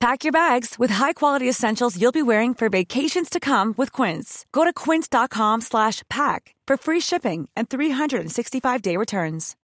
Pack 0.00 0.22
your 0.22 0.32
bags 0.32 0.78
with 0.78 0.90
high-quality 0.90 1.48
essentials 1.48 2.00
you'll 2.00 2.12
be 2.12 2.22
wearing 2.22 2.54
for 2.54 2.68
vacations 2.68 3.28
to 3.28 3.40
come 3.40 3.74
with 3.76 3.92
Quince. 3.92 4.46
Go 4.52 4.64
to 4.64 4.72
quince.com 4.72 5.60
slash 5.60 6.02
pack 6.08 6.54
for 6.68 6.76
free 6.76 7.00
shipping 7.00 7.48
and 7.56 7.68
365-day 7.68 8.96
returns. 8.96 9.56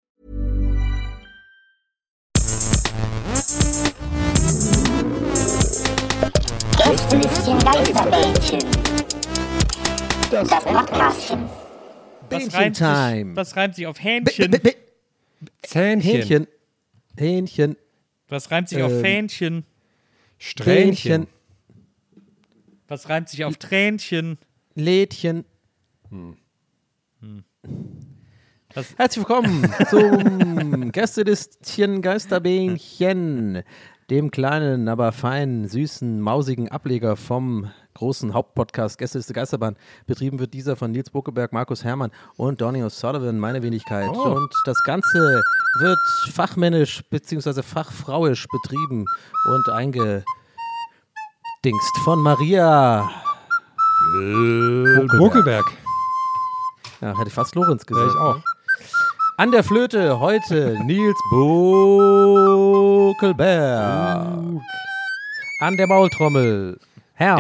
Das 10.31 10.49
Podcastchen. 10.65 11.49
Was 12.31 12.55
reimt, 12.55 12.77
sich, 12.77 12.87
Time. 12.87 13.37
was 13.37 13.57
reimt 13.57 13.75
sich 13.77 13.87
auf 13.87 14.03
Hähnchen? 14.03 14.51
B- 14.51 14.59
b- 14.59 14.75
Zähnchen. 15.63 16.03
Hähnchen. 16.03 16.47
Hähnchen. 17.17 17.77
Was 18.29 18.51
reimt 18.51 18.69
sich 18.69 18.83
auf 18.83 18.91
Ähm, 18.91 19.03
Strähnchen. 20.39 21.27
Was 22.89 23.09
reimt 23.09 23.29
sich 23.29 23.45
auf 23.45 23.57
Tränchen? 23.57 24.39
Lädchen. 24.75 25.45
Was- 28.75 28.97
Herzlich 28.99 29.27
willkommen 29.27 29.73
zum 29.91 30.93
Gästelistchen 30.93 32.03
Geisterbähnchen, 32.03 33.63
dem 34.11 34.31
kleinen, 34.31 34.89
aber 34.89 35.13
feinen, 35.13 35.67
süßen, 35.69 36.21
mausigen 36.21 36.69
Ableger 36.69 37.17
vom 37.17 37.71
großen 37.95 38.35
Hauptpodcast 38.35 38.99
Gästeliste 38.99 39.33
Geisterbahn. 39.33 39.77
Betrieben 40.07 40.39
wird 40.41 40.53
dieser 40.53 40.77
von 40.77 40.91
Nils 40.91 41.11
Buckeberg, 41.11 41.53
Markus 41.53 41.85
Herrmann 41.85 42.11
und 42.37 42.61
Donny 42.61 42.83
O'Sullivan, 42.83 43.39
meine 43.39 43.63
Wenigkeit. 43.63 44.09
Und 44.09 44.53
das 44.67 44.83
Ganze 44.85 45.43
wird 45.81 45.99
fachmännisch 46.33 47.03
bzw. 47.11 47.63
fachfrauisch 47.63 48.47
betrieben 48.51 49.05
und 49.47 49.69
eingedingst 49.71 50.25
von 52.05 52.19
Maria 52.21 53.09
Buckelberg. 55.19 55.65
Ja, 57.01 57.17
hätte 57.17 57.29
ich 57.29 57.35
fast 57.35 57.55
Lorenz 57.55 57.83
Ja, 57.89 57.95
gesagt. 57.95 58.11
ich 58.13 58.21
auch. 58.21 58.39
An 59.37 59.51
der 59.51 59.65
Flöte 59.65 60.21
heute 60.21 60.79
Nils 60.85 61.19
Buckelberg. 63.15 63.43
An 65.61 65.77
der 65.77 65.87
Maultrommel 65.87 66.79
Herr. 67.15 67.37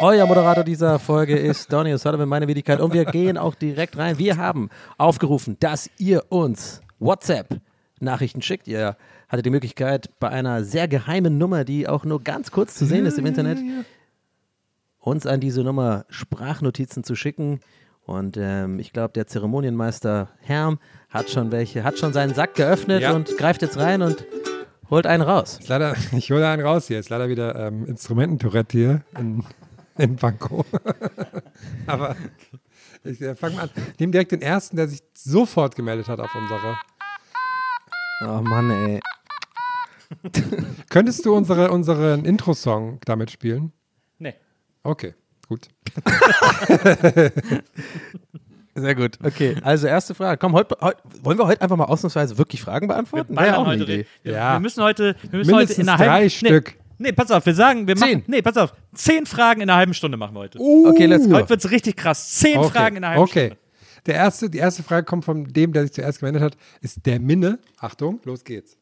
Euer 0.00 0.26
Moderator 0.26 0.62
dieser 0.64 0.98
Folge 0.98 1.36
ist 1.36 1.72
Donny 1.72 1.92
O'Sullivan, 1.94 2.26
meine 2.26 2.46
Wenigkeit. 2.46 2.80
Und 2.80 2.92
wir 2.92 3.04
gehen 3.06 3.38
auch 3.38 3.54
direkt 3.54 3.96
rein. 3.96 4.18
Wir 4.18 4.36
haben 4.36 4.68
aufgerufen, 4.98 5.56
dass 5.60 5.90
ihr 5.98 6.24
uns 6.30 6.82
WhatsApp-Nachrichten 6.98 8.42
schickt. 8.42 8.68
Ihr 8.68 8.96
hattet 9.28 9.46
die 9.46 9.50
Möglichkeit, 9.50 10.10
bei 10.20 10.28
einer 10.28 10.62
sehr 10.64 10.86
geheimen 10.86 11.38
Nummer, 11.38 11.64
die 11.64 11.88
auch 11.88 12.04
nur 12.04 12.22
ganz 12.22 12.50
kurz 12.50 12.74
zu 12.74 12.84
sehen 12.84 13.06
ist 13.06 13.18
im 13.18 13.26
Internet, 13.26 13.58
uns 14.98 15.26
an 15.26 15.40
diese 15.40 15.62
Nummer 15.64 16.04
Sprachnotizen 16.10 17.02
zu 17.04 17.14
schicken. 17.16 17.60
Und 18.04 18.36
ähm, 18.38 18.78
ich 18.78 18.92
glaube, 18.92 19.12
der 19.14 19.26
Zeremonienmeister 19.26 20.28
Herm 20.40 20.78
hat 21.08 21.30
schon 21.30 21.50
welche, 21.52 21.84
hat 21.84 21.98
schon 21.98 22.12
seinen 22.12 22.34
Sack 22.34 22.54
geöffnet 22.54 23.02
Ja. 23.02 23.12
und 23.12 23.36
greift 23.36 23.62
jetzt 23.62 23.78
rein 23.78 24.02
und 24.02 24.24
holt 24.90 25.06
einen 25.06 25.22
raus. 25.22 25.58
Ist 25.60 25.68
leider, 25.68 25.94
ich 26.12 26.30
hole 26.30 26.46
einen 26.46 26.62
raus 26.62 26.88
hier. 26.88 26.98
Ist 26.98 27.10
leider 27.10 27.28
wieder 27.28 27.54
ähm, 27.56 27.86
Instrumententourette 27.86 28.76
hier 28.76 29.02
in, 29.18 29.44
in 29.96 30.16
Pankow. 30.16 30.66
Aber 31.86 32.16
ich 33.04 33.20
äh, 33.20 33.34
fange 33.34 33.56
mal 33.56 33.62
an. 33.62 33.70
Ich 33.92 34.00
nehme 34.00 34.12
direkt 34.12 34.32
den 34.32 34.42
ersten, 34.42 34.76
der 34.76 34.88
sich 34.88 35.02
sofort 35.14 35.76
gemeldet 35.76 36.08
hat 36.08 36.20
auf 36.20 36.34
unsere. 36.34 36.76
Oh 38.24 38.42
Mann, 38.42 38.70
ey. 38.70 39.00
Könntest 40.88 41.24
du 41.26 41.34
unsere, 41.34 41.70
unseren 41.70 42.24
Intro-Song 42.24 42.98
damit 43.04 43.30
spielen? 43.30 43.72
Nee. 44.18 44.34
Okay, 44.82 45.14
gut. 45.48 45.68
Sehr 48.80 48.94
gut. 48.94 49.18
Okay, 49.24 49.56
also 49.62 49.86
erste 49.86 50.14
Frage. 50.14 50.38
Komm, 50.38 50.52
heute, 50.52 50.76
heute, 50.80 50.98
wollen 51.22 51.38
wir 51.38 51.46
heute 51.46 51.60
einfach 51.62 51.76
mal 51.76 51.84
ausnahmsweise 51.84 52.36
wirklich 52.38 52.60
Fragen 52.62 52.86
Wir 52.88 52.94
beantworten? 52.94 53.36
Auch 53.36 53.42
eine 53.42 53.56
heute. 53.66 53.82
Idee. 53.84 54.06
Wir, 54.22 54.32
Ja. 54.32 54.52
wir 54.54 54.60
müssen 54.60 54.82
heute, 54.82 55.16
wir 55.30 55.38
müssen 55.38 55.50
heute 55.52 55.56
Mindestens 55.58 55.78
in 55.84 55.88
einer 55.88 55.98
drei 55.98 56.08
halben 56.10 56.30
Stück. 56.30 56.74
Nee, 56.98 57.08
nee, 57.08 57.12
pass 57.12 57.30
auf, 57.30 57.44
wir 57.46 57.54
sagen, 57.54 57.86
wir 57.86 57.96
Zehn. 57.96 58.18
machen. 58.18 58.24
Nee, 58.26 58.42
pass 58.42 58.56
auf. 58.56 58.72
Zehn 58.94 59.26
Fragen 59.26 59.60
in 59.60 59.68
einer 59.68 59.78
halben 59.78 59.94
Stunde 59.94 60.16
machen 60.16 60.34
wir 60.34 60.40
heute. 60.40 60.58
Okay, 60.60 61.06
let's 61.06 61.28
go. 61.28 61.34
Heute 61.34 61.50
wird 61.50 61.64
es 61.64 61.70
richtig 61.70 61.96
krass. 61.96 62.30
Zehn 62.32 62.58
Okay. 62.58 62.70
Fragen 62.70 62.96
in 62.96 63.04
einer 63.04 63.14
halben 63.14 63.22
okay. 63.22 63.46
Stunde. 63.48 63.56
Der 64.06 64.14
erste, 64.14 64.48
die 64.48 64.58
erste 64.58 64.82
Frage 64.82 65.04
kommt 65.04 65.24
von 65.24 65.44
dem, 65.44 65.72
der 65.72 65.82
sich 65.82 65.92
zuerst 65.92 66.20
gemeldet 66.20 66.40
hat, 66.42 66.56
ist 66.80 67.04
der 67.04 67.20
Minne. 67.20 67.58
Achtung, 67.78 68.20
los 68.24 68.42
geht's. 68.44 68.77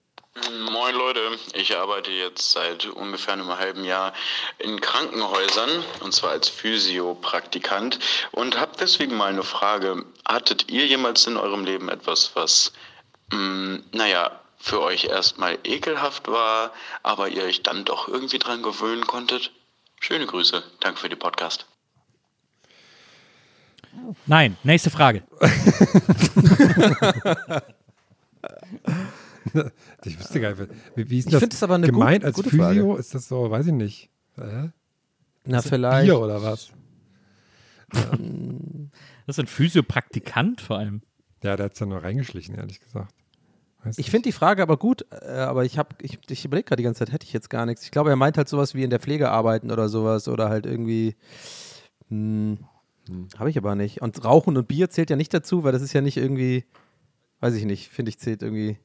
Moin 0.71 0.95
Leute, 0.95 1.39
ich 1.55 1.79
arbeite 1.79 2.11
jetzt 2.11 2.53
seit 2.53 2.85
ungefähr 2.85 3.33
einem 3.33 3.57
halben 3.57 3.85
Jahr 3.85 4.13
in 4.59 4.83
Krankenhäusern 4.83 5.83
und 6.01 6.13
zwar 6.13 6.33
als 6.33 6.51
Physiopraktikant 6.51 7.99
und 8.33 8.61
habe 8.61 8.73
deswegen 8.79 9.17
mal 9.17 9.31
eine 9.31 9.43
Frage. 9.43 10.05
Hattet 10.29 10.71
ihr 10.71 10.87
jemals 10.87 11.27
in 11.27 11.39
eurem 11.39 11.65
Leben 11.65 11.89
etwas, 11.89 12.33
was, 12.35 12.75
mh, 13.33 13.79
naja, 13.93 14.39
für 14.59 14.83
euch 14.83 15.05
erstmal 15.05 15.57
ekelhaft 15.65 16.29
war, 16.29 16.71
aber 17.03 17.29
ihr 17.29 17.45
euch 17.45 17.63
dann 17.63 17.87
doch 17.87 18.07
irgendwie 18.07 18.39
dran 18.39 18.63
gewöhnen 18.63 19.07
konntet? 19.07 19.53
Schöne 20.01 20.27
Grüße, 20.27 20.63
danke 20.81 21.01
für 21.01 21.09
den 21.09 21.19
Podcast. 21.19 21.65
Nein, 24.27 24.59
nächste 24.65 24.91
Frage. 24.91 25.23
Ich 30.05 30.19
wüsste 30.19 30.41
gar 30.41 30.55
nicht, 30.55 30.69
wie, 30.95 31.11
wie 31.11 31.19
ist 31.19 31.33
Ich 31.33 31.39
das 31.49 31.63
aber 31.63 31.75
eine 31.77 31.87
gemeint 31.87 32.21
gut- 32.23 32.27
als 32.27 32.37
gute 32.37 32.51
Physio? 32.51 32.87
Frage. 32.89 32.99
Ist 33.01 33.15
das 33.15 33.29
so, 33.29 33.51
weiß 33.51 33.67
ich 33.67 33.73
nicht. 33.73 34.11
Äh? 34.37 34.69
Na, 35.45 35.63
vielleicht. 35.63 36.07
Bier 36.07 36.21
oder 36.21 36.43
was? 36.43 36.71
Das 39.27 39.37
ist 39.39 39.41
ein 39.41 39.47
Physiopraktikant 39.49 40.61
vor 40.61 40.79
allem. 40.79 41.03
Ja, 41.43 41.57
der 41.57 41.67
hat 41.67 41.73
es 41.75 41.81
ja 41.81 41.87
nur 41.87 42.03
reingeschlichen, 42.03 42.55
ehrlich 42.55 42.79
gesagt. 42.81 43.13
Weiß 43.83 43.99
Ich 43.99 44.11
finde 44.11 44.29
die 44.29 44.33
Frage 44.33 44.63
aber 44.63 44.77
gut, 44.77 45.05
äh, 45.11 45.27
aber 45.33 45.65
ich 45.65 45.79
habe, 45.79 45.97
ich, 46.01 46.19
ich 46.31 46.45
überlege 46.45 46.67
gerade 46.69 46.81
die 46.81 46.85
ganze 46.85 47.01
Zeit, 47.01 47.13
hätte 47.13 47.27
ich 47.27 47.33
jetzt 47.33 47.51
gar 47.51 47.67
nichts. 47.67 47.83
Ich 47.85 47.91
glaube, 47.91 48.11
er 48.11 48.17
meint 48.17 48.37
halt 48.39 48.49
sowas 48.49 48.75
wie 48.77 48.85
in 48.85 48.91
der 48.91 49.01
Pflege 49.01 49.31
arbeiten 49.31 49.73
oder 49.73 49.89
sowas 49.89 50.29
oder 50.29 50.49
halt 50.49 50.65
irgendwie. 50.65 51.17
Hm, 52.09 52.59
Habe 53.37 53.51
ich 53.51 53.59
aber 53.59 53.75
nicht. 53.75 54.01
Und 54.01 54.25
Rauchen 54.25 54.57
und 54.57 54.69
Bier 54.69 54.91
zählt 54.91 55.11
ja 55.11 55.17
nicht 55.17 55.35
dazu, 55.35 55.65
weil 55.65 55.73
das 55.73 55.83
ist 55.83 55.93
ja 55.93 56.01
nicht 56.03 56.17
irgendwie, 56.17 56.65
weiß 57.41 57.55
ich 57.55 57.65
nicht, 57.65 57.89
finde 57.89 58.11
ich 58.11 58.19
zählt 58.21 58.43
irgendwie. 58.43 58.79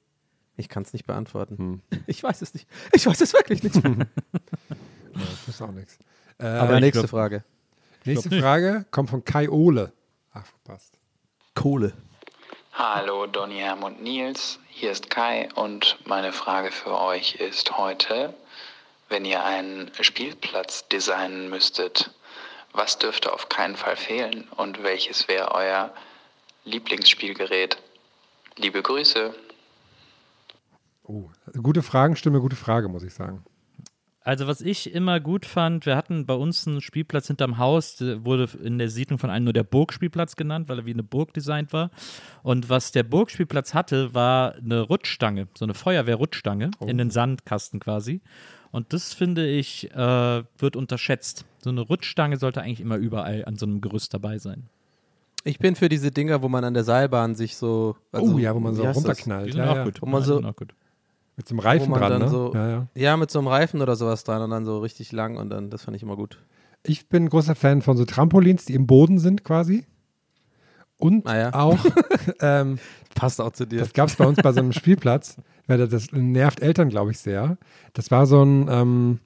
Ich 0.58 0.70
kann 0.70 0.84
es 0.84 0.94
nicht 0.94 1.06
beantworten. 1.06 1.82
Ich 2.08 2.24
weiß 2.24 2.42
es 2.42 2.54
nicht. 2.54 2.68
Ich 2.94 3.06
weiß 3.06 3.22
es 3.22 3.34
wirklich 3.34 3.64
nicht. 3.64 3.76
Das 5.14 5.48
ist 5.56 5.62
auch 5.62 5.72
nichts. 5.72 5.98
Äh, 6.40 6.46
aber 6.46 6.80
nächste 6.80 7.02
glaub- 7.02 7.10
Frage. 7.10 7.44
nächste 8.06 8.30
nicht. 8.30 8.42
Frage 8.42 8.86
kommt 8.92 9.10
von 9.10 9.26
Kai 9.26 9.50
Ole. 9.50 9.92
Ach, 10.34 10.46
verpasst. 10.46 10.98
Kohle. 11.54 11.92
Hallo 12.74 13.28
Donny, 13.28 13.58
Herm 13.60 13.84
und 13.84 14.02
Nils, 14.02 14.58
hier 14.70 14.92
ist 14.92 15.10
Kai 15.10 15.50
und 15.56 15.98
meine 16.06 16.32
Frage 16.32 16.72
für 16.72 16.98
euch 16.98 17.36
ist 17.36 17.78
heute, 17.78 18.34
wenn 19.10 19.26
ihr 19.26 19.44
einen 19.44 19.92
Spielplatz 20.00 20.88
designen 20.88 21.50
müsstet, 21.50 22.12
was 22.72 22.98
dürfte 22.98 23.34
auf 23.34 23.50
keinen 23.50 23.76
Fall 23.76 23.98
fehlen 23.98 24.48
und 24.56 24.82
welches 24.84 25.28
wäre 25.28 25.52
euer 25.54 25.94
Lieblingsspielgerät? 26.64 27.78
Liebe 28.56 28.82
Grüße. 28.82 29.36
Oh, 31.12 31.30
gute 31.62 31.82
Fragen, 31.82 32.16
Stimme, 32.16 32.40
gute 32.40 32.56
Frage, 32.56 32.88
muss 32.88 33.04
ich 33.04 33.14
sagen. 33.14 33.44
Also 34.24 34.48
was 34.48 34.62
ich 34.62 34.94
immer 34.94 35.20
gut 35.20 35.46
fand, 35.46 35.86
wir 35.86 35.98
hatten 35.98 36.26
bei 36.26 36.36
uns 36.36 36.66
einen 36.68 36.80
Spielplatz 36.80 37.28
hinterm 37.28 37.58
Haus, 37.58 37.98
der 37.98 38.24
wurde 38.24 38.48
in 38.64 38.78
der 38.78 38.90
Siedlung 38.90 39.20
von 39.20 39.30
einem 39.30 39.46
nur 39.46 39.54
der 39.54 39.64
Burgspielplatz 39.64 40.38
genannt, 40.38 40.70
weil 40.70 40.80
er 40.80 40.86
wie 40.86 40.94
eine 40.94 41.04
Burg 41.04 41.34
designt 41.34 41.74
war. 41.74 41.90
Und 42.44 42.70
was 42.70 42.94
der 42.94 43.04
Burgspielplatz 43.04 43.74
hatte, 43.74 44.14
war 44.14 44.56
eine 44.56 44.82
Rutschstange, 44.82 45.48
so 45.58 45.66
eine 45.66 45.74
Feuerwehrrutschstange 45.74 46.72
in 46.86 46.98
den 46.98 47.10
Sandkasten 47.10 47.82
quasi. 47.82 48.22
Und 48.72 48.94
das 48.94 49.14
finde 49.14 49.50
ich, 49.50 49.92
äh, 49.92 50.44
wird 50.58 50.76
unterschätzt. 50.78 51.44
So 51.60 51.72
eine 51.72 51.82
Rutschstange 51.82 52.38
sollte 52.38 52.62
eigentlich 52.62 52.80
immer 52.80 52.96
überall 52.96 53.44
an 53.44 53.58
so 53.58 53.66
einem 53.66 53.82
Gerüst 53.82 54.14
dabei 54.14 54.38
sein. 54.38 54.70
Ich 55.44 55.60
bin 55.60 55.76
für 55.76 55.90
diese 55.90 56.12
Dinger, 56.12 56.42
wo 56.42 56.48
man 56.48 56.64
an 56.64 56.74
der 56.74 56.84
Seilbahn 56.84 57.36
sich 57.36 57.58
so. 57.58 57.98
Also, 58.12 58.36
oh 58.36 58.38
ja, 58.38 58.54
wo 58.54 58.60
man 58.60 58.76
so 58.76 58.84
runterknallt. 58.84 59.56
Ja, 59.56 59.72
auch 59.72 59.76
ja. 59.78 59.84
gut. 59.84 60.02
Wo 60.02 60.06
man 60.06 60.22
Ja, 60.22 60.26
so- 60.28 60.38
die 60.38 60.44
sind 60.44 60.52
auch 60.52 60.56
gut. 60.56 60.76
Mit 61.42 61.48
so 61.48 61.56
einem 61.56 61.60
Reifen 61.62 61.92
dran, 61.92 62.20
ne? 62.20 62.30
so, 62.30 62.54
ja, 62.54 62.70
ja. 62.70 62.88
ja, 62.94 63.18
mit 63.18 63.32
so 63.32 63.40
einem 63.40 63.48
Reifen 63.48 63.82
oder 63.82 63.96
sowas 63.96 64.24
dran 64.24 64.44
und 64.44 64.52
dann 64.52 64.64
so 64.64 64.78
richtig 64.78 65.12
lang 65.12 65.38
und 65.38 65.50
dann, 65.50 65.72
das 65.72 65.82
fand 65.86 65.98
ich 65.98 66.04
immer 66.04 66.16
gut. 66.16 66.38
Ich 66.84 67.10
bin 67.10 67.28
großer 67.28 67.56
Fan 67.56 67.82
von 67.82 67.98
so 67.98 68.06
Trampolins, 68.06 68.66
die 68.66 68.76
im 68.76 68.86
Boden 68.86 69.18
sind 69.18 69.44
quasi. 69.44 69.88
Und 70.98 71.26
Ah 71.26 71.36
ja. 71.36 71.54
auch, 71.56 71.80
ähm, 72.42 72.78
Passt 73.16 73.42
auch 73.42 73.54
zu 73.54 73.66
dir. 73.66 73.80
das 73.80 73.94
gab 73.94 74.10
es 74.10 74.18
bei 74.18 74.26
uns 74.28 74.38
bei 74.40 74.52
so 74.52 74.60
einem 74.60 74.72
Spielplatz, 74.72 75.38
weil 75.68 75.80
das, 75.80 75.90
das 75.90 76.12
nervt 76.12 76.62
Eltern, 76.62 76.90
glaube 76.90 77.10
ich, 77.10 77.18
sehr. 77.18 77.58
Das 77.94 78.12
war 78.12 78.28
so 78.28 78.44
ein, 78.44 78.68
ähm, 78.70 79.20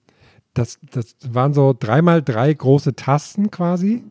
das, 0.53 0.79
das 0.93 1.17
waren 1.29 1.53
so 1.53 1.75
dreimal 1.77 2.23
drei 2.23 2.53
große 2.53 2.95
Tasten 2.95 3.51
quasi. 3.51 4.05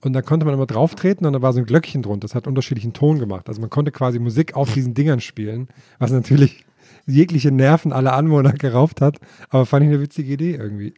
Und 0.00 0.14
da 0.14 0.22
konnte 0.22 0.46
man 0.46 0.54
immer 0.54 0.64
drauf 0.64 0.94
treten 0.94 1.26
und 1.26 1.34
da 1.34 1.42
war 1.42 1.52
so 1.52 1.58
ein 1.58 1.66
Glöckchen 1.66 2.00
drunter. 2.00 2.26
Das 2.26 2.34
hat 2.34 2.46
unterschiedlichen 2.46 2.94
Ton 2.94 3.18
gemacht. 3.18 3.48
Also 3.48 3.60
man 3.60 3.68
konnte 3.68 3.92
quasi 3.92 4.18
Musik 4.18 4.54
auf 4.54 4.72
diesen 4.72 4.94
Dingern 4.94 5.20
spielen, 5.20 5.68
was 5.98 6.10
natürlich 6.10 6.64
jegliche 7.06 7.50
Nerven 7.50 7.92
aller 7.92 8.14
Anwohner 8.14 8.52
geraubt 8.52 9.00
hat. 9.00 9.18
Aber 9.48 9.66
fand 9.66 9.84
ich 9.84 9.90
eine 9.90 10.00
witzige 10.00 10.32
Idee 10.32 10.54
irgendwie. 10.54 10.94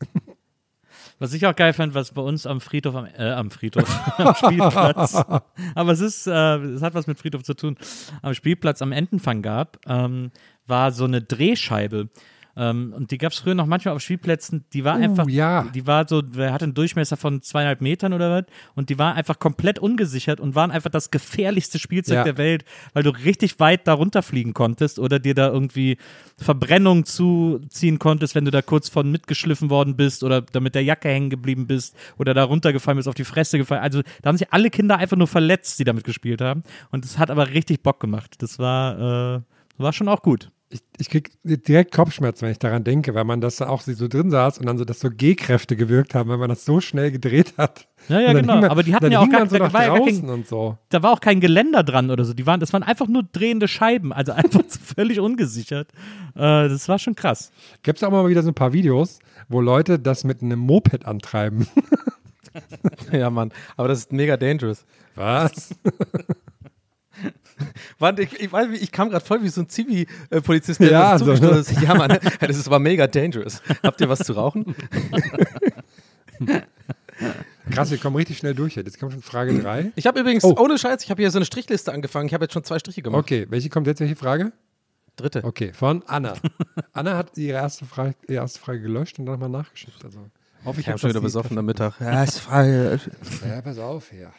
Was 1.18 1.32
ich 1.32 1.46
auch 1.46 1.56
geil 1.56 1.72
fand, 1.72 1.94
was 1.94 2.12
bei 2.12 2.20
uns 2.20 2.46
am 2.46 2.60
Friedhof, 2.60 2.94
am, 2.94 3.06
äh, 3.06 3.30
am 3.30 3.50
Friedhof, 3.50 3.88
am 4.18 4.34
Spielplatz, 4.34 5.14
aber 5.74 5.92
es 5.92 6.00
ist, 6.00 6.26
äh, 6.26 6.56
es 6.56 6.82
hat 6.82 6.94
was 6.94 7.06
mit 7.06 7.18
Friedhof 7.18 7.42
zu 7.42 7.54
tun, 7.54 7.76
am 8.20 8.34
Spielplatz 8.34 8.82
am 8.82 8.92
Entenfang 8.92 9.40
gab, 9.40 9.78
ähm, 9.88 10.30
war 10.66 10.92
so 10.92 11.04
eine 11.04 11.22
Drehscheibe. 11.22 12.10
Ähm, 12.56 12.94
und 12.96 13.10
die 13.10 13.18
gab 13.18 13.32
es 13.32 13.38
früher 13.38 13.54
noch 13.54 13.66
manchmal 13.66 13.94
auf 13.94 14.00
Spielplätzen, 14.00 14.64
die 14.72 14.84
war 14.84 14.96
Uh, 14.98 15.02
einfach, 15.02 15.28
ja. 15.28 15.64
die 15.74 15.86
war 15.86 16.08
so, 16.08 16.22
der 16.22 16.52
hatte 16.52 16.64
einen 16.64 16.74
Durchmesser 16.74 17.16
von 17.18 17.42
zweieinhalb 17.42 17.82
Metern 17.82 18.12
oder 18.14 18.30
was 18.30 18.44
und 18.74 18.88
die 18.88 18.98
war 18.98 19.14
einfach 19.14 19.38
komplett 19.38 19.78
ungesichert 19.78 20.40
und 20.40 20.54
waren 20.54 20.70
einfach 20.70 20.90
das 20.90 21.10
gefährlichste 21.10 21.78
Spielzeug 21.78 22.16
Ja. 22.16 22.24
der 22.24 22.38
Welt, 22.38 22.64
weil 22.94 23.02
du 23.02 23.10
richtig 23.10 23.60
weit 23.60 23.86
da 23.86 23.92
runterfliegen 23.92 24.54
konntest 24.54 24.98
oder 24.98 25.18
dir 25.18 25.34
da 25.34 25.48
irgendwie 25.48 25.98
Verbrennung 26.38 27.04
zuziehen 27.04 27.98
konntest, 27.98 28.34
wenn 28.34 28.44
du 28.44 28.50
da 28.50 28.62
kurz 28.62 28.88
von 28.88 29.10
mitgeschliffen 29.10 29.68
worden 29.70 29.96
bist 29.96 30.24
oder 30.24 30.40
da 30.40 30.60
mit 30.60 30.74
der 30.74 30.82
Jacke 30.84 31.08
hängen 31.08 31.30
geblieben 31.30 31.66
bist 31.66 31.94
oder 32.18 32.32
da 32.34 32.44
runtergefallen 32.44 32.96
bist, 32.96 33.08
auf 33.08 33.14
die 33.14 33.24
Fresse 33.24 33.58
gefallen. 33.58 33.82
Also 33.82 34.02
da 34.22 34.28
haben 34.28 34.36
sich 34.38 34.52
alle 34.52 34.70
Kinder 34.70 34.96
einfach 34.98 35.16
nur 35.16 35.26
verletzt, 35.28 35.78
die 35.78 35.84
damit 35.84 36.04
gespielt 36.04 36.40
haben. 36.40 36.62
Und 36.90 37.04
es 37.04 37.18
hat 37.18 37.30
aber 37.30 37.50
richtig 37.50 37.82
Bock 37.82 38.00
gemacht. 38.00 38.36
Das 38.38 38.58
war, 38.58 39.36
äh, 39.36 39.40
war 39.78 39.92
schon 39.92 40.08
auch 40.08 40.22
gut. 40.22 40.50
Ich, 40.68 40.80
ich 40.98 41.08
krieg 41.10 41.30
direkt 41.44 41.94
Kopfschmerzen, 41.94 42.42
wenn 42.42 42.50
ich 42.50 42.58
daran 42.58 42.82
denke, 42.82 43.14
weil 43.14 43.22
man 43.22 43.40
das 43.40 43.56
da 43.56 43.68
auch 43.68 43.82
so 43.82 44.08
drin 44.08 44.32
saß 44.32 44.58
und 44.58 44.66
dann 44.66 44.78
so, 44.78 44.84
dass 44.84 44.98
so 44.98 45.10
G-Kräfte 45.10 45.76
gewirkt 45.76 46.12
haben, 46.16 46.28
weil 46.28 46.38
man 46.38 46.48
das 46.48 46.64
so 46.64 46.80
schnell 46.80 47.12
gedreht 47.12 47.54
hat. 47.56 47.86
Ja, 48.08 48.18
ja, 48.20 48.32
genau. 48.32 48.56
man- 48.56 48.64
Aber 48.70 48.82
die 48.82 48.92
hatten 48.92 49.12
ja 49.12 49.20
auch 49.20 49.26
man 49.28 49.48
so 49.48 49.58
da 49.58 49.64
nach 49.66 49.72
war 49.72 49.82
ja 49.82 49.88
gar 49.90 49.98
kein- 49.98 50.06
draußen 50.08 50.28
und 50.28 50.48
so. 50.48 50.76
Da 50.88 51.04
war 51.04 51.12
auch 51.12 51.20
kein 51.20 51.38
Geländer 51.40 51.84
dran 51.84 52.10
oder 52.10 52.24
so. 52.24 52.34
Die 52.34 52.46
waren, 52.46 52.58
das 52.58 52.72
waren 52.72 52.82
einfach 52.82 53.06
nur 53.06 53.22
drehende 53.22 53.68
Scheiben, 53.68 54.12
also 54.12 54.32
einfach 54.32 54.62
so 54.66 54.80
völlig 54.80 55.20
ungesichert. 55.20 55.88
Äh, 56.34 56.68
das 56.68 56.88
war 56.88 56.98
schon 56.98 57.14
krass. 57.14 57.52
Gibt 57.84 57.98
es 57.98 58.02
auch 58.02 58.10
mal 58.10 58.28
wieder 58.28 58.42
so 58.42 58.48
ein 58.48 58.54
paar 58.54 58.72
Videos, 58.72 59.20
wo 59.48 59.60
Leute 59.60 60.00
das 60.00 60.24
mit 60.24 60.42
einem 60.42 60.58
Moped 60.58 61.06
antreiben. 61.06 61.68
ja, 63.12 63.30
Mann. 63.30 63.52
Aber 63.76 63.86
das 63.86 64.00
ist 64.00 64.12
mega 64.12 64.36
dangerous. 64.36 64.84
Was? 65.14 65.70
Warte, 67.98 68.22
ich, 68.22 68.38
ich, 68.40 68.52
weiß, 68.52 68.68
ich 68.80 68.92
kam 68.92 69.08
gerade 69.10 69.24
voll 69.24 69.42
wie 69.42 69.48
so 69.48 69.60
ein 69.62 69.68
Zivi-Polizist, 69.68 70.80
der 70.80 70.90
Ja, 70.90 71.18
so, 71.18 71.24
ne? 71.32 71.48
ist. 71.58 71.72
Ja, 71.80 71.94
Mann, 71.94 72.18
das 72.40 72.56
ist 72.56 72.66
aber 72.66 72.78
mega 72.78 73.06
dangerous. 73.06 73.62
Habt 73.82 74.00
ihr 74.00 74.08
was 74.08 74.18
zu 74.20 74.32
rauchen? 74.34 74.74
Krass, 77.70 77.90
wir 77.90 77.98
kommen 77.98 78.16
richtig 78.16 78.38
schnell 78.38 78.54
durch. 78.54 78.76
Jetzt 78.76 78.98
kommt 79.00 79.12
schon 79.12 79.22
Frage 79.22 79.58
3. 79.58 79.92
Ich 79.96 80.06
habe 80.06 80.20
übrigens, 80.20 80.44
Oh. 80.44 80.54
ohne 80.58 80.78
Scheiß, 80.78 81.02
ich 81.02 81.10
habe 81.10 81.22
hier 81.22 81.30
so 81.30 81.38
eine 81.38 81.46
Strichliste 81.46 81.92
angefangen. 81.92 82.26
Ich 82.26 82.34
habe 82.34 82.44
jetzt 82.44 82.52
schon 82.52 82.62
zwei 82.64 82.78
Striche 82.78 83.02
gemacht. 83.02 83.20
Okay, 83.22 83.46
welche 83.48 83.68
kommt 83.70 83.86
jetzt? 83.86 84.00
Welche 84.00 84.16
Frage? 84.16 84.52
Dritte. 85.16 85.42
Okay, 85.44 85.72
von 85.72 86.02
Anna. 86.06 86.34
Anna 86.92 87.16
hat 87.16 87.36
ihre 87.38 87.56
erste 87.56 87.86
Frage, 87.86 88.14
ihre 88.28 88.42
erste 88.42 88.60
Frage 88.60 88.82
gelöscht 88.82 89.18
und 89.18 89.24
dann 89.26 89.40
nochmal 89.40 89.62
nachgeschickt. 89.62 90.04
Also, 90.04 90.18
hoffe 90.64 90.80
Ich 90.80 90.86
habe 90.86 90.92
hab 90.94 91.00
schon 91.00 91.10
wieder 91.10 91.22
besoffen 91.22 91.56
am 91.56 91.64
Mittag. 91.64 91.94
Ja, 92.00 92.22
ist 92.22 92.46
perfekt- 92.46 93.10
Ja, 93.48 93.62
pass 93.62 93.78
auf 93.78 94.10
hier. 94.10 94.30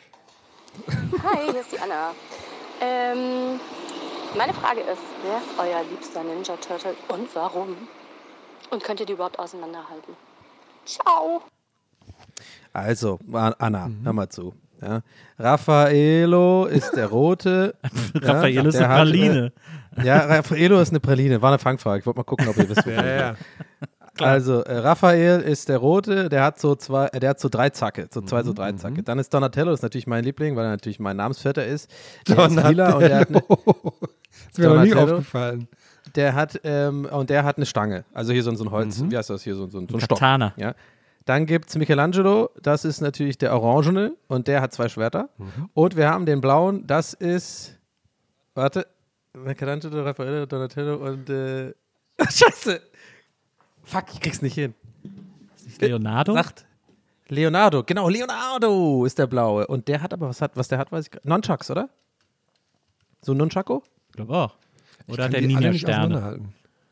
Hi, 0.88 1.52
hier 1.52 1.62
ist 1.62 1.72
die 1.74 1.80
Anna. 1.80 2.12
Ähm, 2.82 3.60
meine 4.38 4.54
Frage 4.54 4.82
ist, 4.82 5.02
wer 5.24 5.38
ist 5.38 5.60
euer 5.60 5.84
liebster 5.90 6.24
Ninja 6.24 6.56
Turtle 6.58 6.96
und 7.10 7.34
warum? 7.36 7.76
Und 8.70 8.84
könnt 8.84 9.00
ihr 9.00 9.06
die 9.06 9.14
überhaupt 9.14 9.40
auseinanderhalten? 9.40 10.14
Ciao! 10.86 11.42
Also, 12.74 13.20
Anna, 13.32 13.90
hör 14.04 14.14
mal 14.14 14.30
zu. 14.30 14.54
Ja. 14.82 15.02
Raffaello 15.40 16.66
ist 16.66 16.92
der 16.96 17.08
Rote. 17.08 17.76
Raffaello 18.16 18.70
ist 18.70 18.78
der 18.78 18.90
eine 18.90 18.94
hat, 19.00 19.08
Praline. 19.08 19.52
äh, 19.98 20.04
Ja, 20.06 20.18
Raffaello 20.26 20.80
ist 20.80 20.90
eine 20.90 21.00
Praline. 21.00 21.42
War 21.42 21.50
eine 21.50 21.58
Fangfrage. 21.60 22.00
Ich 22.02 22.06
wollte 22.06 22.20
mal 22.20 22.24
gucken, 22.24 22.48
ob 22.48 22.58
ihr 22.58 22.70
wisst. 22.70 22.86
Ja, 22.86 23.06
ja. 23.06 23.36
Also, 24.24 24.62
äh, 24.64 24.78
Raphael 24.78 25.42
ist 25.42 25.70
der 25.70 25.78
Rote, 25.78 26.30
der 26.30 26.44
hat 26.44 26.60
so 26.60 26.76
zwei, 26.76 27.08
äh, 27.08 27.20
der 27.20 27.32
hat 27.32 27.40
so 27.40 27.50
drei 27.50 27.70
Zacke, 27.70 28.08
so 28.12 28.22
zwei, 28.22 28.44
so 28.44 28.54
drei 28.54 28.72
Zacke. 28.74 29.04
Dann 29.04 29.20
ist 29.20 29.34
Donatello, 29.34 29.72
ist 29.74 29.82
natürlich 29.84 30.08
mein 30.08 30.24
Liebling, 30.24 30.56
weil 30.56 30.66
er 30.66 30.72
natürlich 30.72 31.00
mein 31.00 31.18
Namensvetter 31.18 31.66
ist. 31.66 31.90
Der 32.28 32.46
ist 32.48 32.56
lila 32.56 32.94
und 32.94 33.02
der 33.02 33.20
hat, 33.20 33.30
ne, 33.30 33.42
Das 33.48 33.58
ist 34.52 34.60
mir 34.60 34.68
noch 34.70 34.84
nie 34.84 34.90
Donatello. 34.90 35.18
aufgefallen. 35.18 35.68
der 36.16 36.34
hat, 36.36 36.60
ähm, 36.64 37.06
und 37.12 37.30
der 37.30 37.44
hat 37.44 37.58
eine 37.58 37.66
Stange. 37.66 38.06
Also 38.14 38.34
hier 38.34 38.44
so, 38.44 38.50
ein- 38.52 38.56
so 38.58 38.64
ein 38.64 38.72
Holz, 38.72 39.04
wie 39.08 39.18
heißt 39.18 39.30
das 39.30 39.44
hier, 39.44 39.56
so, 39.56 39.68
so, 39.68 39.80
ein- 39.80 39.88
so 39.90 39.98
ein 39.98 40.02
Stock. 40.02 40.18
Katana. 40.20 40.54
Ja. 40.58 40.74
Dann 41.26 41.46
gibt 41.46 41.68
es 41.70 41.76
Michelangelo, 41.76 42.50
das 42.62 42.86
ist 42.86 43.02
natürlich 43.02 43.38
der 43.38 43.54
Orangene 43.54 44.14
und 44.28 44.48
der 44.48 44.62
hat 44.62 44.72
zwei 44.74 44.88
Schwerter. 44.88 45.30
Und 45.74 45.98
wir 45.98 46.10
haben 46.10 46.26
den 46.26 46.40
blauen, 46.40 46.88
das 46.88 47.14
ist, 47.14 47.78
warte, 48.56 48.88
Michelangelo, 49.34 50.04
Raffaello, 50.04 50.46
Donatello 50.46 50.96
und, 50.96 51.30
äh, 51.30 51.74
Scheiße. 52.30 52.80
Fuck, 53.88 54.06
ich 54.14 54.20
krieg's 54.20 54.42
nicht 54.42 54.54
hin. 54.56 54.74
Leonardo? 55.80 56.34
Sagt 56.34 56.66
Leonardo, 57.30 57.84
genau, 57.84 58.10
Leonardo 58.10 59.06
ist 59.06 59.18
der 59.18 59.28
blaue. 59.28 59.66
Und 59.68 59.88
der 59.88 60.02
hat 60.02 60.14
aber, 60.14 60.28
was 60.28 60.42
hat, 60.42 60.52
was 60.56 60.68
der 60.68 60.78
hat, 60.78 60.92
weiß 60.92 61.06
ich 61.06 61.12
gar 61.12 61.22
Nunchucks, 61.24 61.72
oder? 61.72 61.90
So 63.22 63.32
ein 63.34 63.38
Nunchako? 63.38 63.84
Ich 64.10 64.16
glaube 64.18 64.34
auch. 64.36 64.56
Oder 65.08 65.24
Kann 65.24 65.32
der 65.32 65.42
Ninja-Sterne. 65.42 66.40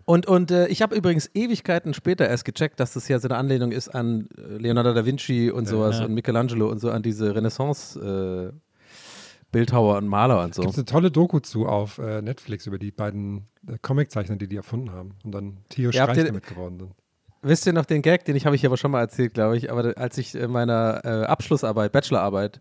Und, 0.06 0.26
und 0.28 0.52
äh, 0.52 0.68
ich 0.68 0.82
habe 0.82 0.96
übrigens 0.96 1.30
Ewigkeiten 1.34 1.94
später 1.94 2.30
erst 2.30 2.46
gecheckt, 2.46 2.80
dass 2.80 2.94
das 2.94 3.08
ja 3.08 3.20
so 3.20 3.28
eine 3.28 3.38
Anlehnung 3.38 3.72
ist 3.72 3.90
an 3.90 4.30
äh, 4.38 4.58
Leonardo 4.58 4.94
da 4.94 5.06
Vinci 5.06 5.50
und 5.52 5.68
sowas 5.68 6.00
Ja. 6.00 6.06
und 6.06 6.14
Michelangelo 6.14 6.70
und 6.70 6.80
so 6.80 6.92
an 6.92 7.02
diese 7.02 7.36
Renaissance 7.36 8.00
äh, 8.54 8.58
Bildhauer 9.52 9.98
und 9.98 10.08
Maler 10.08 10.44
und 10.44 10.56
so. 10.56 10.62
Gibt 10.62 10.74
es 10.74 10.78
eine 10.78 10.86
tolle 10.86 11.12
Doku 11.12 11.40
zu 11.40 11.66
auf 11.66 11.98
äh, 11.98 12.22
Netflix 12.22 12.68
über 12.68 12.78
die 12.78 12.92
beiden 12.92 13.48
äh, 13.68 13.78
Comiczeichner, 13.82 14.36
die 14.36 14.48
die 14.48 14.58
erfunden 14.58 14.92
haben 14.92 15.16
und 15.24 15.32
dann 15.34 15.58
tierisch 15.70 15.96
Ja, 15.96 16.06
reich 16.06 16.24
damit 16.24 16.48
geworden 16.48 16.80
sind. 16.80 16.92
Wisst 17.42 17.68
ihr 17.68 17.74
noch 17.74 17.86
den 17.86 18.02
Gag, 18.02 18.26
den 18.26 18.36
ich 18.36 18.46
habe 18.48 18.56
ich 18.56 18.66
aber 18.66 18.76
schon 18.76 18.92
mal 18.92 19.02
erzählt, 19.02 19.36
glaube 19.36 19.56
ich, 19.56 19.72
aber 19.72 19.94
als 19.98 20.18
ich 20.18 20.34
in 20.34 20.52
meiner 20.52 21.02
äh, 21.06 21.26
Abschlussarbeit, 21.26 21.92
Bachelorarbeit, 21.92 22.60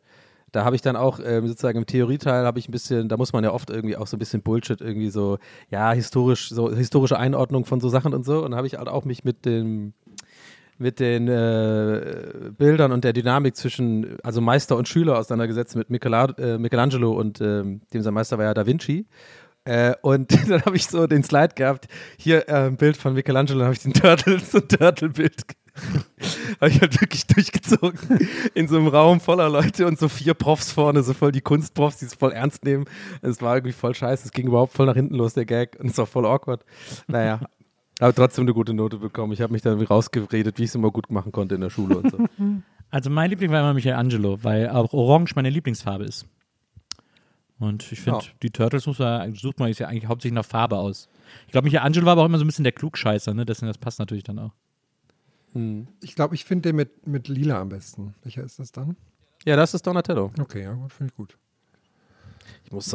da 0.53 0.65
habe 0.65 0.77
ich 0.77 0.83
dann 0.83 0.95
auch 0.95 1.21
ähm, 1.25 1.49
sozusagen 1.49 1.79
im 1.79 1.87
Theorieteil 1.87 2.45
habe 2.45 2.59
ich 2.59 2.69
ein 2.69 2.73
bisschen, 2.73 3.09
da 3.09 3.17
muss 3.17 3.33
man 3.33 3.43
ja 3.43 3.53
oft 3.53 3.71
irgendwie 3.71 3.97
auch 3.97 4.07
so 4.07 4.17
ein 4.17 4.21
bisschen 4.21 4.43
Bullshit 4.43 4.81
irgendwie 4.81 5.11
so, 5.11 5.39
ja, 5.71 5.93
historisch, 5.93 6.51
so 6.51 6.71
historische 6.71 7.19
Einordnung 7.19 7.65
von 7.65 7.81
so 7.81 7.89
Sachen 7.89 8.15
und 8.15 8.25
so 8.25 8.45
und 8.45 8.53
da 8.53 8.59
habe 8.59 8.67
ich 8.67 8.77
halt 8.77 8.89
auch 8.89 9.05
mich 9.05 9.25
mit 9.25 9.47
dem 9.47 9.95
mit 10.79 11.01
den 11.01 11.29
äh, 11.29 12.51
Bildern 12.57 12.93
und 12.93 13.05
der 13.05 13.13
Dynamik 13.13 13.57
zwischen, 13.57 14.19
also 14.23 14.41
Meister 14.41 14.77
und 14.77 14.89
Schüler 14.89 15.19
auseinandergesetzt 15.19 15.77
mit 15.77 15.91
Michela 15.91 16.27
äh, 16.39 16.59
Michelangelo 16.59 17.13
und 17.13 17.41
ähm, 17.41 17.83
dem 17.93 18.03
sein 18.03 18.15
Meister 18.15 18.39
war 18.39 18.45
ja 18.45 18.55
Da 18.55 18.67
Vinci. 18.67 19.07
Äh, 19.65 19.95
und 20.03 20.33
dann 20.49 20.63
habe 20.65 20.77
ich 20.77 20.87
so 20.87 21.07
den 21.07 21.23
Slide 21.23 21.55
gehabt, 21.55 21.89
hier 22.19 22.49
äh, 22.49 22.67
ein 22.67 22.77
Bild 22.77 22.97
von 22.97 23.15
Michelangelo, 23.15 23.65
habe 23.65 23.75
ich 23.75 23.83
den 23.83 23.95
Turtle, 23.95 24.39
so 24.51 24.59
ein 24.59 24.69
Turtle-Bild 24.69 25.43
habe 26.61 26.71
ich 26.71 26.81
halt 26.81 27.01
wirklich 27.01 27.27
durchgezogen 27.27 28.29
in 28.55 28.69
so 28.69 28.77
einem 28.77 28.87
Raum 28.87 29.21
voller 29.21 29.49
Leute 29.49 29.87
und 29.87 29.99
so 29.99 30.09
vier 30.09 30.35
Profs 30.35 30.71
vorne, 30.71 31.03
so 31.03 31.15
voll 31.15 31.33
die 31.33 31.41
Kunstprofs, 31.41 31.97
die 31.97 32.07
es 32.07 32.15
voll 32.15 32.33
ernst 32.33 32.65
nehmen. 32.65 32.85
Es 33.23 33.43
war 33.43 33.57
irgendwie 33.57 33.73
voll 33.73 33.95
scheiße, 33.95 34.27
es 34.27 34.33
ging 34.33 34.47
überhaupt 34.47 34.73
voll 34.73 34.87
nach 34.87 34.95
hinten 34.95 35.17
los, 35.17 35.35
der 35.35 35.47
Gag, 35.47 35.77
und 35.81 35.91
es 35.91 35.99
war 35.99 36.07
voll 36.07 36.27
awkward. 36.27 36.65
Naja, 37.09 37.41
aber 38.05 38.15
trotzdem 38.15 38.43
eine 38.45 38.55
gute 38.55 38.75
Note 38.75 38.99
bekommen. 38.99 39.33
Ich 39.33 39.41
habe 39.41 39.53
mich 39.53 39.63
da 39.63 39.71
irgendwie 39.71 39.87
rausgeredet, 39.87 40.59
wie 40.59 40.65
ich 40.65 40.69
es 40.71 40.75
immer 40.75 40.91
gut 40.91 41.11
machen 41.11 41.33
konnte 41.33 41.55
in 41.55 41.61
der 41.61 41.71
Schule 41.71 41.99
und 41.99 42.11
so. 42.11 42.19
Also 42.91 43.11
mein 43.11 43.29
Liebling 43.29 43.51
war 43.51 43.59
immer 43.61 43.75
Michelangelo, 43.75 44.45
weil 44.45 44.69
auch 44.69 44.93
Orange 44.93 45.35
meine 45.35 45.51
Lieblingsfarbe 45.51 46.05
ist. 46.05 46.27
Und 47.59 47.91
ich 47.91 48.01
finde, 48.01 48.21
Ja. 48.21 48.31
die 48.43 48.51
Turtles 48.51 48.87
muss 48.87 49.01
man, 49.01 49.35
sucht 49.35 49.59
man 49.59 49.69
sich 49.69 49.81
ja 49.81 49.89
eigentlich 49.89 50.07
hauptsächlich 50.07 50.35
nach 50.37 50.45
Farbe 50.45 50.77
aus. 50.77 51.09
Ich 51.47 51.53
glaube, 51.53 51.65
Michelangelo 51.65 52.07
war 52.07 52.13
aber 52.13 52.23
auch 52.23 52.27
immer 52.27 52.39
so 52.39 52.45
ein 52.45 52.47
bisschen 52.47 52.63
der 52.63 52.73
Klugscheißer, 52.73 53.35
ne? 53.35 53.45
Deswegen, 53.47 53.67
das 53.67 53.79
passt 53.79 53.99
natürlich 53.99 54.23
dann 54.23 54.39
auch. 54.39 54.53
Ich 56.03 56.15
glaube, 56.15 56.37
ich 56.37 56.45
finde 56.45 56.69
den 56.69 56.77
mit, 56.77 57.07
mit 57.07 57.27
Lila 57.27 57.61
am 57.61 57.69
besten. 57.69 58.15
Welcher 58.23 58.45
ist 58.45 58.61
das 58.61 58.71
dann? 58.71 58.97
Ja, 59.45 59.57
das 59.57 59.75
ist 59.75 59.85
Donatello. 59.87 60.31
Okay, 60.39 60.63
ja, 60.63 60.73
gut, 60.75 60.93
finde 60.93 61.11
ich 61.13 61.17
gut. 61.17 61.37
Ich 62.65 62.71
muss 62.71 62.95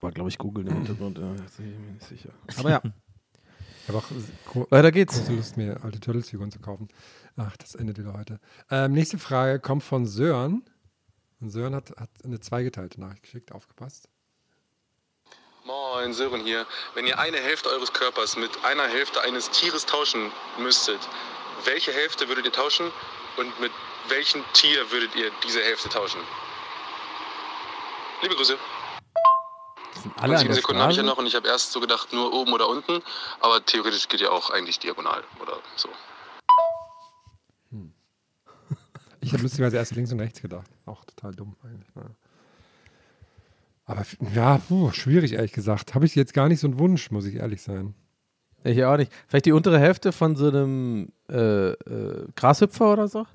War, 0.00 0.12
glaube 0.12 0.28
ich, 0.28 0.38
googeln 0.38 0.66
im 0.66 0.74
Hintergrund. 0.74 1.18
Ja, 1.18 1.24
bin 1.24 1.44
ich 1.44 1.58
mir 1.78 1.92
nicht 1.92 2.06
sicher. 2.06 2.30
Aber 2.58 2.70
ja, 2.70 2.82
habe 3.88 3.98
auch 3.98 4.70
weiter 4.70 4.92
geht's. 4.92 5.16
große 5.18 5.34
Lust, 5.34 5.56
mir 5.56 5.82
alte 5.82 6.00
Turtles-Figuren 6.00 6.50
zu 6.50 6.58
kaufen. 6.60 6.88
Ach, 7.36 7.56
das 7.56 7.74
endet 7.74 7.98
wieder 7.98 8.12
heute. 8.12 8.38
Ähm, 8.70 8.92
nächste 8.92 9.18
Frage 9.18 9.60
kommt 9.60 9.82
von 9.82 10.06
Sören. 10.06 10.64
Und 11.40 11.50
Sören 11.50 11.74
hat, 11.74 11.90
hat 11.96 12.10
eine 12.24 12.40
zweigeteilte 12.40 13.00
Nachricht 13.00 13.22
geschickt. 13.22 13.52
Aufgepasst. 13.52 14.08
Moin, 15.64 16.12
Sören 16.12 16.42
hier. 16.42 16.66
Wenn 16.94 17.06
ihr 17.06 17.18
eine 17.18 17.38
Hälfte 17.38 17.70
eures 17.70 17.92
Körpers 17.92 18.36
mit 18.36 18.50
einer 18.64 18.86
Hälfte 18.86 19.20
eines 19.22 19.50
Tieres 19.50 19.86
tauschen 19.86 20.30
müsstet, 20.58 21.00
welche 21.64 21.92
Hälfte 21.92 22.28
würdet 22.28 22.44
ihr 22.44 22.52
tauschen 22.52 22.90
und 23.38 23.60
mit 23.60 23.72
welchem 24.08 24.44
Tier 24.52 24.90
würdet 24.90 25.14
ihr 25.16 25.30
diese 25.46 25.62
Hälfte 25.62 25.88
tauschen? 25.88 26.20
Liebe 28.22 28.34
Grüße. 28.34 28.58
Alle 30.16 30.32
und 30.32 30.40
an 30.40 30.46
der 30.46 30.54
Sekunden 30.54 30.82
habe 30.82 30.92
ich 30.92 30.98
ja 30.98 31.02
noch 31.02 31.18
und 31.18 31.26
ich 31.26 31.34
habe 31.34 31.48
erst 31.48 31.72
so 31.72 31.80
gedacht, 31.80 32.12
nur 32.12 32.32
oben 32.32 32.52
oder 32.52 32.68
unten, 32.68 33.02
aber 33.40 33.64
theoretisch 33.64 34.08
geht 34.08 34.20
ja 34.20 34.30
auch 34.30 34.50
eigentlich 34.50 34.78
diagonal 34.78 35.22
oder 35.40 35.58
so. 35.76 35.88
Ich 39.24 39.32
habe 39.32 39.42
lustigerweise 39.42 39.78
erst 39.78 39.94
links 39.94 40.12
und 40.12 40.20
rechts 40.20 40.42
gedacht. 40.42 40.70
Auch 40.84 41.02
total 41.04 41.34
dumm 41.34 41.56
eigentlich. 41.64 41.88
Ja. 41.96 42.02
Aber 43.86 44.02
ja, 44.34 44.58
puh, 44.58 44.90
schwierig 44.92 45.32
ehrlich 45.32 45.52
gesagt. 45.52 45.94
Habe 45.94 46.04
ich 46.04 46.14
jetzt 46.14 46.34
gar 46.34 46.48
nicht 46.48 46.60
so 46.60 46.66
einen 46.66 46.78
Wunsch, 46.78 47.10
muss 47.10 47.24
ich 47.26 47.36
ehrlich 47.36 47.62
sein. 47.62 47.94
Ich 48.64 48.82
auch 48.84 48.96
nicht. 48.96 49.12
Vielleicht 49.26 49.46
die 49.46 49.52
untere 49.52 49.78
Hälfte 49.78 50.12
von 50.12 50.36
so 50.36 50.48
einem 50.48 51.12
äh, 51.30 51.70
äh, 51.70 52.26
Grashüpfer 52.34 52.92
oder 52.92 53.08
so? 53.08 53.26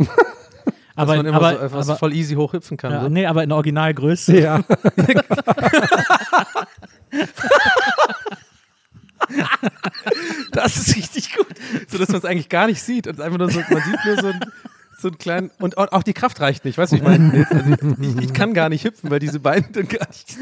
Aber, 0.95 1.15
Dass 1.15 1.23
man 1.23 1.25
immer 1.27 1.37
aber, 1.37 1.51
so 1.51 1.65
etwas 1.65 1.89
aber, 1.89 1.97
voll 1.97 2.13
easy 2.13 2.35
hochhüpfen 2.35 2.75
kann. 2.75 2.91
ja, 2.91 3.03
so. 3.03 3.07
nee, 3.07 3.25
aber 3.25 3.41
in 3.41 3.53
Originalgröße. 3.53 4.37
Ja. 4.37 4.57
Das 10.51 10.77
ist 10.77 10.95
richtig 10.95 11.35
gut. 11.35 11.47
So 11.87 11.97
dass 11.97 12.09
man 12.09 12.17
es 12.17 12.25
eigentlich 12.25 12.49
gar 12.49 12.67
nicht 12.67 12.81
sieht. 12.81 13.07
Und 13.07 13.21
einfach 13.21 13.37
nur 13.37 13.51
so, 13.51 13.59
man 13.69 13.83
sieht 13.83 14.05
nur 14.05 14.15
so 14.19 14.27
einen, 14.27 14.39
so 14.99 15.07
einen 15.09 15.17
kleinen. 15.17 15.51
Und 15.59 15.77
auch 15.77 16.03
die 16.03 16.13
Kraft 16.13 16.39
reicht 16.41 16.65
nicht, 16.65 16.77
weißt 16.77 16.91
du, 16.91 16.97
ich 16.97 17.03
meine, 17.03 17.47
also 17.49 17.75
ich, 18.01 18.23
ich 18.23 18.33
kann 18.33 18.53
gar 18.53 18.69
nicht 18.69 18.85
hüpfen, 18.85 19.09
weil 19.09 19.19
diese 19.19 19.39
Beine 19.39 19.67
dann 19.71 19.87
gar 19.87 20.07
nicht. 20.07 20.35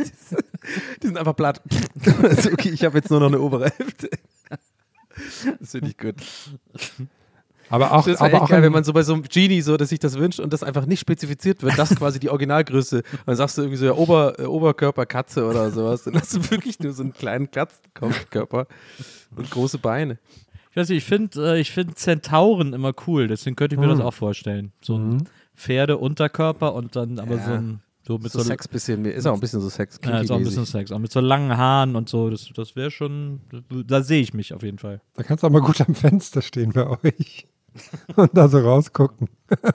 Die 1.01 1.07
sind 1.07 1.17
einfach 1.17 1.35
platt. 1.35 1.61
Also 2.23 2.51
okay, 2.51 2.69
ich 2.69 2.85
habe 2.85 2.97
jetzt 2.97 3.09
nur 3.09 3.19
noch 3.19 3.27
eine 3.27 3.39
obere 3.39 3.71
Hälfte. 3.77 4.09
Das 5.59 5.71
finde 5.71 5.89
ich 5.89 5.97
gut. 5.97 6.15
Aber 7.69 7.93
auch, 7.93 8.05
Das 8.05 8.21
aber 8.21 8.41
auch 8.41 8.49
geil, 8.49 8.61
wenn 8.61 8.71
man 8.71 8.83
so 8.83 8.93
bei 8.93 9.03
so 9.03 9.13
einem 9.13 9.23
Genie 9.23 9.61
so, 9.61 9.75
dass 9.77 9.89
sich 9.89 9.99
das 9.99 10.17
wünscht 10.17 10.39
und 10.39 10.53
das 10.53 10.63
einfach 10.63 10.85
nicht 10.85 10.99
spezifiziert 10.99 11.61
wird, 11.63 11.77
das 11.77 11.91
ist 11.91 11.97
quasi 11.99 12.19
die 12.19 12.29
Originalgröße. 12.29 12.97
Und 12.97 13.05
dann 13.25 13.35
sagst 13.35 13.57
du 13.57 13.63
irgendwie 13.63 13.77
so, 13.77 13.85
ja, 13.85 13.93
Ober, 13.93 14.39
äh, 14.39 14.43
Oberkörper, 14.45 15.05
oder 15.37 15.71
sowas. 15.71 16.03
Dann 16.03 16.15
hast 16.15 16.35
du 16.35 16.49
wirklich 16.51 16.79
nur 16.79 16.93
so 16.93 17.03
einen 17.03 17.13
kleinen 17.13 17.49
Katzenkörper 17.51 18.67
und 19.35 19.49
große 19.51 19.77
Beine. 19.79 20.17
Ich 20.71 20.77
weiß 20.77 20.89
nicht, 20.89 20.99
ich 20.99 21.05
finde 21.05 21.55
äh, 21.55 21.59
ich 21.59 21.71
find 21.71 21.97
Zentauren 21.97 22.73
immer 22.73 22.93
cool, 23.07 23.27
deswegen 23.27 23.55
könnte 23.55 23.75
ich 23.75 23.81
mir 23.81 23.87
das 23.87 23.99
auch 23.99 24.13
vorstellen. 24.13 24.71
So 24.81 24.97
ein 24.97 25.27
Pferde-Unterkörper 25.55 26.73
und 26.73 26.95
dann 26.95 27.19
aber 27.19 27.35
Ja. 27.37 27.45
so 27.45 27.51
ein 27.51 27.81
so 28.05 28.17
mit 28.19 28.31
So 28.31 28.39
so, 28.39 28.45
Sex 28.45 28.69
bisschen, 28.69 29.01
mehr- 29.01 29.13
ist 29.15 29.25
auch 29.25 29.33
ein 29.33 29.39
bisschen 29.41 29.59
so 29.59 29.67
Sex. 29.67 29.99
Ja, 30.05 30.19
ist 30.21 30.31
auch 30.31 30.37
ein 30.37 30.43
bisschen. 30.43 30.65
Sex. 30.65 30.93
Auch 30.93 30.99
mit 30.99 31.11
so 31.11 31.19
langen 31.19 31.57
Haaren 31.57 31.97
und 31.97 32.07
so. 32.07 32.29
Das, 32.29 32.49
das 32.55 32.77
wäre 32.77 32.89
schon, 32.89 33.41
da 33.85 34.01
sehe 34.01 34.21
ich 34.21 34.33
mich 34.33 34.53
auf 34.53 34.63
jeden 34.63 34.77
Fall. 34.77 35.01
Da 35.15 35.23
kannst 35.23 35.43
du 35.43 35.47
auch 35.47 35.51
mal 35.51 35.61
gut 35.61 35.81
am 35.81 35.93
Fenster 35.93 36.41
stehen 36.41 36.71
bei 36.71 36.87
euch 36.87 37.47
und 38.15 38.35
da 38.35 38.47
so 38.47 38.59
rausgucken. 38.59 39.29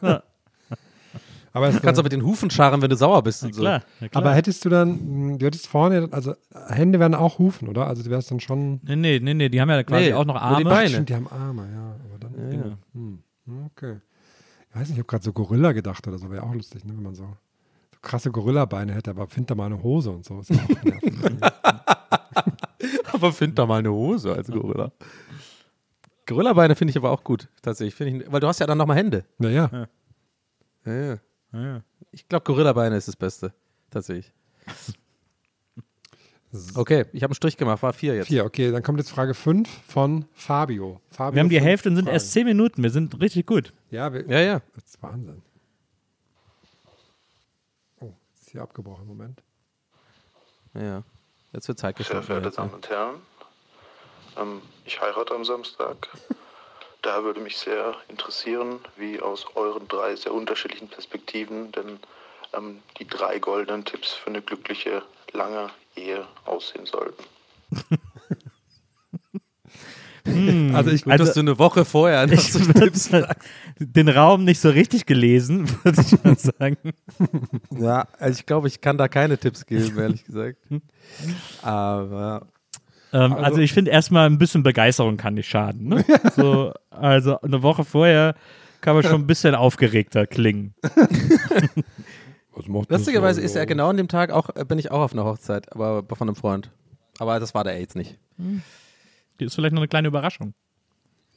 aber, 1.52 1.68
es, 1.68 1.76
Du 1.76 1.80
kannst 1.80 1.98
auch 1.98 2.04
mit 2.04 2.12
den 2.12 2.24
Hufen 2.24 2.50
scharen, 2.50 2.82
wenn 2.82 2.90
du 2.90 2.96
sauer 2.96 3.22
bist 3.22 3.42
und 3.44 3.54
so. 3.54 3.60
Klar, 3.60 3.82
ja, 4.00 4.08
klar. 4.08 4.22
aber 4.22 4.34
hättest 4.34 4.64
du 4.64 4.68
dann, 4.68 5.38
du 5.38 5.46
hättest 5.46 5.66
vorne, 5.66 6.08
also 6.10 6.34
Hände 6.68 6.98
wären 7.00 7.14
auch 7.14 7.38
Hufen, 7.38 7.68
oder? 7.68 7.86
Also 7.86 8.02
du 8.02 8.10
wärst 8.10 8.30
dann 8.30 8.40
schon. 8.40 8.80
Nee, 8.84 8.96
nee, 8.96 9.20
nee, 9.20 9.34
nee, 9.34 9.48
die 9.48 9.60
haben 9.60 9.68
ja 9.70 9.82
quasi 9.82 10.04
Nee, 10.06 10.12
auch 10.14 10.24
noch 10.24 10.34
nur 10.34 10.58
die 10.58 10.64
Arme. 10.64 10.70
Beine. 10.70 10.88
Stimmt, 10.88 11.08
die 11.08 11.14
haben 11.14 11.28
Arme, 11.28 11.68
ja. 11.72 11.96
Aber 12.08 12.18
dann, 12.20 12.34
Ja, 12.34 12.50
genau. 12.50 12.66
ja. 12.66 12.78
Hm. 12.94 13.18
Okay. 13.66 13.96
Ich 14.70 14.76
weiß 14.76 14.88
nicht, 14.88 14.92
ich 14.92 14.98
habe 14.98 15.06
gerade 15.08 15.24
so 15.24 15.32
Gorilla 15.32 15.72
gedacht 15.72 16.06
oder 16.08 16.18
so, 16.18 16.30
wäre 16.30 16.44
auch 16.44 16.54
lustig, 16.54 16.84
ne, 16.84 16.94
wenn 16.96 17.02
man 17.02 17.14
so, 17.14 17.24
so 17.24 17.98
krasse 18.00 18.30
Gorilla-Beine 18.30 18.94
hätte, 18.94 19.10
aber 19.10 19.26
find 19.26 19.50
da 19.50 19.54
mal 19.54 19.66
eine 19.66 19.82
Hose 19.82 20.10
und 20.10 20.24
so. 20.24 20.40
Ist 20.40 20.50
ja 20.50 20.56
auch 20.56 20.82
nervig. 20.84 21.12
Aber 23.12 23.32
find 23.32 23.58
da 23.58 23.66
mal 23.66 23.80
eine 23.80 23.92
Hose 23.92 24.32
als 24.34 24.48
Gorilla. 24.50 24.90
Gorillabeine 26.32 26.74
finde 26.76 26.90
ich 26.90 26.96
aber 26.96 27.10
auch 27.10 27.22
gut, 27.24 27.48
tatsächlich. 27.62 28.00
Ich, 28.22 28.32
weil 28.32 28.40
du 28.40 28.46
hast 28.48 28.58
ja 28.60 28.66
dann 28.66 28.78
nochmal 28.78 28.96
Hände. 28.96 29.24
naja. 29.38 29.88
Ja, 30.84 30.92
ja. 30.92 31.18
Ja. 31.52 31.82
Ich 32.10 32.28
glaube, 32.28 32.44
Gorillabeine 32.44 32.96
ist 32.96 33.08
das 33.08 33.16
Beste, 33.16 33.52
tatsächlich. 33.90 34.32
Okay, 36.74 37.06
ich 37.12 37.22
habe 37.22 37.30
einen 37.30 37.34
Strich 37.34 37.56
gemacht, 37.56 37.82
war 37.82 37.94
vier 37.94 38.14
jetzt. 38.14 38.26
Vier, 38.26 38.44
okay, 38.44 38.70
dann 38.70 38.82
kommt 38.82 38.98
jetzt 38.98 39.10
Frage 39.10 39.32
5 39.32 39.68
von 39.88 40.26
Fabio. 40.34 41.00
Fabio 41.10 41.34
Wir 41.34 41.40
haben 41.40 41.48
die 41.48 41.56
fünf 41.56 41.66
Hälfte 41.66 41.88
und 41.88 41.96
sind 41.96 42.04
Fragen. 42.04 42.14
erst 42.14 42.32
zehn 42.32 42.44
Minuten. 42.46 42.82
Wir 42.82 42.90
sind 42.90 43.18
richtig 43.22 43.46
gut. 43.46 43.72
Ja, 43.90 44.12
wir, 44.12 44.28
Ja, 44.28 44.40
ja. 44.40 44.60
das 44.74 44.84
ist 44.84 45.02
Wahnsinn. 45.02 45.40
Oh, 48.00 48.12
ist 48.38 48.50
hier 48.50 48.60
abgebrochen, 48.62 49.06
Moment. 49.06 49.42
ja. 50.74 51.02
Jetzt 51.54 51.68
wird 51.68 51.78
Zeit 51.78 51.96
Sehr 51.96 52.04
geschnitten. 52.04 52.22
verehrte 52.24 52.48
ja. 52.48 52.54
Damen 52.54 52.74
und 52.74 52.88
Herren, 52.90 53.14
ähm, 54.38 54.62
ich 54.84 55.00
heirate 55.00 55.34
am 55.34 55.44
Samstag. 55.44 56.08
Da 57.02 57.24
würde 57.24 57.40
mich 57.40 57.58
sehr 57.58 57.96
interessieren, 58.08 58.78
wie 58.96 59.20
aus 59.20 59.46
euren 59.56 59.88
drei 59.88 60.14
sehr 60.14 60.32
unterschiedlichen 60.32 60.88
Perspektiven 60.88 61.72
denn 61.72 61.98
ähm, 62.52 62.82
die 62.98 63.06
drei 63.06 63.38
goldenen 63.38 63.84
Tipps 63.84 64.12
für 64.12 64.28
eine 64.28 64.42
glückliche, 64.42 65.02
lange 65.32 65.70
Ehe 65.96 66.26
aussehen 66.44 66.86
sollten. 66.86 67.24
Also 70.72 70.90
ich, 70.90 71.02
Gut, 71.02 71.18
dass 71.18 71.34
du 71.34 71.40
eine 71.40 71.58
Woche 71.58 71.84
vorher 71.84 72.28
so 72.38 72.58
Tipps 72.72 73.10
den 73.78 74.08
Raum 74.08 74.44
nicht 74.44 74.60
so 74.60 74.70
richtig 74.70 75.04
gelesen, 75.06 75.68
würde 75.82 76.00
ich 76.00 76.22
mal 76.22 76.38
sagen. 76.38 76.76
Ja, 77.76 78.06
also 78.18 78.38
ich 78.38 78.46
glaube, 78.46 78.68
ich 78.68 78.80
kann 78.80 78.98
da 78.98 79.08
keine 79.08 79.36
Tipps 79.36 79.66
geben, 79.66 79.98
ehrlich 79.98 80.24
gesagt. 80.24 80.58
Aber 81.62 82.46
Ähm, 83.12 83.32
also, 83.34 83.60
ich 83.60 83.72
finde 83.72 83.90
erstmal 83.90 84.26
ein 84.26 84.38
bisschen 84.38 84.62
Begeisterung 84.62 85.16
kann 85.16 85.34
nicht 85.34 85.48
schaden. 85.48 85.88
Ne? 85.88 86.04
So, 86.34 86.72
also 86.90 87.40
eine 87.40 87.62
Woche 87.62 87.84
vorher 87.84 88.34
kann 88.80 88.94
man 88.94 89.02
schon 89.02 89.20
ein 89.22 89.26
bisschen 89.26 89.54
aufgeregter 89.54 90.26
klingen. 90.26 90.74
was 92.54 92.66
macht 92.68 92.90
das 92.90 92.98
lustigerweise 92.98 93.40
ist 93.40 93.54
er 93.54 93.66
genau 93.66 93.90
an 93.90 93.96
dem 93.96 94.08
Tag 94.08 94.30
auch, 94.30 94.48
äh, 94.56 94.64
bin 94.64 94.78
ich 94.78 94.90
auch 94.90 95.00
auf 95.00 95.12
einer 95.12 95.24
Hochzeit, 95.24 95.72
aber 95.72 96.04
von 96.16 96.28
einem 96.28 96.36
Freund. 96.36 96.70
Aber 97.18 97.38
das 97.38 97.54
war 97.54 97.64
der 97.64 97.78
jetzt 97.78 97.96
nicht. 97.96 98.18
Die 98.38 99.44
ist 99.44 99.54
vielleicht 99.54 99.74
noch 99.74 99.80
eine 99.80 99.88
kleine 99.88 100.08
Überraschung. 100.08 100.54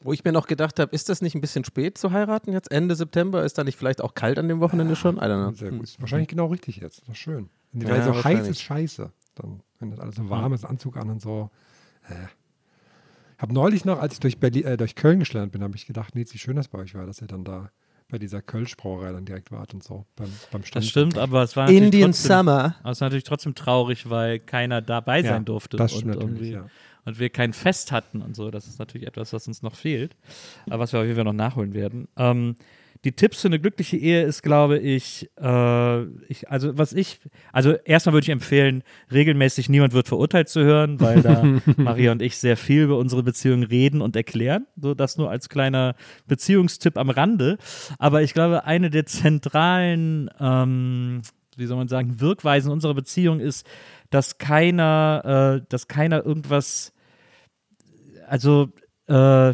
Wo 0.02 0.14
ich 0.14 0.24
mir 0.24 0.32
noch 0.32 0.48
gedacht 0.48 0.80
habe, 0.80 0.94
ist 0.94 1.10
das 1.10 1.22
nicht 1.22 1.36
ein 1.36 1.42
bisschen 1.42 1.66
spät 1.66 1.98
zu 1.98 2.12
heiraten 2.12 2.54
jetzt? 2.54 2.72
Ende 2.72 2.96
September? 2.96 3.44
Ist 3.44 3.58
da 3.58 3.64
nicht 3.64 3.78
vielleicht 3.78 4.02
auch 4.02 4.14
kalt 4.14 4.38
an 4.38 4.48
dem 4.48 4.60
Wochenende 4.60 4.96
schon? 4.96 5.18
I 5.18 5.22
don't 5.22 5.48
know. 5.48 5.52
Sehr 5.56 5.72
gut. 5.72 5.84
Ist 5.84 6.00
wahrscheinlich 6.00 6.28
genau 6.28 6.48
richtig 6.48 6.78
jetzt. 6.78 7.02
Das 7.02 7.10
ist 7.10 7.18
schön. 7.18 7.50
Wenn 7.72 7.88
die 7.88 7.88
Ja, 7.88 8.14
so 8.14 8.24
heiß 8.24 8.48
ist, 8.48 8.62
scheiße. 8.62 9.12
Dann, 9.36 9.62
wenn 9.80 9.92
das 9.92 10.00
alles 10.00 10.16
so 10.16 10.30
warm 10.30 10.54
ist, 10.54 10.66
Anzug 10.66 10.98
an 10.98 11.10
und 11.10 11.22
so. 11.22 11.50
Äh. 12.10 12.14
Ich 13.38 13.42
habe 13.42 13.54
neulich 13.54 13.84
noch, 13.84 14.00
als 14.00 14.14
ich 14.14 14.20
durch, 14.22 14.40
Berlin, 14.40 14.64
äh, 14.66 14.78
durch 14.78 14.96
Köln 14.96 15.20
geschlendert 15.20 15.52
bin, 15.52 15.62
habe 15.64 15.76
ich 15.76 15.86
gedacht, 15.86 16.16
nee, 16.16 16.26
wie 16.30 16.38
schön 16.38 16.56
das 16.56 16.70
bei 16.70 16.80
euch 16.80 16.96
war, 16.96 17.06
dass 17.06 17.22
ihr 17.22 17.28
dann 17.28 17.44
da 17.44 17.70
bei 18.08 18.18
dieser 18.20 18.42
Kölsch-Brauerei 18.42 19.12
dann 19.12 19.26
direkt 19.26 19.52
wart 19.52 19.74
und 19.74 19.84
so. 19.84 20.06
Beim, 20.16 20.30
beim 20.52 20.64
Stand. 20.64 20.84
Das 20.86 20.90
stimmt, 20.90 21.18
aber 21.18 21.42
es 21.44 21.56
war 21.56 21.66
natürlich 21.66 21.84
Indian 21.86 22.12
trotzdem, 22.12 22.38
Summer. 22.38 22.76
Aber 22.84 22.92
es 22.92 23.02
war 23.02 23.08
natürlich 23.08 23.24
trotzdem 23.24 23.56
traurig, 23.56 24.10
weil 24.10 24.40
keiner 24.40 24.82
dabei 24.82 25.22
Ja, 25.22 25.30
sein 25.32 25.44
durfte. 25.44 25.76
das 25.76 25.94
und, 25.94 26.14
irgendwie- 26.14 26.52
ja. 26.52 26.68
und 27.04 27.20
wir 27.20 27.30
kein 27.30 27.52
Fest 27.52 27.92
hatten 27.92 28.22
und 28.22 28.36
so. 28.36 28.52
Das 28.52 28.68
ist 28.68 28.78
natürlich 28.80 29.08
etwas, 29.08 29.34
was 29.34 29.48
uns 29.48 29.64
noch 29.64 29.76
fehlt, 29.76 30.16
aber 30.68 30.80
was 30.80 30.94
wir 30.94 31.00
auf 31.00 31.06
jeden 31.06 31.16
Fall 31.16 31.26
noch 31.26 31.34
nachholen 31.34 31.74
werden. 31.74 32.08
Ähm, 32.16 32.56
die 33.06 33.12
Tipps 33.12 33.42
für 33.42 33.48
eine 33.50 33.60
glückliche 33.60 33.98
Ehe 33.98 34.24
ist, 34.24 34.42
glaube 34.42 34.80
ich, 34.80 35.30
äh, 35.40 36.04
ich, 36.28 36.50
also 36.50 36.76
was 36.76 36.92
ich, 36.92 37.20
also 37.54 37.74
erstmal 37.86 38.14
würde 38.14 38.26
ich 38.26 38.32
empfehlen, 38.32 38.82
regelmäßig 39.12 39.70
niemand 39.70 39.94
wird 39.94 40.08
verurteilt 40.08 40.50
zu 40.50 40.64
hören, 40.64 41.00
weil 41.00 41.22
da 41.22 41.44
Maria 41.78 42.12
und 42.12 42.24
ich 42.24 42.38
sehr 42.38 42.58
viel 42.58 42.82
über 42.84 42.98
unsere 42.98 43.22
Beziehung 43.22 43.62
reden 43.62 44.02
und 44.02 44.16
erklären. 44.16 44.66
So 44.76 44.96
das 44.96 45.18
nur 45.18 45.30
als 45.30 45.50
kleiner 45.50 45.96
Beziehungstipp 46.26 46.98
am 46.98 47.12
Rande. 47.12 47.60
Aber 48.00 48.24
ich 48.24 48.34
glaube, 48.34 48.66
eine 48.66 48.90
der 48.90 49.06
zentralen, 49.06 50.32
ähm, 50.40 51.22
wie 51.58 51.68
soll 51.68 51.78
man 51.78 51.88
sagen, 51.88 52.20
Wirkweisen 52.20 52.72
unserer 52.72 52.96
Beziehung 52.96 53.40
ist, 53.40 53.68
dass 54.10 54.40
keiner, 54.40 55.60
äh, 55.62 55.66
dass 55.70 55.88
keiner 55.88 56.26
irgendwas, 56.26 56.92
also 58.28 58.70
äh, 59.08 59.54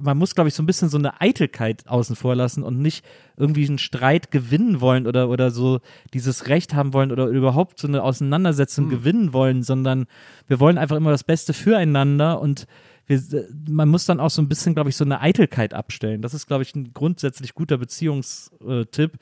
man 0.00 0.18
muss, 0.18 0.34
glaube 0.34 0.48
ich, 0.48 0.54
so 0.54 0.62
ein 0.62 0.66
bisschen 0.66 0.88
so 0.88 0.98
eine 0.98 1.20
Eitelkeit 1.20 1.86
außen 1.86 2.16
vor 2.16 2.34
lassen 2.34 2.62
und 2.62 2.80
nicht 2.80 3.04
irgendwie 3.36 3.66
einen 3.66 3.78
Streit 3.78 4.30
gewinnen 4.30 4.80
wollen 4.80 5.06
oder, 5.06 5.28
oder 5.28 5.50
so 5.50 5.80
dieses 6.14 6.48
Recht 6.48 6.74
haben 6.74 6.92
wollen 6.92 7.12
oder 7.12 7.26
überhaupt 7.26 7.78
so 7.78 7.86
eine 7.86 8.02
Auseinandersetzung 8.02 8.88
gewinnen 8.88 9.32
wollen, 9.32 9.62
sondern 9.62 10.06
wir 10.48 10.58
wollen 10.58 10.78
einfach 10.78 10.96
immer 10.96 11.12
das 11.12 11.24
Beste 11.24 11.52
füreinander 11.52 12.40
und 12.40 12.66
wir, 13.06 13.20
man 13.68 13.88
muss 13.88 14.04
dann 14.04 14.20
auch 14.20 14.30
so 14.30 14.42
ein 14.42 14.48
bisschen, 14.48 14.74
glaube 14.74 14.90
ich, 14.90 14.96
so 14.96 15.04
eine 15.04 15.20
Eitelkeit 15.20 15.72
abstellen. 15.72 16.22
Das 16.22 16.34
ist, 16.34 16.46
glaube 16.46 16.62
ich, 16.62 16.74
ein 16.74 16.92
grundsätzlich 16.92 17.54
guter 17.54 17.78
Beziehungstipp 17.78 19.18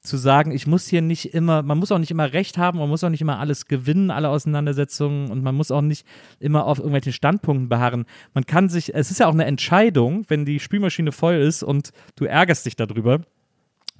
zu 0.00 0.16
sagen, 0.16 0.50
ich 0.52 0.66
muss 0.66 0.86
hier 0.86 1.02
nicht 1.02 1.34
immer, 1.34 1.62
man 1.62 1.78
muss 1.78 1.92
auch 1.92 1.98
nicht 1.98 2.10
immer 2.10 2.32
recht 2.32 2.56
haben, 2.56 2.78
man 2.78 2.88
muss 2.88 3.04
auch 3.04 3.10
nicht 3.10 3.20
immer 3.20 3.38
alles 3.38 3.66
gewinnen, 3.66 4.10
alle 4.10 4.30
Auseinandersetzungen 4.30 5.30
und 5.30 5.42
man 5.42 5.54
muss 5.54 5.70
auch 5.70 5.82
nicht 5.82 6.06
immer 6.38 6.64
auf 6.64 6.78
irgendwelchen 6.78 7.12
Standpunkten 7.12 7.68
beharren. 7.68 8.06
Man 8.32 8.46
kann 8.46 8.68
sich, 8.68 8.94
es 8.94 9.10
ist 9.10 9.20
ja 9.20 9.26
auch 9.26 9.34
eine 9.34 9.44
Entscheidung, 9.44 10.24
wenn 10.28 10.44
die 10.44 10.58
Spülmaschine 10.58 11.12
voll 11.12 11.34
ist 11.34 11.62
und 11.62 11.90
du 12.16 12.24
ärgerst 12.24 12.64
dich 12.64 12.76
darüber 12.76 13.20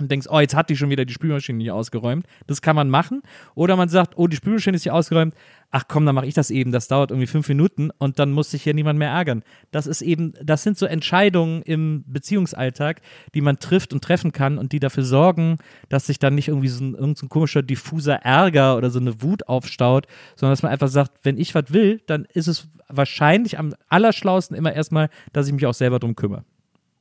und 0.00 0.10
denkst, 0.10 0.26
oh, 0.30 0.40
jetzt 0.40 0.54
hat 0.54 0.70
die 0.70 0.76
schon 0.76 0.90
wieder 0.90 1.04
die 1.04 1.12
Spülmaschine 1.12 1.58
nicht 1.58 1.70
ausgeräumt. 1.70 2.26
Das 2.46 2.62
kann 2.62 2.74
man 2.74 2.88
machen. 2.88 3.22
Oder 3.54 3.76
man 3.76 3.88
sagt, 3.88 4.14
oh, 4.16 4.26
die 4.26 4.36
Spülmaschine 4.36 4.76
ist 4.76 4.84
nicht 4.84 4.92
ausgeräumt. 4.92 5.34
Ach 5.70 5.84
komm, 5.86 6.06
dann 6.06 6.14
mache 6.14 6.26
ich 6.26 6.34
das 6.34 6.50
eben. 6.50 6.72
Das 6.72 6.88
dauert 6.88 7.10
irgendwie 7.10 7.26
fünf 7.26 7.48
Minuten 7.48 7.90
und 7.98 8.18
dann 8.18 8.32
muss 8.32 8.50
sich 8.50 8.62
hier 8.62 8.74
niemand 8.74 8.98
mehr 8.98 9.10
ärgern. 9.10 9.44
Das 9.70 9.86
ist 9.86 10.02
eben, 10.02 10.32
das 10.42 10.62
sind 10.62 10.78
so 10.78 10.86
Entscheidungen 10.86 11.62
im 11.62 12.04
Beziehungsalltag, 12.06 13.02
die 13.34 13.42
man 13.42 13.58
trifft 13.58 13.92
und 13.92 14.02
treffen 14.02 14.32
kann 14.32 14.58
und 14.58 14.72
die 14.72 14.80
dafür 14.80 15.04
sorgen, 15.04 15.58
dass 15.90 16.06
sich 16.06 16.18
dann 16.18 16.34
nicht 16.34 16.48
irgendwie 16.48 16.68
so 16.68 16.82
ein, 16.82 16.94
irgendein 16.94 17.28
komischer 17.28 17.62
diffuser 17.62 18.16
Ärger 18.16 18.76
oder 18.76 18.90
so 18.90 18.98
eine 18.98 19.22
Wut 19.22 19.48
aufstaut, 19.48 20.06
sondern 20.34 20.52
dass 20.52 20.62
man 20.62 20.72
einfach 20.72 20.88
sagt, 20.88 21.24
wenn 21.24 21.36
ich 21.36 21.54
was 21.54 21.72
will, 21.72 22.00
dann 22.06 22.26
ist 22.32 22.48
es 22.48 22.68
wahrscheinlich 22.88 23.58
am 23.58 23.74
allerschlausten 23.88 24.56
immer 24.56 24.72
erstmal, 24.72 25.10
dass 25.32 25.46
ich 25.46 25.52
mich 25.52 25.66
auch 25.66 25.74
selber 25.74 25.98
drum 25.98 26.16
kümmere. 26.16 26.44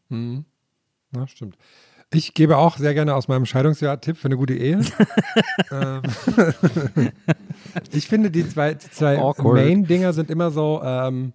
Mhm. 0.09 0.45
Ja, 1.15 1.27
stimmt. 1.27 1.57
Ich 2.11 2.33
gebe 2.33 2.57
auch 2.57 2.77
sehr 2.77 2.95
gerne 2.95 3.13
aus 3.13 3.27
meinem 3.27 3.45
Scheidungsjahr 3.45 4.01
Tipp 4.01 4.17
für 4.17 4.27
eine 4.27 4.37
gute 4.37 4.55
Ehe. 4.55 4.81
ähm, 5.71 6.01
ich 7.91 8.07
finde, 8.07 8.31
die 8.31 8.47
zwei, 8.49 8.73
die 8.73 8.89
zwei. 8.89 9.17
Main-Dinger 9.37 10.13
sind 10.13 10.31
immer 10.31 10.49
so, 10.49 10.81
ähm, 10.83 11.33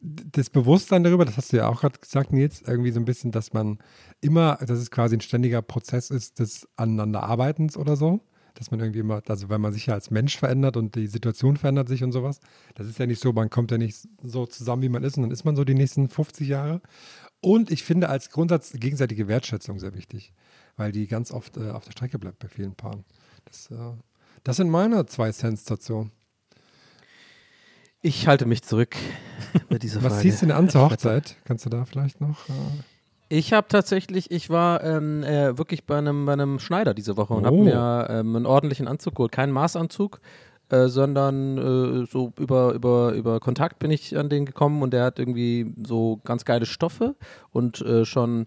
das 0.00 0.50
Bewusstsein 0.50 1.04
darüber, 1.04 1.24
das 1.24 1.36
hast 1.36 1.52
du 1.52 1.58
ja 1.58 1.68
auch 1.68 1.80
gerade 1.80 1.98
gesagt, 1.98 2.32
Nils, 2.32 2.62
irgendwie 2.66 2.90
so 2.90 3.00
ein 3.00 3.04
bisschen, 3.04 3.30
dass 3.30 3.52
man 3.52 3.78
immer, 4.20 4.56
dass 4.56 4.78
es 4.78 4.90
quasi 4.90 5.16
ein 5.16 5.20
ständiger 5.20 5.62
Prozess 5.62 6.10
ist 6.10 6.38
des 6.38 6.68
Aneinanderarbeitens 6.76 7.76
oder 7.76 7.96
so. 7.96 8.20
Dass 8.54 8.72
man 8.72 8.80
irgendwie 8.80 9.00
immer, 9.00 9.22
also 9.28 9.48
wenn 9.50 9.60
man 9.60 9.72
sich 9.72 9.86
ja 9.86 9.94
als 9.94 10.10
Mensch 10.10 10.36
verändert 10.36 10.76
und 10.76 10.96
die 10.96 11.06
Situation 11.06 11.56
verändert 11.56 11.88
sich 11.88 12.02
und 12.02 12.10
sowas, 12.10 12.40
das 12.74 12.88
ist 12.88 12.98
ja 12.98 13.06
nicht 13.06 13.22
so, 13.22 13.32
man 13.32 13.50
kommt 13.50 13.70
ja 13.70 13.78
nicht 13.78 14.08
so 14.20 14.46
zusammen, 14.46 14.82
wie 14.82 14.88
man 14.88 15.04
ist 15.04 15.16
und 15.16 15.22
dann 15.22 15.30
ist 15.30 15.44
man 15.44 15.54
so 15.54 15.62
die 15.62 15.74
nächsten 15.74 16.08
50 16.08 16.48
Jahre. 16.48 16.80
Und 17.40 17.70
ich 17.70 17.84
finde 17.84 18.08
als 18.08 18.30
Grundsatz 18.30 18.72
gegenseitige 18.74 19.28
Wertschätzung 19.28 19.78
sehr 19.78 19.94
wichtig, 19.94 20.32
weil 20.76 20.90
die 20.92 21.06
ganz 21.06 21.30
oft 21.30 21.56
äh, 21.56 21.70
auf 21.70 21.84
der 21.84 21.92
Strecke 21.92 22.18
bleibt 22.18 22.38
bei 22.40 22.48
vielen 22.48 22.74
Paaren. 22.74 23.04
Das, 23.44 23.70
äh, 23.70 23.76
das 24.44 24.56
sind 24.56 24.70
meine 24.70 25.06
zwei 25.06 25.30
Cents 25.32 25.64
dazu. 25.64 26.10
Ich 28.00 28.26
halte 28.28 28.46
mich 28.46 28.62
zurück 28.62 28.96
bei 29.68 29.78
dieser 29.78 30.02
Was 30.02 30.14
Frage. 30.14 30.22
ziehst 30.22 30.42
du 30.42 30.46
denn 30.46 30.56
an 30.56 30.68
zur 30.68 30.82
Hochzeit? 30.90 31.36
Kannst 31.44 31.64
du 31.66 31.70
da 31.70 31.84
vielleicht 31.84 32.20
noch? 32.20 32.48
Äh, 32.48 32.52
Ich 33.28 33.52
habe 33.52 33.68
tatsächlich, 33.68 34.30
ich 34.30 34.50
war 34.50 34.82
ähm, 34.84 35.22
äh, 35.22 35.58
wirklich 35.58 35.84
bei 35.84 35.98
einem, 35.98 36.24
bei 36.26 36.32
einem 36.32 36.58
Schneider 36.60 36.94
diese 36.94 37.16
Woche 37.16 37.34
und 37.34 37.42
Oh. 37.44 37.46
habe 37.46 37.56
mir 37.58 38.06
ähm, 38.10 38.36
einen 38.36 38.46
ordentlichen 38.46 38.86
Anzug 38.88 39.16
geholt. 39.16 39.32
Keinen 39.32 39.52
Maßanzug, 39.52 40.20
äh, 40.70 40.88
sondern 40.88 41.58
äh, 42.02 42.06
so 42.06 42.32
über, 42.38 42.72
über, 42.74 43.12
über 43.12 43.40
Kontakt 43.40 43.78
bin 43.78 43.90
ich 43.90 44.16
an 44.16 44.28
den 44.28 44.44
gekommen 44.44 44.82
und 44.82 44.92
der 44.92 45.04
hat 45.04 45.18
irgendwie 45.18 45.74
so 45.86 46.20
ganz 46.24 46.44
geile 46.44 46.66
Stoffe 46.66 47.14
und 47.50 47.80
äh, 47.80 48.04
schon, 48.04 48.46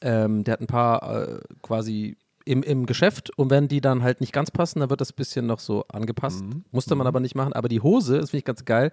ähm, 0.00 0.44
der 0.44 0.52
hat 0.52 0.60
ein 0.60 0.66
paar 0.66 1.28
äh, 1.28 1.40
quasi 1.62 2.16
im, 2.44 2.62
im 2.62 2.86
Geschäft 2.86 3.30
und 3.36 3.50
wenn 3.50 3.68
die 3.68 3.80
dann 3.80 4.02
halt 4.02 4.20
nicht 4.20 4.32
ganz 4.32 4.50
passen, 4.50 4.80
dann 4.80 4.90
wird 4.90 5.00
das 5.00 5.12
ein 5.12 5.16
bisschen 5.16 5.46
noch 5.46 5.58
so 5.60 5.84
angepasst. 5.88 6.42
Musste 6.72 6.94
man 6.94 7.06
aber 7.06 7.20
nicht 7.20 7.34
machen. 7.34 7.52
Aber 7.52 7.68
die 7.68 7.80
Hose, 7.80 8.18
das 8.18 8.30
finde 8.30 8.38
ich 8.38 8.44
ganz 8.44 8.64
geil. 8.64 8.92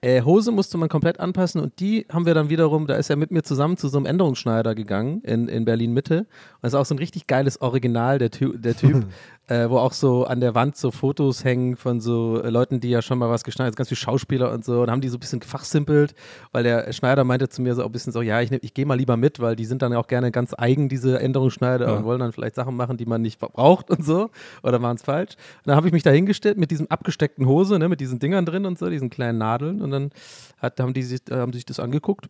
Äh, 0.00 0.22
Hose 0.22 0.52
musste 0.52 0.78
man 0.78 0.88
komplett 0.88 1.18
anpassen 1.18 1.60
und 1.60 1.80
die 1.80 2.06
haben 2.08 2.24
wir 2.24 2.34
dann 2.34 2.50
wiederum, 2.50 2.86
da 2.86 2.94
ist 2.94 3.10
er 3.10 3.16
mit 3.16 3.32
mir 3.32 3.42
zusammen 3.42 3.76
zu 3.76 3.88
so 3.88 3.96
einem 3.96 4.06
Änderungsschneider 4.06 4.76
gegangen 4.76 5.22
in, 5.22 5.48
in 5.48 5.64
Berlin 5.64 5.92
Mitte. 5.92 6.18
Und 6.20 6.28
das 6.62 6.72
ist 6.72 6.78
auch 6.78 6.86
so 6.86 6.94
ein 6.94 6.98
richtig 6.98 7.26
geiles 7.26 7.60
Original, 7.60 8.18
der, 8.18 8.30
Ty 8.30 8.56
der 8.56 8.76
Typ, 8.76 9.06
äh, 9.48 9.68
wo 9.70 9.78
auch 9.78 9.92
so 9.92 10.24
an 10.24 10.40
der 10.40 10.54
Wand 10.54 10.76
so 10.76 10.90
Fotos 10.90 11.42
hängen 11.42 11.76
von 11.76 12.00
so 12.00 12.40
äh, 12.42 12.50
Leuten, 12.50 12.80
die 12.80 12.90
ja 12.90 13.00
schon 13.02 13.18
mal 13.18 13.30
was 13.30 13.44
geschneidert 13.44 13.72
haben, 13.72 13.76
ganz 13.76 13.88
viele 13.88 13.96
Schauspieler 13.96 14.52
und 14.52 14.64
so. 14.64 14.82
Und 14.82 14.90
haben 14.90 15.00
die 15.00 15.08
so 15.08 15.16
ein 15.16 15.20
bisschen 15.20 15.40
gefachsimpelt, 15.40 16.14
weil 16.52 16.62
der 16.64 16.92
Schneider 16.92 17.24
meinte 17.24 17.48
zu 17.48 17.62
mir 17.62 17.74
so 17.74 17.84
ein 17.84 17.90
bisschen 17.90 18.12
so, 18.12 18.20
ja, 18.22 18.40
ich, 18.42 18.50
nehm- 18.50 18.60
ich 18.62 18.74
gehe 18.74 18.84
mal 18.86 18.94
lieber 18.96 19.16
mit, 19.16 19.40
weil 19.40 19.56
die 19.56 19.64
sind 19.64 19.80
dann 19.82 19.92
auch 19.94 20.06
gerne 20.06 20.30
ganz 20.30 20.54
eigen, 20.56 20.88
diese 20.88 21.18
Änderungsschneider 21.20 21.88
Ja. 21.88 21.96
und 21.96 22.04
wollen 22.04 22.20
dann 22.20 22.32
vielleicht 22.32 22.54
Sachen 22.56 22.76
machen, 22.76 22.96
die 22.98 23.06
man 23.06 23.22
nicht 23.22 23.38
braucht 23.40 23.90
und 23.90 24.04
so. 24.04 24.30
Oder 24.62 24.80
waren 24.82 24.96
es 24.96 25.02
falsch? 25.02 25.34
Und 25.58 25.68
dann 25.68 25.76
habe 25.76 25.86
ich 25.86 25.92
mich 25.92 26.02
da 26.02 26.10
hingestellt 26.10 26.58
mit 26.58 26.70
diesem 26.70 26.86
abgesteckten 26.88 27.46
Hose, 27.46 27.78
ne, 27.78 27.88
mit 27.88 28.00
diesen 28.00 28.18
Dingern 28.18 28.44
drin 28.44 28.66
und 28.66 28.78
so, 28.78 28.90
diesen 28.90 29.08
kleinen 29.10 29.38
Nadeln. 29.38 29.80
Und 29.80 29.90
dann 29.90 30.10
hat, 30.58 30.78
haben, 30.78 30.92
die 30.92 31.02
sich, 31.02 31.20
äh, 31.30 31.36
haben 31.36 31.52
die 31.52 31.58
sich 31.58 31.66
das 31.66 31.80
angeguckt. 31.80 32.28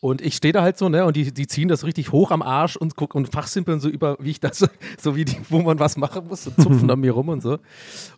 Und 0.00 0.20
ich 0.20 0.36
stehe 0.36 0.52
da 0.52 0.62
halt 0.62 0.76
so, 0.76 0.88
ne, 0.90 1.04
und 1.06 1.16
die, 1.16 1.32
die 1.32 1.46
ziehen 1.46 1.68
das 1.68 1.84
richtig 1.84 2.12
hoch 2.12 2.30
am 2.30 2.42
Arsch 2.42 2.76
und 2.76 2.96
gucken 2.96 3.18
und 3.24 3.32
fachsimpeln 3.32 3.80
so 3.80 3.88
über, 3.88 4.16
wie 4.20 4.30
ich 4.30 4.40
das, 4.40 4.68
so 5.00 5.16
wie 5.16 5.24
die, 5.24 5.36
wo 5.48 5.60
man 5.62 5.78
was 5.78 5.96
machen 5.96 6.26
muss, 6.28 6.46
und 6.46 6.60
zupfen 6.60 6.90
an 6.90 7.00
mir 7.00 7.12
rum 7.12 7.28
und 7.30 7.42
so. 7.42 7.58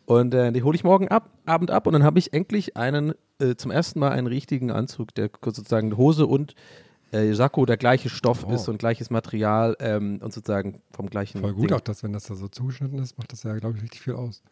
Und 0.04 0.34
äh, 0.34 0.50
die 0.52 0.62
hole 0.64 0.74
ich 0.74 0.82
morgen 0.82 1.08
ab, 1.08 1.30
Abend 1.46 1.70
ab 1.70 1.86
und 1.86 1.92
dann 1.92 2.02
habe 2.02 2.18
ich 2.18 2.32
endlich 2.32 2.76
einen, 2.76 3.14
äh, 3.40 3.54
zum 3.54 3.70
ersten 3.70 4.00
Mal 4.00 4.10
einen 4.10 4.26
richtigen 4.26 4.70
Anzug, 4.72 5.14
der 5.14 5.30
sozusagen 5.44 5.96
Hose 5.96 6.26
und 6.26 6.54
äh, 7.12 7.32
Sakko 7.32 7.64
der 7.64 7.76
gleiche 7.76 8.08
Stoff 8.10 8.44
Oh. 8.46 8.52
ist 8.52 8.68
und 8.68 8.78
gleiches 8.78 9.08
Material 9.10 9.76
ähm, 9.80 10.18
und 10.22 10.32
sozusagen 10.32 10.82
vom 10.90 11.08
gleichen. 11.08 11.40
voll 11.40 11.54
gut 11.54 11.70
Ding. 11.70 11.76
auch, 11.76 11.80
dass 11.80 12.02
wenn 12.02 12.12
das 12.12 12.24
da 12.24 12.34
so 12.34 12.48
zugeschnitten 12.48 12.98
ist, 12.98 13.16
macht 13.18 13.32
das 13.32 13.44
ja, 13.44 13.54
glaube 13.56 13.76
ich, 13.76 13.82
richtig 13.84 14.00
viel 14.02 14.14
aus. 14.14 14.42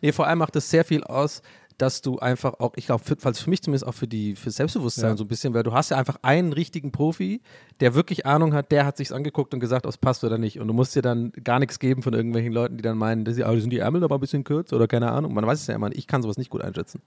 Nee, 0.00 0.12
vor 0.12 0.26
allem 0.26 0.38
macht 0.38 0.56
es 0.56 0.70
sehr 0.70 0.84
viel 0.84 1.04
aus, 1.04 1.42
dass 1.78 2.00
du 2.00 2.18
einfach 2.18 2.54
auch, 2.60 2.72
ich 2.76 2.86
glaube, 2.86 3.04
falls 3.18 3.38
für 3.38 3.50
mich 3.50 3.62
zumindest 3.62 3.86
auch 3.86 3.92
für 3.92 4.08
die 4.08 4.34
für 4.34 4.50
Selbstbewusstsein 4.50 5.10
Ja. 5.10 5.16
so 5.16 5.24
ein 5.24 5.28
bisschen, 5.28 5.52
weil 5.52 5.62
du 5.62 5.72
hast 5.72 5.90
ja 5.90 5.98
einfach 5.98 6.16
einen 6.22 6.52
richtigen 6.52 6.90
Profi, 6.90 7.42
der 7.80 7.94
wirklich 7.94 8.24
Ahnung 8.24 8.54
hat, 8.54 8.72
der 8.72 8.86
hat 8.86 8.96
sich's 8.96 9.12
angeguckt 9.12 9.52
und 9.52 9.60
gesagt, 9.60 9.84
ob 9.84 9.90
es 9.90 9.98
passt 9.98 10.24
oder 10.24 10.38
nicht. 10.38 10.58
Und 10.58 10.68
du 10.68 10.74
musst 10.74 10.96
dir 10.96 11.02
dann 11.02 11.32
gar 11.44 11.58
nichts 11.58 11.78
geben 11.78 12.02
von 12.02 12.14
irgendwelchen 12.14 12.52
Leuten, 12.52 12.76
die 12.78 12.82
dann 12.82 12.96
meinen, 12.96 13.24
dass 13.24 13.34
sie, 13.34 13.44
ah, 13.44 13.54
sind 13.56 13.70
die 13.70 13.78
Ärmel 13.78 14.02
aber 14.04 14.16
ein 14.16 14.20
bisschen 14.20 14.44
kürzer 14.44 14.76
oder 14.76 14.88
keine 14.88 15.12
Ahnung. 15.12 15.34
Man 15.34 15.46
weiß 15.46 15.60
es 15.60 15.66
ja 15.66 15.74
immer, 15.74 15.90
ich 15.92 16.06
kann 16.06 16.22
sowas 16.22 16.38
nicht 16.38 16.50
gut 16.50 16.62
einschätzen. 16.62 17.02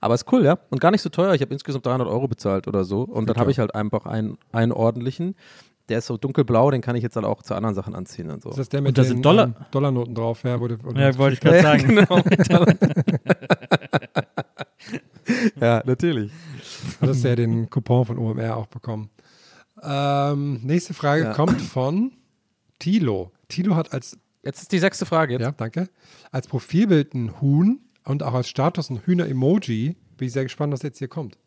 Aber 0.00 0.14
ist 0.14 0.30
cool, 0.32 0.44
ja. 0.44 0.58
Und 0.70 0.80
gar 0.80 0.90
nicht 0.90 1.02
so 1.02 1.10
teuer. 1.10 1.34
Ich 1.34 1.40
habe 1.40 1.52
insgesamt 1.52 1.86
300 1.86 2.08
Euro 2.08 2.26
bezahlt 2.26 2.66
oder 2.66 2.84
so. 2.84 3.02
Und 3.02 3.28
dann 3.28 3.36
habe 3.36 3.50
ich 3.52 3.58
halt 3.60 3.74
einfach 3.74 4.04
einen, 4.06 4.38
einen 4.52 4.72
ordentlichen. 4.72 5.36
Der 5.88 5.98
ist 5.98 6.06
so 6.06 6.18
dunkelblau, 6.18 6.70
den 6.70 6.82
kann 6.82 6.96
ich 6.96 7.02
jetzt 7.02 7.16
halt 7.16 7.24
auch 7.24 7.42
zu 7.42 7.54
anderen 7.54 7.74
Sachen 7.74 7.94
anziehen 7.94 8.30
und 8.30 8.42
so. 8.42 8.50
Ist 8.50 8.58
das 8.58 8.68
der 8.68 8.82
mit 8.82 8.90
Und 8.90 8.98
da 8.98 9.02
den 9.02 9.08
sind 9.08 9.24
Dollar- 9.24 9.44
ähm, 9.46 9.54
Dollarnoten 9.70 10.14
drauf? 10.14 10.42
Ja, 10.44 10.60
wurde, 10.60 10.82
wurde 10.82 11.00
Ja, 11.00 11.16
wollte 11.16 11.34
ich 11.34 11.40
gerade 11.40 11.62
sagen. 11.62 11.88
genau. 11.88 12.20
ja, 15.60 15.82
natürlich. 15.84 16.32
Hattest 17.00 17.24
ja 17.24 17.36
den 17.36 17.68
Coupon 17.70 18.04
von 18.04 18.18
OMR 18.18 18.56
auch 18.56 18.66
bekommen. 18.66 19.10
Ähm, 19.82 20.60
nächste 20.62 20.94
Frage 20.94 21.24
Ja. 21.24 21.32
kommt 21.34 21.60
von 21.60 22.12
Tilo. 22.78 23.32
Tilo 23.48 23.76
hat 23.76 23.92
als, 23.92 24.18
Jetzt 24.44 24.62
ist 24.62 24.72
die 24.72 24.78
sechste 24.78 25.06
Frage. 25.06 25.34
Jetzt. 25.34 25.42
ja, 25.42 25.52
danke, 25.52 25.88
als 26.30 26.48
Profilbild 26.48 27.14
ein 27.14 27.40
Huhn 27.40 27.80
und 28.04 28.22
auch 28.22 28.34
als 28.34 28.48
Status 28.48 28.90
ein 28.90 29.00
Hühner-Emoji. 29.04 29.96
Bin 30.16 30.26
ich 30.26 30.32
sehr 30.32 30.44
gespannt, 30.44 30.72
was 30.72 30.82
jetzt 30.82 30.98
hier 30.98 31.08
kommt. 31.08 31.38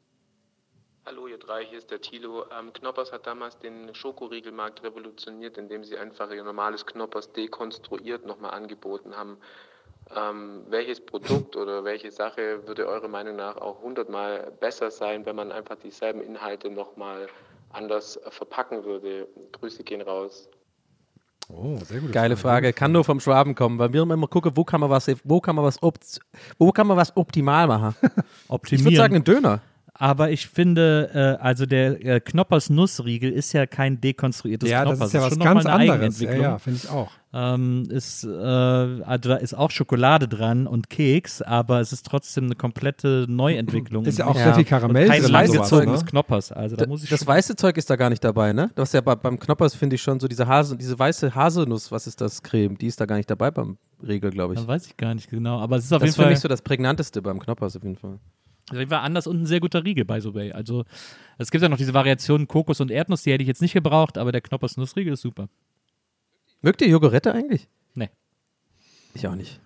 Frage, 1.52 1.66
hier 1.68 1.80
ist 1.80 1.92
der 1.92 2.00
Thilo. 2.00 2.46
Ähm, 2.58 2.72
Knoppers 2.72 3.12
hat 3.12 3.28
damals 3.28 3.58
den 3.60 3.94
Schokoriegelmarkt 3.94 4.84
revolutioniert, 4.84 5.58
indem 5.58 5.84
sie 5.84 5.98
einfach 5.98 6.32
ihr 6.32 6.46
normales 6.46 6.86
Knoppers 6.86 7.30
dekonstruiert 7.34 8.26
nochmal 8.26 8.52
angeboten 8.52 9.18
haben. 9.18 9.36
Ähm, 10.16 10.62
welches 10.70 11.06
Produkt 11.06 11.58
oder 11.58 11.84
welche 11.84 12.10
Sache 12.10 12.66
würde 12.66 12.88
eurer 12.88 13.10
Meinung 13.10 13.36
nach 13.36 13.58
auch 13.58 13.82
hundertmal 13.82 14.50
besser 14.62 14.92
sein, 14.92 15.26
wenn 15.26 15.36
man 15.36 15.52
einfach 15.52 15.76
dieselben 15.76 16.22
Inhalte 16.22 16.70
nochmal 16.70 17.28
anders 17.72 18.18
verpacken 18.30 18.86
würde? 18.86 19.28
Grüße 19.52 19.84
gehen 19.84 20.02
raus. 20.02 20.50
Oh, 21.50 21.78
sehr 21.84 22.00
gute 22.00 22.14
Geile 22.14 22.38
Frage. 22.38 22.72
Kann 22.72 22.94
nur 22.94 23.04
vom 23.04 23.20
Schwaben 23.20 23.56
kommen, 23.56 23.78
weil 23.78 23.92
wir 23.92 24.04
immer 24.04 24.28
gucken, 24.28 24.54
wo 24.56 24.64
kann 24.64 24.80
man 24.80 24.90
was, 24.90 25.12
wo 25.26 25.42
kann 25.42 25.58
man 25.58 25.66
was, 25.66 25.84
opt, 25.84 26.22
wo 26.58 26.72
kann 26.72 26.88
man 26.88 26.96
was 26.96 27.18
optimal 27.18 27.68
machen. 27.68 27.94
Optimieren. 28.48 28.62
Ich 28.72 28.86
würde 28.86 28.96
sagen, 28.96 29.16
ein 29.18 29.24
Döner. 29.26 29.60
Aber 30.04 30.32
ich 30.32 30.48
finde, 30.48 31.12
äh, 31.40 31.44
also 31.44 31.68
der 31.68 32.04
äh, 32.04 32.20
Knoppers 32.20 32.72
Nussriegel 32.72 33.32
ist 33.32 33.54
ja 33.54 33.68
kein 33.68 34.02
dekonstruiertes 34.02 34.68
Ja, 34.68 34.84
das 34.84 34.94
Knoppers. 34.98 35.08
ist 35.10 35.14
ja 35.14 35.22
was 35.22 35.30
schon 35.30 35.38
noch 35.38 35.46
mal 35.46 35.54
ganz 35.54 35.66
eine 35.68 35.92
anderes. 35.94 36.20
Ja, 36.22 36.34
ja, 36.34 36.58
finde 36.58 36.80
ich 36.84 36.90
auch. 36.90 37.12
Ähm, 37.34 37.84
ist, 37.88 38.24
äh, 38.24 38.28
also 38.28 39.30
da 39.30 39.36
ist 39.36 39.54
auch 39.54 39.70
Schokolade 39.70 40.28
dran 40.28 40.66
und 40.66 40.90
Keks, 40.90 41.44
aber 41.44 41.82
es 41.82 41.94
ist 41.94 42.04
trotzdem 42.08 42.46
eine 42.46 42.56
komplette 42.56 43.28
Neuentwicklung. 43.30 44.04
Ist 44.06 44.18
ja 44.18 44.26
auch 44.26 44.36
Ja. 44.36 44.46
sehr 44.46 44.56
viel 44.56 44.64
Karamell 44.66 45.04
Und 45.04 45.10
kein 45.12 45.22
sowas, 45.22 45.32
langgezogenes 45.32 46.02
ne? 46.04 46.10
Knoppers. 46.10 46.52
Also 46.52 46.78
da 46.78 46.88
muss 46.88 47.04
ich 47.04 47.10
das 47.12 47.28
weiße 47.28 47.56
Zeug 47.56 47.78
ist 47.78 47.88
da 47.92 47.96
gar 47.96 48.10
nicht 48.10 48.24
dabei, 48.24 48.54
ne? 48.54 48.72
Das 48.74 48.90
ist 48.90 48.94
ja 48.94 49.02
bei, 49.02 49.14
beim 49.14 49.38
Knoppers 49.40 49.76
finde 49.76 49.98
ich 49.98 50.02
schon 50.02 50.20
so 50.20 50.28
diese 50.28 50.48
Hase, 50.48 50.76
diese 50.78 50.98
weiße 50.98 51.36
Haselnuss, 51.36 51.92
was 51.92 52.08
ist 52.08 52.20
das, 52.22 52.42
Creme, 52.42 52.76
die 52.76 52.88
ist 52.88 53.00
da 53.00 53.06
gar 53.06 53.18
nicht 53.18 53.30
dabei 53.30 53.52
beim 53.52 53.78
Regel, 54.02 54.32
glaube 54.32 54.56
ich. 54.56 54.60
Dann 54.60 54.68
weiß 54.68 54.88
ich 54.88 54.98
gar 54.98 55.14
nicht 55.14 55.30
genau, 55.30 55.60
aber 55.60 55.76
es 55.78 55.86
ist 55.86 55.94
auf 55.94 56.00
das 56.00 56.08
jeden 56.08 56.10
ist 56.10 56.16
für 56.16 56.22
Fall 56.24 56.32
mich 56.32 56.40
so 56.40 56.48
das 56.48 56.64
prägnanteste 56.64 57.22
beim 57.22 57.38
Knoppers 57.40 57.76
auf 57.78 57.84
jeden 57.84 57.98
Fall. 57.98 58.18
Jeden 58.80 58.90
Fall 58.90 59.00
anders 59.00 59.28
und 59.28 59.42
ein 59.42 59.46
sehr 59.46 59.60
guter 59.60 59.84
Riegel, 59.84 60.06
by 60.06 60.20
the 60.22 60.34
way. 60.34 60.52
Also 60.52 60.86
es 61.38 61.52
gibt 61.52 61.62
ja 61.62 61.70
noch 61.70 61.78
diese 61.78 61.94
Variationen 61.94 62.48
Kokos 62.48 62.80
und 62.82 62.92
Erdnuss, 62.92 63.24
die 63.24 63.32
hätte 63.32 63.42
ich 63.42 63.48
jetzt 63.48 63.62
nicht 63.62 63.74
gebraucht, 63.74 64.18
aber 64.18 64.32
der 64.32 64.42
Knoppers 64.42 64.78
Nussriegel 64.78 65.14
ist 65.14 65.22
super. 65.22 65.50
Mögt 66.62 66.82
ihr 66.82 66.88
Jogurette 66.88 67.34
eigentlich? 67.34 67.68
Nee. 67.96 68.10
Ich 69.14 69.28
auch 69.28 69.36
nicht. 69.36 69.60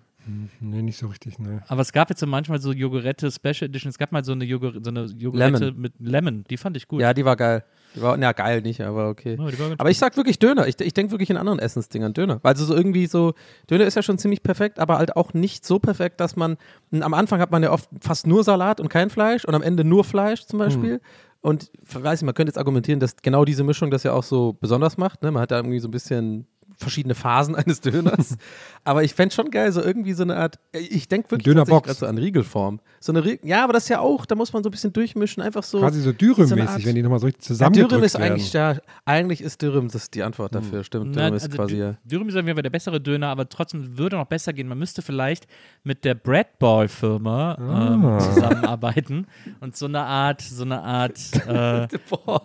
Nee, 0.60 0.82
nicht 0.82 0.98
so 0.98 1.06
richtig, 1.06 1.38
ne. 1.38 1.62
Aber 1.68 1.82
es 1.82 1.92
gab 1.92 2.10
jetzt 2.10 2.18
so 2.18 2.26
manchmal 2.26 2.60
so 2.60 2.72
Jogurette 2.72 3.30
Special 3.30 3.68
Edition. 3.68 3.90
Es 3.90 3.98
gab 3.98 4.10
mal 4.10 4.24
so 4.24 4.32
eine, 4.32 4.44
Jogur 4.44 4.72
so 4.82 4.90
eine 4.90 5.04
Jogurette 5.04 5.66
Lemon. 5.66 5.80
mit 5.80 5.92
Lemon. 6.00 6.44
Die 6.50 6.56
fand 6.56 6.76
ich 6.76 6.88
gut. 6.88 7.00
Ja, 7.00 7.14
die 7.14 7.24
war 7.24 7.36
geil. 7.36 7.64
Die 7.96 8.02
war, 8.02 8.16
na, 8.16 8.32
geil 8.32 8.60
nicht, 8.60 8.82
aber 8.82 9.08
okay. 9.08 9.38
Ja, 9.38 9.74
aber 9.78 9.90
ich 9.90 9.98
sag 9.98 10.16
wirklich 10.16 10.38
Döner. 10.38 10.68
Ich, 10.68 10.78
ich 10.80 10.92
denke 10.92 11.12
wirklich 11.12 11.30
in 11.30 11.38
anderen 11.38 11.58
Essensdingern 11.58 12.12
Döner. 12.12 12.38
Weil 12.42 12.56
so 12.56 12.74
irgendwie 12.74 13.06
so, 13.06 13.32
Döner 13.70 13.86
ist 13.86 13.94
ja 13.94 14.02
schon 14.02 14.18
ziemlich 14.18 14.42
perfekt, 14.42 14.78
aber 14.78 14.98
halt 14.98 15.16
auch 15.16 15.32
nicht 15.32 15.64
so 15.64 15.78
perfekt, 15.78 16.20
dass 16.20 16.36
man, 16.36 16.58
am 16.92 17.14
Anfang 17.14 17.40
hat 17.40 17.50
man 17.50 17.62
ja 17.62 17.72
oft 17.72 17.88
fast 18.00 18.26
nur 18.26 18.44
Salat 18.44 18.80
und 18.80 18.88
kein 18.88 19.08
Fleisch 19.08 19.44
und 19.44 19.54
am 19.54 19.62
Ende 19.62 19.82
nur 19.82 20.04
Fleisch 20.04 20.44
zum 20.44 20.58
Beispiel. 20.58 21.00
Und 21.40 21.70
weiß 21.92 22.20
ich, 22.20 22.26
man 22.26 22.34
könnte 22.34 22.50
jetzt 22.50 22.58
argumentieren, 22.58 23.00
dass 23.00 23.16
genau 23.16 23.44
diese 23.44 23.64
Mischung 23.64 23.90
das 23.90 24.02
ja 24.02 24.12
auch 24.12 24.24
so 24.24 24.56
besonders 24.60 24.98
macht. 24.98 25.22
Ne? 25.22 25.30
Man 25.30 25.40
hat 25.40 25.50
da 25.50 25.56
irgendwie 25.56 25.78
so 25.78 25.88
ein 25.88 25.92
bisschen 25.92 26.46
verschiedene 26.76 27.14
Phasen 27.14 27.54
eines 27.56 27.80
Döners. 27.80 28.36
aber 28.84 29.02
ich 29.04 29.14
fände 29.14 29.34
schon 29.34 29.50
geil, 29.50 29.72
so 29.72 29.82
irgendwie 29.82 30.12
so 30.12 30.22
eine 30.22 30.36
Art, 30.36 30.58
ich 30.72 31.08
denke 31.08 31.30
wirklich 31.30 31.44
Dönerbox. 31.44 31.98
so 31.98 32.06
an 32.06 32.18
Riegelform. 32.18 32.80
So 33.00 33.12
eine 33.12 33.24
Rie 33.24 33.38
ja, 33.42 33.62
aber 33.64 33.72
das 33.72 33.84
ist 33.84 33.88
ja 33.90 34.00
auch, 34.00 34.26
da 34.26 34.34
muss 34.34 34.52
man 34.52 34.62
so 34.62 34.68
ein 34.68 34.72
bisschen 34.72 34.92
durchmischen, 34.92 35.42
einfach 35.42 35.62
so. 35.62 35.78
Quasi 35.78 36.00
so 36.00 36.10
so 36.10 36.16
Dürüm-mäßig, 36.16 36.68
Art- 36.68 36.84
wenn 36.84 36.94
die 36.94 37.02
nochmal 37.02 37.18
so 37.20 37.26
richtig 37.26 37.44
ja, 37.44 37.48
zusammengedrückt 37.48 37.92
Dürüm 37.92 38.04
ist 38.04 38.18
werden. 38.18 38.32
eigentlich, 38.32 38.52
ja, 38.52 38.76
eigentlich 39.04 39.40
ist 39.40 39.62
Dürüm 39.62 39.86
das 39.88 40.02
ist 40.04 40.14
die 40.14 40.22
Antwort 40.22 40.54
dafür, 40.54 40.82
stimmt. 40.84 41.14
Na, 41.14 41.22
Dürüm 41.22 41.34
ist 41.36 41.44
also 41.44 41.56
quasi, 41.56 41.74
Dü- 41.76 41.78
ja. 41.78 41.94
Dürüm 42.04 42.28
ist 42.28 42.34
auf 42.36 42.44
jeden 42.44 42.56
Fall 42.56 42.62
der 42.62 42.70
bessere 42.70 43.00
Döner, 43.00 43.28
aber 43.28 43.48
trotzdem 43.48 43.96
würde 43.98 44.16
noch 44.16 44.26
besser 44.26 44.52
gehen. 44.52 44.68
Man 44.68 44.78
müsste 44.78 45.02
vielleicht 45.02 45.46
mit 45.84 46.04
der 46.04 46.14
Breadball-Firma 46.14 47.56
ähm, 47.58 48.04
Ah. 48.04 48.18
zusammenarbeiten 48.18 49.26
und 49.60 49.76
so 49.76 49.86
eine 49.86 50.00
Art, 50.00 50.40
so 50.42 50.62
eine 50.64 50.82
Art, 50.82 51.18
äh, 51.48 51.88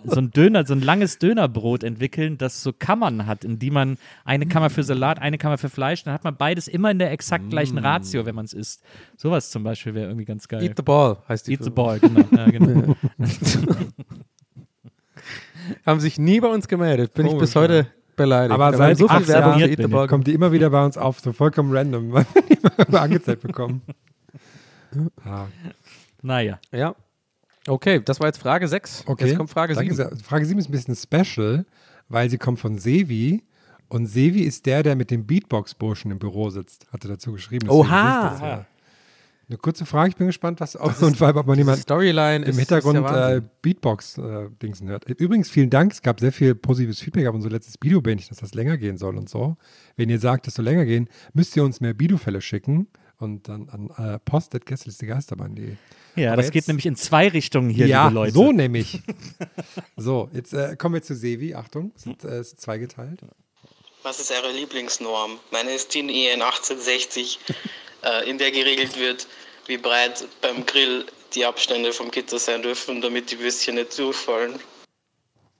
so 0.05 0.17
ein 0.19 0.31
Döner, 0.31 0.65
so 0.65 0.73
ein 0.73 0.81
langes 0.81 1.17
Dönerbrot 1.19 1.83
entwickeln, 1.83 2.37
das 2.37 2.63
so 2.63 2.71
Kammern 2.73 3.25
hat, 3.27 3.43
in 3.43 3.59
die 3.59 3.71
man 3.71 3.97
eine 4.25 4.45
Kammer 4.45 4.69
für 4.69 4.83
Salat, 4.83 5.19
eine 5.19 5.37
Kammer 5.37 5.57
für 5.57 5.69
Fleisch, 5.69 6.03
dann 6.03 6.13
hat 6.13 6.23
man 6.23 6.35
beides 6.37 6.67
immer 6.67 6.91
in 6.91 6.99
der 6.99 7.11
exakt 7.11 7.49
gleichen 7.49 7.77
Ratio, 7.77 8.25
wenn 8.25 8.35
man 8.35 8.45
es 8.45 8.53
isst. 8.53 8.83
Sowas 9.17 9.49
zum 9.51 9.63
Beispiel 9.63 9.93
wäre 9.93 10.07
irgendwie 10.07 10.25
ganz 10.25 10.47
geil. 10.47 10.63
Eat 10.63 10.73
the 10.77 10.83
Ball 10.83 11.17
heißt 11.27 11.47
die 11.47 11.53
Eat 11.53 11.63
the. 11.63 11.69
Ball, 11.69 11.99
genau. 11.99 12.25
Ja, 12.31 12.45
genau. 12.49 12.95
Haben 15.85 15.99
sich 15.99 16.17
nie 16.17 16.39
bei 16.39 16.47
uns 16.47 16.67
gemeldet. 16.67 17.13
Bin 17.13 17.25
ich 17.25 17.31
Komisch, 17.31 17.41
bis 17.41 17.55
heute 17.55 17.87
beleidigt. 18.15 18.53
Aber 18.53 18.75
seit 18.75 18.97
so 18.97 19.07
viel 19.07 19.17
acht 19.17 19.27
Werbung 19.27 19.53
für 19.53 19.59
Jahren 19.59 19.71
Eat 19.71 19.79
the 19.79 19.87
Ball 19.87 20.07
kommt 20.07 20.27
die 20.27 20.33
immer 20.33 20.51
wieder 20.51 20.69
bei 20.69 20.83
uns 20.83 20.97
auf, 20.97 21.19
so 21.19 21.31
vollkommen 21.31 21.75
random, 21.75 22.11
weil 22.13 22.25
wir 22.33 22.41
die 22.41 22.57
immer 22.87 23.01
angezeigt 23.01 23.41
bekommen. 23.41 23.81
Ah, 25.23 25.45
naja. 26.21 26.59
Ja. 26.71 26.95
Okay, 27.67 28.01
das 28.03 28.19
war 28.19 28.27
jetzt 28.27 28.39
Frage 28.39 28.67
6. 28.67 29.03
okay. 29.05 29.27
Jetzt 29.27 29.37
kommt 29.37 29.49
Frage 29.49 29.75
Danke 29.75 29.93
7. 29.93 30.09
sehr. 30.09 30.17
Frage 30.23 30.45
7 30.45 30.59
ist 30.59 30.69
ein 30.69 30.71
bisschen 30.71 30.95
special, 30.95 31.65
weil 32.09 32.29
sie 32.29 32.37
kommt 32.37 32.59
von 32.59 32.77
Sevi. 32.77 33.43
Und 33.91 34.05
Sevi 34.05 34.43
ist 34.43 34.67
der, 34.67 34.83
der 34.83 34.95
mit 34.95 35.11
dem 35.11 35.27
Beatbox-Burschen 35.27 36.11
im 36.11 36.19
Büro 36.19 36.49
sitzt, 36.49 36.87
hat 36.93 37.03
er 37.03 37.09
dazu 37.09 37.33
geschrieben. 37.33 37.69
Oha. 37.69 38.29
das 38.29 38.39
ja. 38.39 38.65
Eine 39.49 39.57
kurze 39.57 39.85
Frage, 39.85 40.11
ich 40.11 40.15
bin 40.15 40.27
gespannt, 40.27 40.61
was 40.61 40.77
auch 40.77 41.01
und 41.01 41.17
vor 41.17 41.27
allem, 41.27 41.35
ob 41.35 41.45
man 41.45 41.57
jemand 41.57 41.79
Storyline 41.79 42.45
im 42.45 42.51
ist, 42.51 42.57
Hintergrund 42.57 43.05
ist 43.05 43.11
äh. 43.11 43.41
Beatbox-Dingsen 43.61 44.87
hört. 44.87 45.09
Übrigens, 45.09 45.49
vielen 45.49 45.69
Dank. 45.69 45.91
Es 45.91 46.01
gab 46.01 46.21
sehr 46.21 46.31
viel 46.31 46.55
positives 46.55 47.01
Feedback 47.01 47.27
auf 47.27 47.35
unser 47.35 47.49
letztes 47.49 47.77
Bido-Bändchen, 47.77 48.29
dass 48.29 48.37
das 48.37 48.53
länger 48.53 48.77
gehen 48.77 48.97
soll 48.97 49.17
und 49.17 49.27
so. 49.27 49.57
Wenn 49.97 50.09
ihr 50.09 50.19
sagt, 50.19 50.47
es 50.47 50.53
soll 50.53 50.63
länger 50.63 50.85
gehen, 50.85 51.09
müsst 51.33 51.57
ihr 51.57 51.65
uns 51.65 51.81
mehr 51.81 51.93
Bido-Fälle 51.93 52.39
schicken 52.39 52.87
und 53.17 53.49
dann 53.49 53.67
an 53.67 53.89
äh, 53.97 54.19
post.gästeliste-geisterbahn.de. 54.19 55.75
Ja, 56.15 56.29
Aber 56.29 56.37
das 56.37 56.45
jetzt- 56.45 56.53
geht 56.53 56.67
nämlich 56.69 56.85
in 56.85 56.95
zwei 56.95 57.27
Richtungen 57.27 57.69
hier, 57.69 57.87
ja, 57.87 58.07
liebe 58.07 58.15
Leute. 58.15 58.31
so 58.31 58.53
nämlich. 58.53 59.03
so, 59.97 60.29
jetzt 60.31 60.53
äh, 60.53 60.77
kommen 60.77 60.95
wir 60.95 61.03
zu 61.03 61.13
Sevi. 61.13 61.55
Achtung, 61.55 61.91
es 61.93 62.03
sind, 62.03 62.23
äh, 62.23 62.37
es 62.37 62.51
sind 62.51 62.61
zweigeteilt. 62.61 63.25
Was 64.03 64.19
ist 64.19 64.31
eure 64.31 64.51
Lieblingsnorm? 64.51 65.39
Meine 65.51 65.73
ist 65.73 65.93
die 65.93 65.99
Ehe 65.99 66.33
in 66.33 66.41
1860, 66.41 67.39
äh, 68.03 68.29
in 68.29 68.39
der 68.39 68.51
geregelt 68.51 68.97
wird, 68.97 69.27
wie 69.67 69.77
breit 69.77 70.27
beim 70.41 70.65
Grill 70.65 71.05
die 71.35 71.45
Abstände 71.45 71.93
vom 71.93 72.09
Gitter 72.09 72.39
sein 72.39 72.63
dürfen, 72.63 73.01
damit 73.01 73.31
die 73.31 73.39
Würstchen 73.39 73.75
nicht 73.75 73.97
durchfallen. 73.97 74.59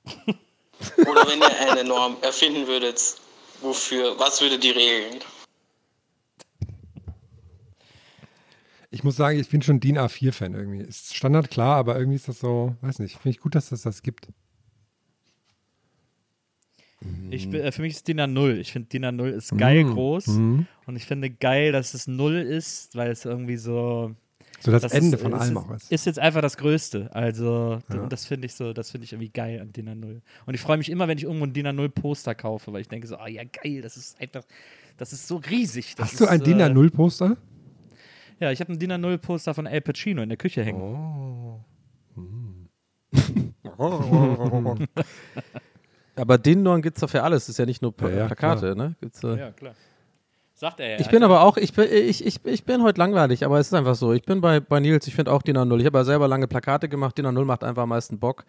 Oder 0.98 1.28
wenn 1.28 1.40
ihr 1.40 1.72
eine 1.72 1.84
Norm 1.84 2.18
erfinden 2.22 2.66
würdet, 2.66 3.16
wofür, 3.62 4.18
was 4.18 4.42
würdet 4.42 4.64
ihr 4.66 4.76
regeln? 4.76 5.20
Ich 8.90 9.04
muss 9.04 9.16
sagen, 9.16 9.40
ich 9.40 9.50
bin 9.50 9.62
schon 9.62 9.80
DIN 9.80 10.00
A4-Fan 10.00 10.54
irgendwie. 10.54 10.84
Ist 10.84 11.16
Standard 11.16 11.52
klar, 11.52 11.78
aber 11.78 11.98
irgendwie 11.98 12.18
ist 12.18 12.28
das 12.28 12.40
so, 12.40 12.76
weiß 12.82 13.00
nicht, 13.00 13.14
finde 13.14 13.30
ich 13.30 13.40
gut, 13.40 13.56
dass 13.56 13.70
das 13.70 13.84
das 13.84 14.02
gibt. 14.02 14.28
Ich, 17.32 17.50
bin- 17.50 17.62
äh, 17.62 17.72
für 17.72 17.82
mich 17.82 17.94
ist 17.94 18.08
DIN 18.08 18.20
A0. 18.20 18.58
Ich 18.58 18.72
finde 18.72 18.88
DIN 18.90 19.06
A0 19.06 19.30
ist 19.30 19.58
geil 19.58 19.84
Mm, 19.86 19.94
groß. 19.94 20.28
mm. 20.28 20.60
Und 20.86 20.96
ich 20.96 21.06
finde 21.06 21.30
geil, 21.30 21.72
dass 21.72 21.94
es 21.94 22.08
0 22.08 22.36
ist, 22.36 22.96
weil 22.96 23.10
es 23.12 23.26
irgendwie 23.26 23.58
so. 23.58 24.12
So 24.60 24.72
das 24.72 24.84
ist- 24.84 24.94
Ende 24.94 25.18
von 25.18 25.34
es 25.34 25.40
allem 25.42 25.58
ist, 25.58 25.64
auch 25.64 25.72
ist. 25.72 25.92
Ist 25.92 26.06
jetzt 26.06 26.20
einfach 26.20 26.42
das 26.42 26.56
Größte. 26.58 27.10
Also, 27.16 27.80
Ja. 27.92 28.06
das 28.08 28.28
finde 28.28 28.46
ich 28.46 28.54
so, 28.54 28.74
das 28.74 28.92
finde 28.92 29.06
ich 29.06 29.14
irgendwie 29.14 29.32
geil 29.32 29.60
an 29.60 29.72
DIN 29.74 29.90
A0. 29.90 30.22
Und 30.46 30.54
ich 30.54 30.62
freue 30.62 30.78
mich 30.78 30.90
immer, 30.92 31.08
wenn 31.08 31.18
ich 31.18 31.24
irgendwo 31.24 31.46
ein 31.46 31.54
DIN 31.54 31.66
A0 31.68 31.90
Poster 31.90 32.36
kaufe, 32.36 32.72
weil 32.72 32.82
ich 32.82 32.88
denke 32.88 33.08
so, 33.08 33.16
ah 33.18 33.28
ja, 33.28 33.42
geil, 33.46 33.82
das 33.82 33.98
ist 33.98 34.22
einfach, 34.22 34.44
das 34.98 35.14
ist 35.14 35.28
so 35.28 35.38
riesig. 35.38 35.96
Das 35.96 36.12
Hast 36.12 36.20
du 36.20 36.26
ist, 36.26 36.30
ein 36.30 36.42
DIN 36.44 36.60
äh, 36.60 36.64
A0-Poster? 36.66 37.36
Ja, 38.40 38.52
ich 38.52 38.60
habe 38.60 38.72
ein 38.74 38.78
DIN 38.78 38.92
A0 38.92 39.18
Poster 39.18 39.56
von 39.56 39.66
Al 39.66 39.82
Pacino 39.82 40.22
in 40.22 40.30
der 40.30 40.38
Küche 40.38 40.64
hängen. 40.64 40.82
Oh. 40.82 41.60
Aber 46.16 46.38
Norm 46.46 46.82
gibt 46.82 46.98
es 46.98 47.02
doch 47.02 47.10
für 47.10 47.24
alles. 47.24 47.44
Das 47.46 47.50
ist 47.50 47.58
ja 47.58 47.66
nicht 47.66 47.82
nur 47.82 47.96
Pla- 47.96 48.10
Ja, 48.10 48.16
ja, 48.18 48.26
Plakate, 48.28 48.74
klar. 48.74 48.76
ne? 48.76 48.96
Gibt's, 49.02 49.24
äh, 49.24 49.38
Ja, 49.38 49.52
klar. 49.52 49.74
Sagt 50.54 50.80
er 50.80 50.90
ja. 50.92 51.00
Ich 51.00 51.10
bin 51.10 51.24
aber 51.24 51.42
auch, 51.42 51.58
ich 51.58 51.74
bin, 51.74 51.88
ich, 51.92 52.24
ich, 52.26 52.46
ich 52.46 52.64
bin 52.66 52.84
heute 52.84 53.00
langweilig, 53.00 53.44
aber 53.46 53.60
es 53.60 53.68
ist 53.68 53.74
einfach 53.74 53.96
so. 53.96 54.14
Ich 54.14 54.22
bin 54.24 54.42
bei, 54.42 54.60
bei 54.60 54.80
Nils, 54.80 55.08
ich 55.08 55.16
finde 55.16 55.32
auch 55.32 55.42
DIN 55.42 55.58
A0. 55.58 55.80
Ich 55.80 55.86
habe 55.86 55.98
ja 55.98 56.04
selber 56.04 56.28
lange 56.28 56.48
Plakate 56.48 56.88
gemacht. 56.88 57.18
DIN 57.18 57.26
A0 57.26 57.46
macht 57.46 57.64
einfach 57.64 57.84
am 57.84 57.90
meisten 57.90 58.20
Bock. 58.20 58.46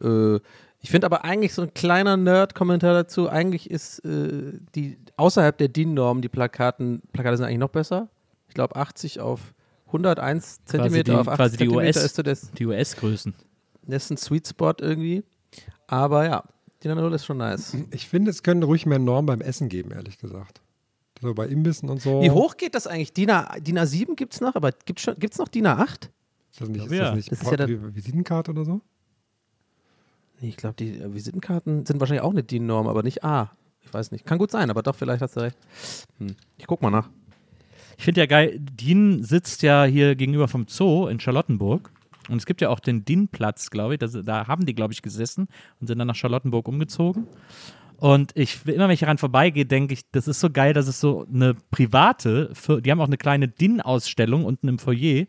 Äh, 0.00 0.36
ich 0.80 0.90
finde 0.90 1.06
aber 1.06 1.24
eigentlich 1.24 1.52
so 1.52 1.62
ein 1.62 1.74
kleiner 1.74 2.16
Nerd-Kommentar 2.16 2.94
dazu. 2.94 3.28
Eigentlich 3.28 3.70
ist 3.70 3.98
äh, 4.06 4.58
die 4.74 4.98
außerhalb 5.16 5.56
der 5.58 5.68
DIN-Norm 5.68 6.22
die 6.22 6.28
Plakaten, 6.28 7.02
Plakate 7.12 7.36
sind 7.38 7.46
eigentlich 7.46 7.58
noch 7.58 7.68
besser. 7.70 8.08
Ich 8.48 8.54
glaube 8.54 8.76
80 8.76 9.20
auf 9.20 9.52
101 9.88 10.42
quasi 10.44 10.64
Zentimeter 10.66 11.20
auf 11.20 11.28
80 11.28 11.36
quasi 11.36 11.56
die 11.56 11.64
Zentimeter 11.64 11.86
US, 11.98 12.04
ist 12.04 12.16
so 12.16 12.22
das, 12.22 12.50
die 12.52 12.66
US-Größen. 12.66 13.34
das 13.86 14.04
ist 14.04 14.10
ein 14.12 14.16
Sweet 14.16 14.48
Spot 14.48 14.72
irgendwie. 14.80 15.24
Aber 15.86 16.24
ja, 16.24 16.44
DIN 16.84 16.92
A0 16.92 17.14
ist 17.14 17.24
schon 17.24 17.38
nice. 17.38 17.76
Ich 17.90 18.06
finde, 18.08 18.30
es 18.30 18.42
können 18.42 18.62
ruhig 18.62 18.86
mehr 18.86 18.98
Normen 18.98 19.26
beim 19.26 19.40
Essen 19.40 19.68
geben, 19.68 19.90
ehrlich 19.92 20.18
gesagt. 20.18 20.60
So 21.22 21.32
bei 21.34 21.46
Imbissen 21.46 21.88
und 21.88 22.02
so. 22.02 22.20
Wie 22.22 22.30
hoch 22.30 22.56
geht 22.56 22.74
das 22.74 22.86
eigentlich? 22.86 23.12
DIN, 23.12 23.30
A, 23.30 23.58
DIN 23.58 23.78
A7 23.78 24.14
gibt 24.16 24.34
es 24.34 24.40
noch, 24.40 24.54
aber 24.54 24.70
gibt 24.84 25.00
es 25.06 25.38
noch 25.38 25.48
DIN 25.48 25.66
A8? 25.66 26.10
Ist 26.52 26.60
das 26.60 26.68
nicht, 26.68 26.84
ist 26.86 26.92
Ja. 26.92 27.04
das 27.06 27.14
nicht 27.16 27.32
Das 27.32 27.42
ist 27.42 27.50
ja 27.50 27.68
Wie- 27.68 27.94
Visitenkarte 27.94 28.50
oder 28.50 28.64
so? 28.64 28.80
Nee, 30.40 30.48
ich 30.48 30.56
glaube, 30.56 30.74
die 30.78 30.98
äh, 31.00 31.14
Visitenkarten 31.14 31.86
sind 31.86 32.00
wahrscheinlich 32.00 32.22
auch 32.22 32.30
eine 32.32 32.42
DIN-Norm, 32.42 32.86
aber 32.88 33.02
nicht 33.02 33.24
A. 33.24 33.52
Ich 33.82 33.92
weiß 33.94 34.10
nicht. 34.12 34.26
Kann 34.26 34.38
gut 34.38 34.50
sein, 34.50 34.70
aber 34.70 34.82
doch, 34.82 34.94
vielleicht 34.96 35.22
hast 35.22 35.36
du 35.36 35.40
recht. 35.40 35.56
Hm. 36.18 36.34
Ich 36.58 36.66
guck 36.66 36.82
mal 36.82 36.90
nach. 36.90 37.08
Ich 37.96 38.04
finde 38.04 38.20
ja 38.20 38.26
geil, 38.26 38.58
DIN 38.58 39.22
sitzt 39.22 39.62
ja 39.62 39.84
hier 39.84 40.16
gegenüber 40.16 40.48
vom 40.48 40.66
Zoo 40.68 41.06
in 41.06 41.20
Charlottenburg. 41.20 41.90
Und 42.28 42.36
es 42.36 42.46
gibt 42.46 42.60
ja 42.60 42.70
auch 42.70 42.80
den 42.80 43.04
DIN-Platz, 43.04 43.70
glaube 43.70 43.94
ich. 43.94 43.98
Das, 43.98 44.12
da 44.12 44.46
haben 44.46 44.66
die, 44.66 44.74
glaube 44.74 44.92
ich, 44.92 45.02
gesessen 45.02 45.48
und 45.80 45.86
sind 45.86 45.98
dann 45.98 46.08
nach 46.08 46.14
Charlottenburg 46.14 46.68
umgezogen. 46.68 47.26
Und 48.04 48.32
ich, 48.34 48.66
immer 48.66 48.84
wenn 48.84 48.90
ich 48.90 49.00
daran 49.00 49.16
vorbeigehe, 49.16 49.64
denke 49.64 49.94
ich, 49.94 50.02
das 50.12 50.28
ist 50.28 50.38
so 50.38 50.50
geil, 50.50 50.74
dass 50.74 50.88
es 50.88 51.00
so 51.00 51.26
eine 51.32 51.54
private, 51.70 52.52
die 52.84 52.90
haben 52.90 53.00
auch 53.00 53.06
eine 53.06 53.16
kleine 53.16 53.48
DIN-Ausstellung 53.48 54.44
unten 54.44 54.68
im 54.68 54.78
Foyer 54.78 55.24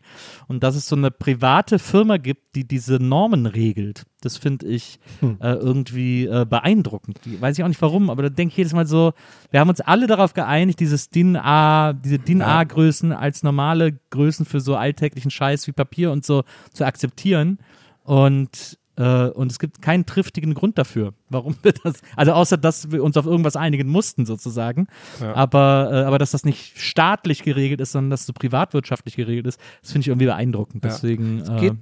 und 0.46 0.62
dass 0.62 0.76
es 0.76 0.86
so 0.86 0.94
eine 0.94 1.10
private 1.10 1.78
Firma 1.78 2.18
gibt, 2.18 2.54
die 2.54 2.68
diese 2.68 2.96
Normen 2.96 3.46
regelt. 3.46 4.02
Das 4.20 4.36
finde 4.36 4.66
ich 4.66 4.98
Hm. 5.20 5.38
äh, 5.40 5.54
irgendwie 5.54 6.26
äh, 6.26 6.44
beeindruckend. 6.44 7.18
Die, 7.24 7.40
weiß 7.40 7.56
ich 7.56 7.64
auch 7.64 7.68
nicht 7.68 7.80
warum, 7.80 8.10
aber 8.10 8.24
da 8.24 8.28
denke 8.28 8.52
ich 8.52 8.58
jedes 8.58 8.74
Mal 8.74 8.86
so, 8.86 9.14
wir 9.50 9.60
haben 9.60 9.70
uns 9.70 9.80
alle 9.80 10.06
darauf 10.06 10.34
geeinigt, 10.34 10.78
dieses 10.78 11.08
DIN 11.08 11.38
A, 11.38 11.94
diese 11.94 12.18
DIN 12.18 12.42
A-Größen 12.42 13.10
als 13.10 13.42
normale 13.42 13.98
Größen 14.10 14.44
für 14.44 14.60
so 14.60 14.76
alltäglichen 14.76 15.30
Scheiß 15.30 15.66
wie 15.66 15.72
Papier 15.72 16.12
und 16.12 16.26
so 16.26 16.44
zu 16.74 16.84
akzeptieren. 16.84 17.58
Und 18.04 18.78
äh, 18.96 19.28
und 19.28 19.52
es 19.52 19.58
gibt 19.58 19.82
keinen 19.82 20.06
triftigen 20.06 20.54
Grund 20.54 20.78
dafür, 20.78 21.12
warum 21.28 21.56
wir 21.62 21.72
das, 21.72 22.00
also 22.16 22.32
außer, 22.32 22.56
dass 22.56 22.90
wir 22.90 23.02
uns 23.04 23.16
auf 23.16 23.26
irgendwas 23.26 23.56
einigen 23.56 23.88
mussten 23.88 24.26
sozusagen, 24.26 24.86
Ja. 25.20 25.34
aber, 25.34 25.90
äh, 25.92 25.96
aber 26.04 26.18
dass 26.18 26.30
das 26.30 26.44
nicht 26.44 26.78
staatlich 26.80 27.42
geregelt 27.42 27.80
ist, 27.80 27.92
sondern 27.92 28.10
dass 28.10 28.20
es 28.20 28.26
so 28.26 28.32
privatwirtschaftlich 28.32 29.16
geregelt 29.16 29.46
ist, 29.46 29.60
das 29.82 29.92
finde 29.92 30.00
ich 30.02 30.08
irgendwie 30.08 30.26
beeindruckend. 30.26 30.84
Ja. 30.84 30.90
Deswegen, 30.90 31.40
Es 31.40 31.60
geht- 31.60 31.72
äh, 31.72 31.76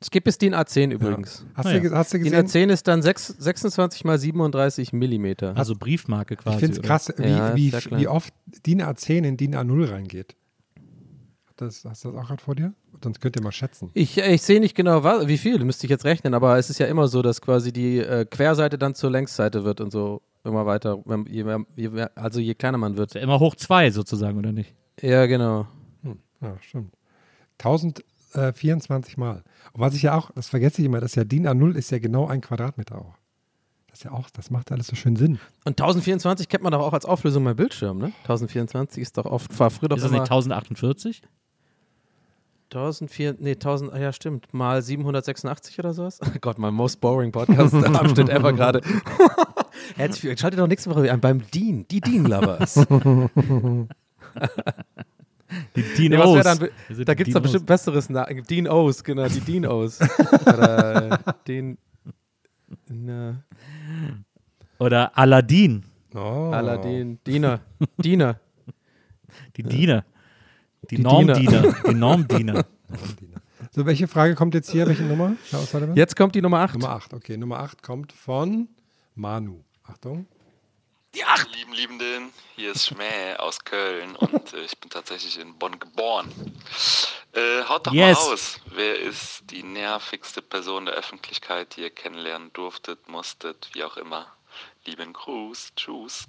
Es 0.00 0.10
gibt 0.10 0.24
bis 0.24 0.36
DIN 0.36 0.52
A10 0.52 0.90
übrigens. 0.90 1.46
Hast, 1.54 1.66
Ah, 1.66 1.74
ja. 1.74 1.78
du, 1.78 1.90
hast 1.92 2.12
du 2.12 2.18
DIN 2.18 2.32
gesehen? 2.32 2.68
A10 2.70 2.72
ist 2.72 2.88
dann 2.88 3.02
sechs- 3.02 3.28
26 3.28 4.04
mal 4.04 4.18
37 4.18 4.92
Millimeter. 4.92 5.56
also 5.56 5.76
Briefmarke 5.76 6.34
quasi. 6.34 6.56
ich 6.56 6.60
finde 6.60 6.76
es 6.76 6.82
krass, 6.82 7.12
wie, 7.18 7.28
Ja, 7.28 7.54
wie, 7.54 7.72
wie 7.72 8.08
oft 8.08 8.34
DIN 8.66 8.82
A10 8.82 9.22
in 9.24 9.36
DIN 9.36 9.54
A0 9.54 9.90
reingeht. 9.92 10.34
Das, 11.56 11.84
hast 11.84 12.04
du 12.04 12.10
das 12.12 12.20
auch 12.22 12.26
gerade 12.28 12.42
vor 12.42 12.54
dir? 12.54 12.72
Sonst 13.02 13.20
könnt 13.20 13.36
ihr 13.36 13.42
mal 13.42 13.52
schätzen. 13.52 13.90
Ich, 13.94 14.16
ich 14.18 14.42
sehe 14.42 14.60
nicht 14.60 14.74
genau, 14.74 15.04
was, 15.04 15.26
wie 15.28 15.38
viel, 15.38 15.62
müsste 15.64 15.86
ich 15.86 15.90
jetzt 15.90 16.04
rechnen, 16.04 16.34
aber 16.34 16.58
es 16.58 16.70
ist 16.70 16.78
ja 16.78 16.86
immer 16.86 17.08
so, 17.08 17.20
dass 17.22 17.40
quasi 17.40 17.72
die 17.72 17.98
äh, 17.98 18.24
Querseite 18.24 18.78
dann 18.78 18.94
zur 18.94 19.10
Längsseite 19.10 19.64
wird 19.64 19.80
und 19.80 19.90
so 19.90 20.22
immer 20.44 20.66
weiter, 20.66 20.98
wenn, 21.04 21.26
je, 21.26 21.44
mehr- 21.44 21.64
je, 21.76 21.88
mehr- 21.90 22.10
also 22.16 22.40
je 22.40 22.54
kleiner 22.54 22.78
man 22.78 22.96
wird. 22.96 23.14
Immer 23.14 23.38
hoch 23.38 23.54
zwei 23.54 23.90
sozusagen, 23.90 24.38
oder 24.38 24.52
nicht? 24.52 24.74
Ja, 25.00 25.26
genau. 25.26 25.66
Hm, 26.02 26.18
ja, 26.40 26.56
stimmt. 26.60 26.94
1024 28.34 29.16
Mal. 29.16 29.42
Und 29.72 29.80
was 29.80 29.94
ich 29.94 30.02
ja 30.02 30.16
auch, 30.16 30.30
das 30.34 30.48
vergesse 30.48 30.80
ich 30.80 30.86
immer, 30.86 31.00
das 31.00 31.12
ist 31.12 31.16
ja 31.16 31.24
DIN 31.24 31.46
A0 31.46 31.74
ist 31.74 31.90
ja 31.90 31.98
genau 31.98 32.26
ein 32.26 32.40
Quadratmeter 32.40 32.98
auch. 32.98 33.14
Das 33.88 33.98
ist 33.98 34.04
ja 34.04 34.12
auch, 34.12 34.30
das 34.30 34.50
macht 34.50 34.72
alles 34.72 34.86
so 34.86 34.96
schön 34.96 35.16
Sinn. 35.16 35.38
Und 35.64 35.72
1024 35.80 36.48
kennt 36.48 36.62
man 36.62 36.72
doch 36.72 36.80
auch 36.80 36.94
als 36.94 37.04
Auflösung 37.04 37.44
beim 37.44 37.56
Bildschirm, 37.56 37.98
ne? 37.98 38.12
1024 38.22 39.02
ist 39.02 39.18
doch 39.18 39.26
oft, 39.26 39.58
war 39.60 39.70
früher 39.70 39.90
doch 39.90 39.96
Ist 39.98 40.04
das 40.04 40.10
immer 40.10 40.20
nicht 40.22 40.30
1048? 40.30 41.22
1004, 42.74 43.36
nee, 43.38 43.52
1000, 43.52 43.92
ah 43.92 43.98
ja 43.98 44.12
stimmt, 44.12 44.52
mal 44.54 44.80
786 44.82 45.78
oder 45.78 45.92
sowas. 45.92 46.20
Oh 46.24 46.28
Gott, 46.40 46.58
mein 46.58 46.74
most 46.74 47.00
boring 47.00 47.30
Podcast-Abschnitt 47.32 48.28
ever 48.30 48.52
gerade. 48.52 48.80
Herzlich, 49.96 50.38
schaltet 50.40 50.58
doch 50.60 50.66
nächste 50.66 50.90
Woche 50.90 51.12
an 51.12 51.20
beim 51.20 51.42
Dean, 51.52 51.86
die 51.90 52.00
Dean-Lovers. 52.00 52.86
Die 55.76 55.82
was 55.84 56.10
wär 56.10 56.26
O's. 56.26 56.44
dann- 56.44 56.70
Da 57.04 57.14
gibt 57.14 57.28
es 57.28 57.34
doch 57.34 57.42
bestimmt 57.42 57.66
besseres. 57.66 58.08
Na 58.08 58.24
Dean 58.24 58.66
O's, 58.68 59.04
genau, 59.04 59.28
die 59.28 59.40
Dean 59.40 59.66
O's. 59.66 60.00
Oder 60.46 61.12
äh, 61.12 61.18
den. 61.46 61.76
Na, 62.88 63.42
Oder 64.78 65.16
Aladdin. 65.16 65.84
Oh. 66.14 66.50
Aladdin. 66.52 67.18
Diener. 67.26 67.60
Diener. 67.98 68.40
Die 69.56 69.62
Diener. 69.62 70.04
Die, 70.92 70.96
Die 70.98 71.02
Normdiener. 71.04 71.72
Die 71.88 71.94
Normdiener. 71.94 72.66
So, 73.70 73.86
welche 73.86 74.06
Frage 74.06 74.34
kommt 74.34 74.52
jetzt 74.52 74.70
hier? 74.70 74.86
Welche 74.86 75.04
Nummer? 75.04 75.32
Jetzt 75.94 76.16
kommt 76.16 76.34
die 76.34 76.42
Nummer 76.42 76.58
8. 76.58 76.74
Nummer 76.74 76.90
8, 76.90 77.14
okay. 77.14 77.38
Nummer 77.38 77.60
8 77.60 77.82
kommt 77.82 78.12
von 78.12 78.68
Manu. 79.14 79.64
Achtung. 79.84 80.26
Lieben 81.54 81.72
Liebenden, 81.72 82.30
hier 82.56 82.72
ist 82.72 82.86
Schmäh 82.86 83.36
aus 83.38 83.64
Köln 83.64 84.16
und 84.16 84.52
äh, 84.52 84.64
ich 84.64 84.78
bin 84.78 84.90
tatsächlich 84.90 85.38
in 85.40 85.58
Bonn 85.58 85.78
geboren. 85.78 86.30
Äh, 87.32 87.64
haut 87.68 87.86
doch 87.86 87.92
Yes. 87.94 88.18
mal 88.18 88.30
raus, 88.30 88.60
wer 88.74 88.98
ist 89.00 89.42
die 89.50 89.62
nervigste 89.62 90.42
Person 90.42 90.84
der 90.86 90.94
Öffentlichkeit, 90.94 91.76
die 91.76 91.82
ihr 91.82 91.90
kennenlernen 91.90 92.50
durftet, 92.52 93.08
musstet, 93.08 93.70
wie 93.72 93.84
auch 93.84 93.96
immer. 93.96 94.26
Lieben 94.84 95.12
Gruß, 95.14 95.72
tschüss. 95.76 96.28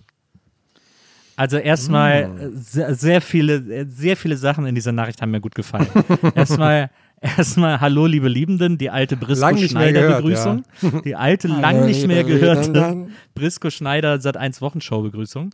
Also 1.36 1.58
erstmal 1.58 2.24
äh, 2.24 2.50
sehr, 2.54 2.96
sehr 2.96 3.22
viele, 3.22 3.56
äh, 3.56 3.86
sehr 3.88 4.18
viele 4.18 4.38
Sachen 4.38 4.66
in 4.66 4.76
dieser 4.76 4.92
Nachricht 4.92 5.22
haben 5.22 5.32
mir 5.32 5.42
gut 5.42 5.56
gefallen. 5.56 5.88
erstmal, 6.36 6.92
erstmal 7.22 7.82
Hallo, 7.82 8.06
liebe 8.06 8.28
Liebenden, 8.28 8.78
die 8.78 8.92
alte 8.92 9.18
Brisco 9.18 9.58
Schneider 9.58 10.16
Begrüßung. 10.18 10.64
ja. 10.82 11.02
Die 11.04 11.16
alte, 11.16 11.48
lang 11.48 11.86
nicht 11.86 12.06
mehr 12.06 12.24
gehörte. 12.24 13.08
Brisco 13.34 13.72
Schneider 13.72 14.20
seit 14.22 14.38
1 14.38 14.62
Wochenshow 14.62 15.02
Begrüßung. 15.02 15.50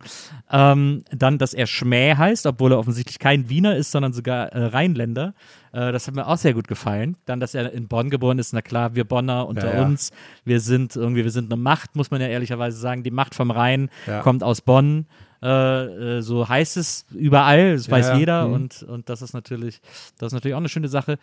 Ähm, 0.51 1.03
dann, 1.11 1.37
dass 1.37 1.53
er 1.53 1.65
Schmäh 1.65 2.15
heißt, 2.15 2.45
obwohl 2.45 2.73
er 2.73 2.79
offensichtlich 2.79 3.19
kein 3.19 3.47
Wiener 3.49 3.77
ist, 3.77 3.91
sondern 3.91 4.11
sogar 4.11 4.47
äh, 4.47 4.65
Rheinländer. 4.65 5.33
Äh, 5.71 5.93
das 5.93 6.07
hat 6.07 6.15
mir 6.15 6.27
auch 6.27 6.37
sehr 6.37 6.53
gut 6.53 6.67
gefallen. 6.67 7.15
Dann, 7.25 7.39
dass 7.39 7.55
er 7.55 7.71
in 7.71 7.87
Bonn 7.87 8.09
geboren 8.09 8.37
ist, 8.37 8.51
na 8.51 8.61
klar, 8.61 8.95
wir 8.95 9.05
Bonner 9.05 9.47
unter 9.47 9.69
Ja, 9.69 9.79
ja. 9.79 9.85
uns. 9.85 10.11
Wir 10.43 10.59
sind 10.59 10.97
irgendwie, 10.97 11.23
wir 11.23 11.31
sind 11.31 11.53
eine 11.53 11.61
Macht, 11.61 11.95
muss 11.95 12.11
man 12.11 12.19
ja 12.19 12.27
ehrlicherweise 12.27 12.77
sagen. 12.77 13.03
Die 13.03 13.11
Macht 13.11 13.33
vom 13.33 13.49
Rhein 13.49 13.89
kommt 14.23 14.43
aus 14.43 14.59
Bonn. 14.59 15.05
Äh, 15.41 16.17
äh, 16.17 16.21
so 16.21 16.47
heißt 16.47 16.77
es 16.77 17.05
überall, 17.11 17.73
das 17.73 17.87
Ja, 17.87 17.91
weiß 17.93 18.17
jeder 18.17 18.47
Mhm. 18.47 18.53
und, 18.53 18.83
und 18.83 19.09
das 19.09 19.21
ist 19.21 19.33
natürlich, 19.33 19.81
das 20.17 20.27
ist 20.27 20.33
natürlich 20.33 20.55
auch 20.55 20.59
eine 20.59 20.69
schöne 20.69 20.89
Sache. 20.89 21.17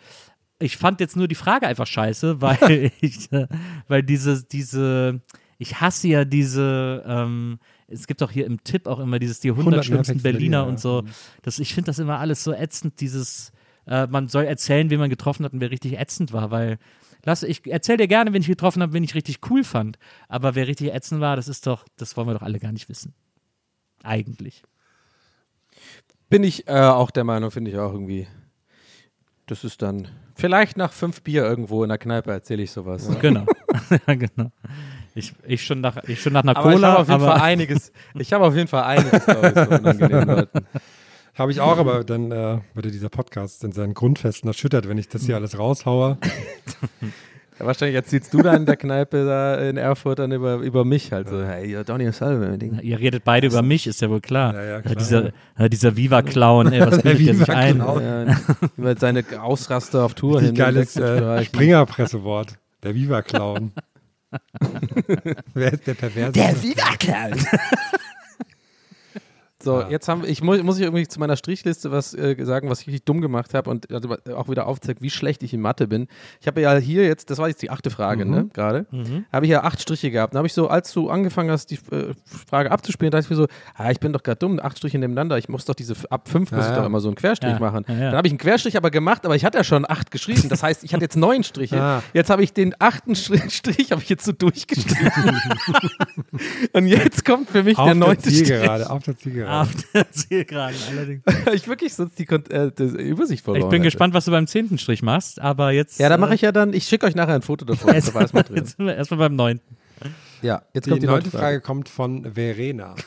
Ich 0.59 0.77
fand 0.77 0.99
jetzt 0.99 1.15
nur 1.15 1.27
die 1.27 1.35
Frage 1.35 1.67
einfach 1.67 1.85
scheiße, 1.87 2.41
weil 2.41 2.91
ich, 3.01 3.31
äh, 3.31 3.47
weil 3.87 4.03
diese, 4.03 4.43
diese, 4.43 5.21
ich 5.59 5.79
hasse 5.81 6.07
ja 6.07 6.25
diese, 6.25 7.03
ähm, 7.05 7.59
es 7.87 8.07
gibt 8.07 8.21
auch 8.23 8.31
hier 8.31 8.45
im 8.45 8.63
Tipp 8.63 8.87
auch 8.87 8.99
immer 8.99 9.19
dieses 9.19 9.39
die 9.39 9.49
100 9.49 9.65
100 9.65 9.85
schlimmsten 9.85 10.21
Berliner 10.21 10.63
Berliner, 10.63 10.67
und 10.67 10.79
so. 10.79 11.03
Das, 11.43 11.59
ich 11.59 11.73
finde 11.73 11.87
das 11.87 11.99
immer 11.99 12.19
alles 12.19 12.43
so 12.43 12.53
ätzend, 12.53 12.99
dieses, 12.99 13.51
äh, 13.85 14.07
man 14.07 14.27
soll 14.27 14.45
erzählen, 14.45 14.89
wen 14.89 14.99
man 14.99 15.09
getroffen 15.09 15.45
hat 15.45 15.53
und 15.53 15.61
wer 15.61 15.71
richtig 15.71 15.97
ätzend 15.99 16.33
war, 16.33 16.51
weil 16.51 16.79
Lass, 17.25 17.43
ich 17.43 17.61
erzähl 17.65 17.97
dir 17.97 18.07
gerne, 18.07 18.31
wen 18.31 18.41
ich 18.41 18.47
getroffen 18.47 18.81
habe, 18.81 18.93
wen 18.93 19.03
ich 19.03 19.13
richtig 19.13 19.39
cool 19.49 19.65
fand. 19.65 19.97
Aber 20.29 20.55
wer 20.55 20.65
richtig 20.67 20.93
ätzend 20.93 21.19
war, 21.19 21.35
das 21.35 21.49
ist 21.49 21.67
doch, 21.67 21.83
das 21.97 22.15
wollen 22.15 22.27
wir 22.27 22.33
doch 22.35 22.41
alle 22.41 22.57
gar 22.59 22.71
nicht 22.71 22.87
wissen. 22.87 23.13
Eigentlich. 24.03 24.63
Bin 26.29 26.43
ich 26.43 26.67
äh, 26.67 26.73
auch 26.73 27.11
der 27.11 27.23
Meinung, 27.23 27.51
finde 27.51 27.71
ich 27.71 27.77
auch 27.77 27.91
irgendwie. 27.91 28.27
Das 29.45 29.63
ist 29.63 29.81
dann. 29.81 30.09
Vielleicht 30.35 30.77
nach 30.77 30.91
fünf 30.91 31.21
Bier 31.23 31.43
irgendwo 31.43 31.83
in 31.83 31.89
der 31.89 31.97
Kneipe 31.97 32.31
erzähle 32.31 32.63
ich 32.63 32.71
sowas. 32.71 33.09
Genau. 33.21 33.45
ja, 34.07 34.15
genau. 34.15 34.51
Ich, 35.15 35.33
ich, 35.47 35.65
schon 35.65 35.81
nach, 35.81 36.03
ich 36.03 36.21
schon 36.21 36.33
nach 36.33 36.43
einer 36.43 36.55
Aber 36.55 36.69
ich 36.69 36.75
Cola. 36.75 36.89
habe 36.89 36.99
auf 37.01 37.07
jeden 37.07 37.21
aber 37.21 37.31
Fall 37.31 37.41
einiges. 37.41 37.91
Ich 38.15 38.33
habe 38.33 38.45
auf 38.45 38.55
jeden 38.55 38.67
Fall 38.67 38.83
einiges, 38.83 39.25
glaube 39.25 39.47
ich, 39.47 39.53
so 39.55 39.75
unangenehmen 39.75 40.27
Leuten. 40.27 40.67
Habe 41.33 41.51
ich 41.51 41.61
auch, 41.61 41.77
aber 41.77 42.03
dann 42.03 42.31
äh, 42.31 42.59
würde 42.73 42.91
dieser 42.91 43.09
Podcast 43.09 43.63
in 43.63 43.71
seinen 43.71 43.93
Grundfesten 43.93 44.47
erschüttert, 44.47 44.89
wenn 44.89 44.97
ich 44.97 45.07
das 45.07 45.23
hier 45.23 45.35
alles 45.37 45.57
raushaue. 45.57 46.17
Ja, 47.59 47.65
wahrscheinlich 47.65 47.95
erzählst 47.95 48.33
du 48.33 48.41
dann 48.43 48.57
in 48.57 48.65
der 48.65 48.75
Kneipe 48.77 49.25
da 49.25 49.55
in 49.55 49.77
Erfurt 49.77 50.19
dann 50.19 50.31
über, 50.31 50.55
über 50.57 50.85
mich 50.85 51.11
halt 51.11 51.27
so. 51.29 51.43
Hey, 51.43 51.75
you're 51.75 51.83
Donny 51.83 52.11
Salve. 52.11 52.57
Ihr 52.83 52.99
redet 52.99 53.23
beide 53.23 53.47
über 53.47 53.63
mich, 53.63 53.87
ist 53.87 53.99
ja 54.01 54.09
wohl 54.09 54.21
klar. 54.21 54.53
Ja, 54.53 54.63
ja, 54.63 54.77
Äh, 54.77 54.81
klar. 54.83 54.95
Dieser, 54.95 55.69
dieser 55.69 55.97
Viva-Clown, 55.97 56.71
ey, 56.71 56.81
was 56.81 56.97
Der 57.01 57.13
bildet 57.13 57.27
der 57.27 57.35
sich 57.35 57.49
ein? 57.49 57.79
Über 58.77 58.95
seine 58.97 59.23
Ausraster 59.41 60.03
auf 60.05 60.13
Tour 60.13 60.41
Wie 60.41 60.45
hin. 60.47 60.55
geiles 60.55 60.95
äh. 60.97 61.43
Springer-Pressewort. 61.45 62.53
Der 62.83 62.93
Viva-Clown. 62.93 63.71
Wer 65.53 65.73
ist 65.73 65.87
der 65.87 65.93
Perverse? 65.95 66.33
Viva-Clown. 66.61 67.39
So, 69.61 69.81
jetzt 69.89 70.07
haben 70.07 70.21
wir, 70.21 70.29
ich 70.29 70.43
muss, 70.43 70.61
muss 70.61 70.77
ich 70.77 70.83
irgendwie 70.83 71.07
zu 71.07 71.19
meiner 71.19 71.35
Strichliste 71.35 71.91
was 71.91 72.13
äh, 72.13 72.35
sagen, 72.45 72.69
was 72.69 72.81
ich 72.81 72.87
richtig 72.87 73.05
dumm 73.05 73.21
gemacht 73.21 73.55
habe 73.55 73.69
und 73.71 73.91
also 73.91 74.15
auch 74.35 74.49
wieder 74.49 74.67
aufzeigt, 74.67 75.01
wie 75.01 75.09
schlecht 75.09 75.41
ich 75.41 75.51
in 75.53 75.61
Mathe 75.61 75.87
bin. 75.87 76.07
Ich 76.39 76.45
habe 76.47 76.61
ja 76.61 76.75
hier 76.75 77.05
jetzt, 77.05 77.31
das 77.31 77.39
war 77.39 77.47
jetzt 77.47 77.63
die 77.63 77.71
achte 77.71 77.89
Frage, 77.89 78.23
Mhm. 78.25 78.31
ne, 78.31 78.49
gerade, 78.53 78.85
Mhm. 78.91 79.25
habe 79.33 79.45
ich 79.47 79.51
ja 79.51 79.63
acht 79.63 79.81
Striche 79.81 80.11
gehabt. 80.11 80.33
Dann 80.35 80.37
habe 80.39 80.47
ich 80.47 80.53
so, 80.53 80.67
als 80.67 80.91
du 80.93 81.09
angefangen 81.09 81.49
hast, 81.49 81.71
die 81.71 81.79
äh, 81.91 82.13
Frage 82.47 82.69
abzuspielen, 82.71 83.09
dachte 83.11 83.23
ich 83.25 83.29
mir 83.31 83.35
so, 83.35 83.47
ah, 83.73 83.89
ich 83.89 83.99
bin 83.99 84.13
doch 84.13 84.21
gerade 84.21 84.37
dumm, 84.37 84.59
acht 84.61 84.77
Striche 84.77 84.99
nebeneinander, 84.99 85.39
ich 85.39 85.49
muss 85.49 85.65
doch 85.65 85.73
diese, 85.73 85.95
ab 86.11 86.29
fünf 86.29 86.51
muss 86.51 86.59
Ja, 86.65 86.69
ich 86.69 86.75
ja. 86.75 86.81
doch 86.81 86.85
immer 86.85 86.99
so 86.99 87.07
einen 87.09 87.15
Querstrich 87.15 87.53
Ja, 87.53 87.59
machen. 87.59 87.83
ja, 87.87 87.93
ja. 87.95 87.99
Dann 88.11 88.17
habe 88.17 88.27
ich 88.27 88.31
einen 88.33 88.37
Querstrich 88.37 88.77
aber 88.77 88.91
gemacht, 88.91 89.25
aber 89.25 89.35
ich 89.35 89.43
hatte 89.43 89.57
ja 89.57 89.63
schon 89.63 89.89
acht 89.89 90.11
geschrieben. 90.11 90.49
Das 90.49 90.61
heißt, 90.61 90.83
ich 90.83 90.93
hatte 90.93 91.03
jetzt 91.03 91.17
neun 91.17 91.43
Striche. 91.43 91.81
Ah. 91.81 92.03
Jetzt 92.13 92.29
habe 92.29 92.43
ich 92.43 92.53
den 92.53 92.75
achten 92.77 93.15
Strich, 93.49 93.91
habe 93.91 94.03
ich 94.03 94.09
jetzt 94.09 94.23
so 94.23 94.33
durchgestrichen. 94.33 95.11
und 96.73 96.85
jetzt 96.87 97.25
kommt 97.25 97.49
für 97.49 97.63
mich 97.63 97.77
auf 97.77 97.85
der 97.85 97.93
der 97.95 98.07
neunte 98.07 98.29
Strich. 98.29 98.45
Zielgerade, 98.45 98.89
auf 98.89 99.03
der 99.03 99.17
Zielgerade. 99.17 99.46
Auf 99.46 99.46
der 99.93 100.11
Zielgeraden 100.11 100.77
allerdings. 100.89 101.23
ich 101.53 101.67
wirklich 101.67 101.93
sonst 101.93 102.17
die, 102.19 102.27
äh, 102.27 102.71
die 102.71 102.83
Übersicht 102.83 103.43
verloren. 103.43 103.63
Ich 103.63 103.69
bin 103.69 103.81
hätte. 103.81 103.87
gespannt, 103.87 104.13
was 104.13 104.25
du 104.25 104.31
beim 104.31 104.47
zehnten 104.47 104.77
Strich 104.77 105.01
machst, 105.01 105.39
aber 105.39 105.71
jetzt. 105.71 105.99
Ja, 105.99 106.09
da 106.09 106.15
äh, 106.15 106.17
mache 106.17 106.35
ich 106.35 106.41
ja 106.41 106.51
dann, 106.51 106.73
ich 106.73 106.85
schicke 106.87 107.05
euch 107.05 107.15
nachher 107.15 107.35
ein 107.35 107.41
Foto 107.41 107.65
davon. 107.65 107.93
Jetzt, 107.93 108.13
sind 108.13 108.79
wir 108.79 108.95
erstmal 108.95 109.19
beim 109.19 109.35
neunten. 109.35 109.77
Ja, 110.41 110.61
jetzt 110.73 110.85
Die 110.85 110.91
kommt 110.91 111.01
die 111.03 111.07
neunte 111.07 111.27
neunte 111.29 111.37
Frage 111.37 111.61
kommt 111.61 111.89
von 111.89 112.33
Verena. 112.35 112.95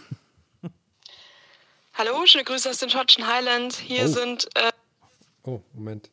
Hallo, 1.95 2.25
schöne 2.27 2.45
Grüße 2.45 2.69
aus 2.71 2.79
den 2.79 2.91
schottischen 2.91 3.27
Highlands. 3.27 3.79
Hier 3.79 4.05
Oh. 4.05 4.09
sind 4.09 4.47
äh, 4.55 4.71
Oh, 5.45 5.61
Moment. 5.75 6.11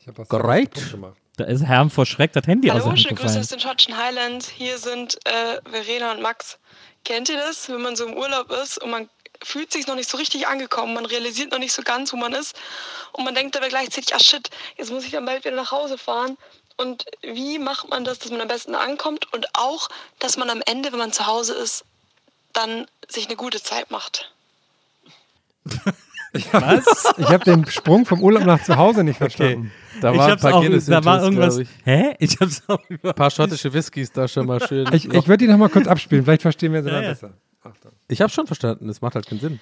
Ich 0.00 0.06
habe 0.08 0.18
was 0.18 0.28
Great. 0.28 0.90
gemacht. 0.90 1.16
Da 1.36 1.44
ist 1.44 1.64
Herm 1.64 1.90
vor 1.90 2.06
Schreck 2.06 2.32
das 2.32 2.46
Handy 2.46 2.70
aus 2.70 2.76
der 2.78 2.84
Hallo, 2.86 2.96
schöne 2.96 3.14
Grüße 3.14 3.22
gefallen. 3.24 3.40
aus 3.40 3.48
den 3.48 3.60
schottischen 3.60 3.96
Highlands. 3.96 4.48
Hier 4.48 4.78
sind 4.78 5.18
äh, 5.24 5.60
Verena 5.70 6.12
und 6.12 6.22
Max. 6.22 6.58
Kennt 7.04 7.28
ihr 7.28 7.36
das, 7.36 7.68
wenn 7.68 7.82
man 7.82 7.94
so 7.96 8.06
im 8.06 8.14
Urlaub 8.14 8.50
ist 8.62 8.82
und 8.82 8.90
man 8.90 9.08
fühlt 9.42 9.72
sich 9.72 9.86
noch 9.86 9.94
nicht 9.94 10.08
so 10.10 10.16
richtig 10.16 10.46
angekommen, 10.48 10.94
man 10.94 11.06
realisiert 11.06 11.52
noch 11.52 11.58
nicht 11.58 11.72
so 11.72 11.82
ganz, 11.82 12.12
wo 12.12 12.16
man 12.16 12.32
ist 12.32 12.56
und 13.12 13.24
man 13.24 13.34
denkt 13.34 13.56
aber 13.56 13.68
gleichzeitig, 13.68 14.14
ah 14.14 14.18
shit, 14.20 14.50
jetzt 14.76 14.90
muss 14.90 15.04
ich 15.04 15.10
dann 15.12 15.24
bald 15.24 15.44
wieder 15.44 15.56
nach 15.56 15.70
Hause 15.72 15.98
fahren. 15.98 16.36
Und 16.78 17.04
wie 17.22 17.58
macht 17.58 17.88
man 17.88 18.04
das, 18.04 18.18
dass 18.18 18.30
man 18.30 18.40
am 18.42 18.48
besten 18.48 18.74
ankommt 18.74 19.32
und 19.32 19.46
auch, 19.54 19.88
dass 20.18 20.36
man 20.36 20.50
am 20.50 20.60
Ende, 20.66 20.92
wenn 20.92 20.98
man 20.98 21.12
zu 21.12 21.26
Hause 21.26 21.54
ist, 21.54 21.84
dann 22.52 22.86
sich 23.08 23.26
eine 23.26 23.36
gute 23.36 23.62
Zeit 23.62 23.90
macht? 23.90 24.30
Was? 26.52 27.14
Ich 27.16 27.28
habe 27.28 27.44
den 27.44 27.66
Sprung 27.70 28.04
vom 28.04 28.22
Urlaub 28.22 28.44
nach 28.44 28.62
zu 28.62 28.76
Hause 28.76 29.04
nicht 29.04 29.16
verstanden. 29.16 29.72
Da 30.02 30.12
Ich 30.12 30.18
war 30.18 30.26
ein 30.26 30.32
hab's 30.32 30.42
paar 30.42 30.54
auch- 30.54 30.60
Guinness 30.62 30.84
da 30.84 31.02
war 31.02 31.22
irgendwas- 31.22 31.56
Ich. 31.56 31.68
Hä? 31.84 32.14
Ich 32.18 32.36
hab's 32.40 32.62
auch 32.66 32.78
Ein 32.90 33.14
paar 33.14 33.30
schottische 33.30 33.72
Whiskys 33.72 34.12
da 34.12 34.28
schon 34.28 34.46
mal 34.46 34.60
schön. 34.68 34.86
Ich, 34.92 35.06
ich 35.06 35.28
würde 35.28 35.38
die 35.38 35.46
noch 35.46 35.56
mal 35.56 35.70
kurz 35.70 35.86
abspielen, 35.86 36.24
vielleicht 36.24 36.42
verstehen 36.42 36.74
wir 36.74 36.82
sie 36.82 36.88
Ja, 36.90 36.94
dann 36.96 37.04
ja. 37.04 37.10
besser. 37.10 37.30
Ich 38.08 38.20
habe 38.20 38.32
schon 38.32 38.46
verstanden, 38.46 38.88
das 38.88 39.00
macht 39.00 39.14
halt 39.14 39.26
keinen 39.26 39.40
Sinn. 39.40 39.60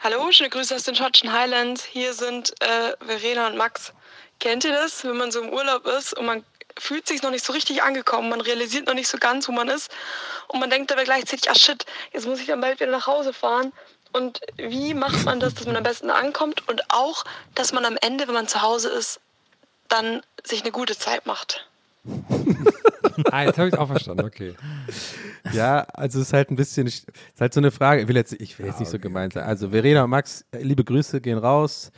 Hallo, 0.00 0.30
schöne 0.32 0.50
Grüße 0.50 0.74
aus 0.74 0.82
den 0.82 0.94
schottischen 0.94 1.32
Highlands. 1.32 1.84
Hier 1.84 2.12
sind 2.12 2.52
äh, 2.60 2.94
Verena 3.06 3.46
und 3.46 3.56
Max. 3.56 3.92
Kennt 4.40 4.64
ihr 4.64 4.72
das, 4.72 5.04
wenn 5.04 5.16
man 5.16 5.30
so 5.30 5.40
im 5.40 5.50
Urlaub 5.50 5.86
ist 5.86 6.16
und 6.18 6.26
man 6.26 6.44
fühlt 6.78 7.06
sich 7.06 7.22
noch 7.22 7.30
nicht 7.30 7.44
so 7.44 7.52
richtig 7.52 7.82
angekommen, 7.82 8.28
man 8.28 8.40
realisiert 8.40 8.86
noch 8.86 8.94
nicht 8.94 9.08
so 9.08 9.18
ganz, 9.18 9.48
wo 9.48 9.52
man 9.52 9.68
ist 9.68 9.90
und 10.48 10.60
man 10.60 10.70
denkt 10.70 10.92
aber 10.92 11.04
gleichzeitig, 11.04 11.48
ah 11.50 11.54
shit, 11.54 11.86
jetzt 12.12 12.26
muss 12.26 12.40
ich 12.40 12.46
dann 12.46 12.60
bald 12.60 12.80
wieder 12.80 12.90
nach 12.90 13.06
Hause 13.06 13.32
fahren. 13.32 13.72
Und 14.12 14.40
wie 14.56 14.94
macht 14.94 15.24
man 15.24 15.40
das, 15.40 15.54
dass 15.54 15.66
man 15.66 15.76
am 15.76 15.82
besten 15.82 16.10
ankommt 16.10 16.68
und 16.68 16.82
auch, 16.90 17.24
dass 17.54 17.72
man 17.72 17.84
am 17.84 17.96
Ende, 18.00 18.26
wenn 18.28 18.34
man 18.34 18.46
zu 18.46 18.62
Hause 18.62 18.88
ist, 18.90 19.20
dann 19.88 20.22
sich 20.44 20.62
eine 20.62 20.70
gute 20.70 20.96
Zeit 20.96 21.26
macht? 21.26 21.68
Ah, 23.30 23.44
jetzt 23.44 23.58
habe 23.58 23.68
ich 23.68 23.78
auch 23.78 23.86
verstanden, 23.86 24.24
okay. 24.24 24.54
Ja, 25.52 25.80
also 25.92 26.18
es 26.20 26.26
ist 26.28 26.32
halt 26.32 26.50
ein 26.50 26.56
bisschen, 26.56 26.88
es 26.88 27.04
ist 27.04 27.40
halt 27.40 27.54
so 27.54 27.60
eine 27.60 27.70
Frage, 27.70 28.02
ich 28.02 28.08
will 28.08 28.16
jetzt, 28.16 28.32
ich 28.32 28.58
will 28.58 28.66
jetzt 28.66 28.80
nicht 28.80 28.88
so 28.88 28.98
gemein 28.98 29.30
sein. 29.30 29.44
Also 29.44 29.70
Verena 29.70 30.02
und 30.04 30.10
Max, 30.10 30.44
liebe 30.58 30.82
Grüße 30.82 31.20
gehen 31.20 31.38
raus. 31.38 31.92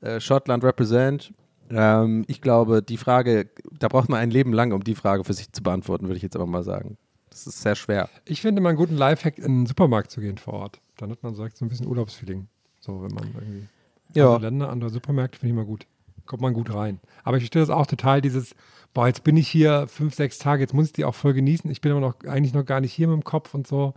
Äh, 0.00 0.18
Schottland 0.18 0.64
represent. 0.64 1.34
Ähm, 1.68 2.24
ich 2.26 2.40
glaube, 2.40 2.82
die 2.82 2.96
Frage, 2.96 3.50
da 3.78 3.88
braucht 3.88 4.08
man 4.08 4.20
ein 4.20 4.30
Leben 4.30 4.52
lang, 4.54 4.72
um 4.72 4.82
die 4.82 4.94
Frage 4.94 5.24
für 5.24 5.34
sich 5.34 5.52
zu 5.52 5.62
beantworten, 5.62 6.06
würde 6.06 6.16
ich 6.16 6.22
jetzt 6.22 6.36
aber 6.36 6.46
mal 6.46 6.62
sagen. 6.62 6.96
Das 7.28 7.46
ist 7.46 7.60
sehr 7.60 7.74
schwer. 7.74 8.08
Ich 8.24 8.40
finde 8.40 8.62
mal 8.62 8.70
einen 8.70 8.78
guten 8.78 8.96
Lifehack, 8.96 9.36
in 9.38 9.44
den 9.60 9.66
Supermarkt 9.66 10.10
zu 10.10 10.20
gehen 10.22 10.38
vor 10.38 10.54
Ort. 10.54 10.80
Dann 10.96 11.10
hat 11.10 11.22
man 11.22 11.34
direkt 11.34 11.58
so 11.58 11.66
ein 11.66 11.68
bisschen 11.68 11.86
Urlaubsfeeling. 11.86 12.48
So, 12.80 13.02
wenn 13.02 13.12
man 13.12 13.24
irgendwie 13.34 13.66
Ja. 14.14 14.28
andere 14.28 14.42
Länder, 14.50 14.70
andere 14.70 14.88
Supermärkte, 14.90 15.38
finde 15.38 15.52
ich 15.52 15.56
mal 15.56 15.66
gut. 15.66 15.86
Kommt 16.24 16.40
man 16.40 16.54
gut 16.54 16.72
rein. 16.72 16.98
Aber 17.24 17.36
ich 17.36 17.42
verstehe 17.42 17.60
das 17.60 17.68
auch 17.70 17.86
total, 17.86 18.22
dieses, 18.22 18.54
boah, 18.96 19.08
jetzt 19.08 19.24
bin 19.24 19.36
ich 19.36 19.46
hier 19.46 19.86
fünf, 19.88 20.14
sechs 20.14 20.38
Tage, 20.38 20.62
jetzt 20.62 20.72
muss 20.72 20.86
ich 20.86 20.92
die 20.94 21.04
auch 21.04 21.14
voll 21.14 21.34
genießen. 21.34 21.70
Ich 21.70 21.82
bin 21.82 21.92
aber 21.92 22.00
noch 22.00 22.14
eigentlich 22.26 22.54
noch 22.54 22.64
gar 22.64 22.80
nicht 22.80 22.94
hier 22.94 23.08
mit 23.08 23.16
dem 23.16 23.24
Kopf 23.24 23.52
und 23.52 23.66
so. 23.66 23.92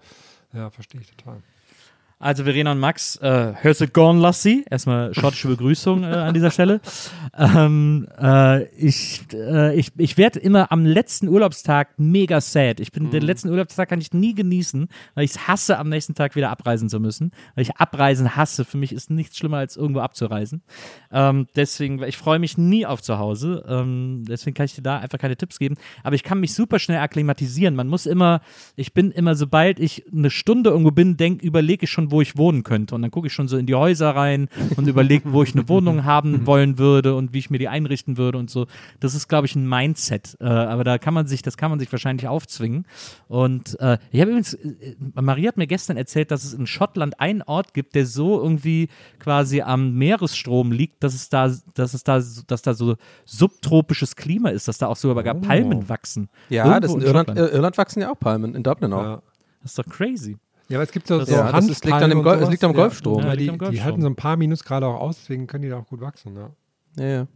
Ja, 0.51 0.69
verstehe 0.71 0.99
ich 0.99 1.09
total. 1.09 1.41
Also 2.21 2.43
Verena 2.43 2.73
und 2.73 2.79
Max, 2.79 3.15
äh, 3.21 3.53
hörst 3.61 3.79
du 3.79 3.87
gone 3.87 4.19
lassie? 4.19 4.65
Erstmal 4.69 5.13
schottische 5.13 5.47
Begrüßung 5.47 6.03
äh, 6.03 6.07
an 6.07 6.33
dieser 6.33 6.51
Stelle. 6.51 6.81
Ähm, 7.37 8.07
äh, 8.19 8.63
ich 8.75 9.21
äh, 9.33 9.75
ich, 9.75 9.91
ich 9.97 10.17
werde 10.17 10.39
immer 10.39 10.71
am 10.71 10.83
letzten 10.83 11.27
Urlaubstag 11.27 11.89
mega 11.97 12.41
sad. 12.41 12.79
Ich 12.79 12.91
bin 12.91 13.03
Mhm. 13.03 13.11
den 13.11 13.21
letzten 13.21 13.49
Urlaubstag 13.49 13.87
kann 13.87 14.01
ich 14.01 14.13
nie 14.13 14.33
genießen, 14.33 14.87
weil 15.13 15.25
ich 15.25 15.31
es 15.31 15.47
hasse, 15.47 15.77
am 15.77 15.89
nächsten 15.89 16.15
Tag 16.15 16.35
wieder 16.35 16.49
abreisen 16.49 16.89
zu 16.89 16.99
müssen. 16.99 17.31
Weil 17.53 17.61
ich 17.61 17.75
Abreisen 17.77 18.35
hasse. 18.35 18.65
Für 18.65 18.77
mich 18.77 18.91
ist 18.91 19.11
nichts 19.11 19.37
schlimmer 19.37 19.57
als 19.57 19.77
irgendwo 19.77 19.99
abzureisen. 20.01 20.63
Ähm, 21.11 21.47
deswegen, 21.55 22.01
ich 22.03 22.17
freue 22.17 22.39
mich 22.39 22.57
nie 22.57 22.85
auf 22.87 23.01
zu 23.01 23.19
Hause. 23.19 23.63
Ähm, 23.69 24.23
deswegen 24.27 24.55
kann 24.55 24.65
ich 24.65 24.73
dir 24.75 24.81
da 24.81 24.97
einfach 24.97 25.19
keine 25.19 25.37
Tipps 25.37 25.59
geben. 25.59 25.75
Aber 26.03 26.15
ich 26.15 26.23
kann 26.23 26.39
mich 26.39 26.55
super 26.55 26.79
schnell 26.79 26.97
akklimatisieren. 26.99 27.75
Man 27.75 27.87
muss 27.87 28.07
immer, 28.07 28.41
ich 28.75 28.93
bin 28.93 29.11
immer, 29.11 29.35
sobald 29.35 29.79
ich 29.79 30.03
eine 30.11 30.31
Stunde 30.31 30.71
irgendwo 30.71 30.91
bin, 30.91 31.15
denk, 31.15 31.43
überlege 31.43 31.83
ich 31.85 31.91
schon, 31.91 32.08
wo 32.11 32.21
ich 32.21 32.37
wohnen 32.37 32.63
könnte. 32.63 32.95
Und 32.95 33.01
dann 33.01 33.11
gucke 33.11 33.27
ich 33.27 33.33
schon 33.33 33.47
so 33.47 33.57
in 33.57 33.65
die 33.65 33.75
Häuser 33.75 34.15
rein 34.15 34.49
und 34.75 34.87
überlege, 34.87 35.33
wo 35.33 35.43
ich 35.43 35.53
eine 35.53 35.67
Wohnung 35.67 36.03
haben 36.05 36.45
wollen 36.45 36.77
würde 36.77 37.15
und 37.15 37.33
wie 37.33 37.39
ich 37.39 37.49
mir 37.49 37.57
die 37.59 37.67
einrichten 37.67 38.17
würde 38.17 38.37
und 38.37 38.49
so. 38.49 38.67
Das 38.99 39.15
ist, 39.15 39.27
glaube 39.27 39.47
ich, 39.47 39.55
ein 39.55 39.67
Mindset. 39.67 40.37
Äh, 40.39 40.45
aber 40.45 40.83
da 40.83 40.97
kann 40.97 41.13
man 41.13 41.27
sich, 41.27 41.41
das 41.41 41.57
kann 41.57 41.69
man 41.69 41.79
sich 41.79 41.91
wahrscheinlich 41.91 42.27
aufzwingen. 42.27 42.85
Und 43.27 43.79
äh, 43.79 43.97
ich 44.11 44.21
habe 44.21 44.31
übrigens, 44.31 44.53
äh, 44.53 44.95
Marie 45.13 45.47
hat 45.47 45.57
mir 45.57 45.67
gestern 45.67 45.97
erzählt, 45.97 46.31
dass 46.31 46.43
es 46.43 46.53
in 46.53 46.67
Schottland 46.67 47.19
einen 47.19 47.41
Ort 47.41 47.73
gibt, 47.73 47.95
der 47.95 48.05
so 48.05 48.41
irgendwie 48.41 48.89
quasi 49.19 49.61
am 49.61 49.93
Meeresstrom 49.95 50.71
liegt, 50.71 51.03
dass 51.03 51.13
es 51.13 51.29
da, 51.29 51.53
dass 51.73 51.93
es 51.93 52.03
da, 52.03 52.21
dass 52.47 52.61
da 52.61 52.73
so 52.73 52.95
subtropisches 53.25 54.15
Klima 54.15 54.49
ist, 54.49 54.67
dass 54.67 54.77
da 54.77 54.87
auch 54.87 54.95
sogar 54.95 55.23
gar 55.23 55.35
Palmen 55.35 55.89
wachsen. 55.89 56.29
Ja, 56.49 56.65
Irgendwo 56.65 56.79
das 56.81 56.93
in 56.93 56.99
in 57.01 57.07
Irland, 57.07 57.37
Irland 57.37 57.77
wachsen 57.77 58.01
ja 58.01 58.11
auch 58.11 58.19
Palmen, 58.19 58.55
in 58.55 58.63
Dublin 58.63 58.93
auch. 58.93 59.03
Ja. 59.03 59.21
Das 59.61 59.71
ist 59.71 59.79
doch 59.79 59.85
crazy. 59.85 60.37
Ja, 60.69 60.77
aber 60.77 60.83
es 60.83 60.91
gibt 60.91 61.07
so, 61.07 61.17
Das- 61.19 61.29
so 61.29 61.35
Ja, 61.35 61.51
das 61.51 61.67
ist- 61.67 61.83
liegt 61.83 61.93
an 61.95 62.09
dem 62.09 62.17
Hanfpalmen 62.19 62.23
Gol- 62.23 62.37
und 62.37 62.43
es 62.43 62.49
liegt 62.51 62.63
am. 62.63 62.73
Golfstrom. 62.73 63.19
Ja, 63.21 63.27
Ja, 63.29 63.33
die, 63.35 63.39
liegt 63.39 63.49
am 63.49 63.53
die 63.55 63.59
Golfstrom. 63.59 63.85
halten 63.85 64.01
so 64.01 64.07
ein 64.07 64.15
paar 64.15 64.37
Minusgrade 64.37 64.85
auch 64.87 64.99
aus, 65.01 65.17
deswegen 65.19 65.47
können 65.47 65.63
die 65.63 65.69
da 65.69 65.77
auch 65.79 65.87
gut 65.87 65.99
wachsen. 66.01 66.35
Ja. 66.35 66.49
Ja, 66.97 67.05
ja. 67.05 67.27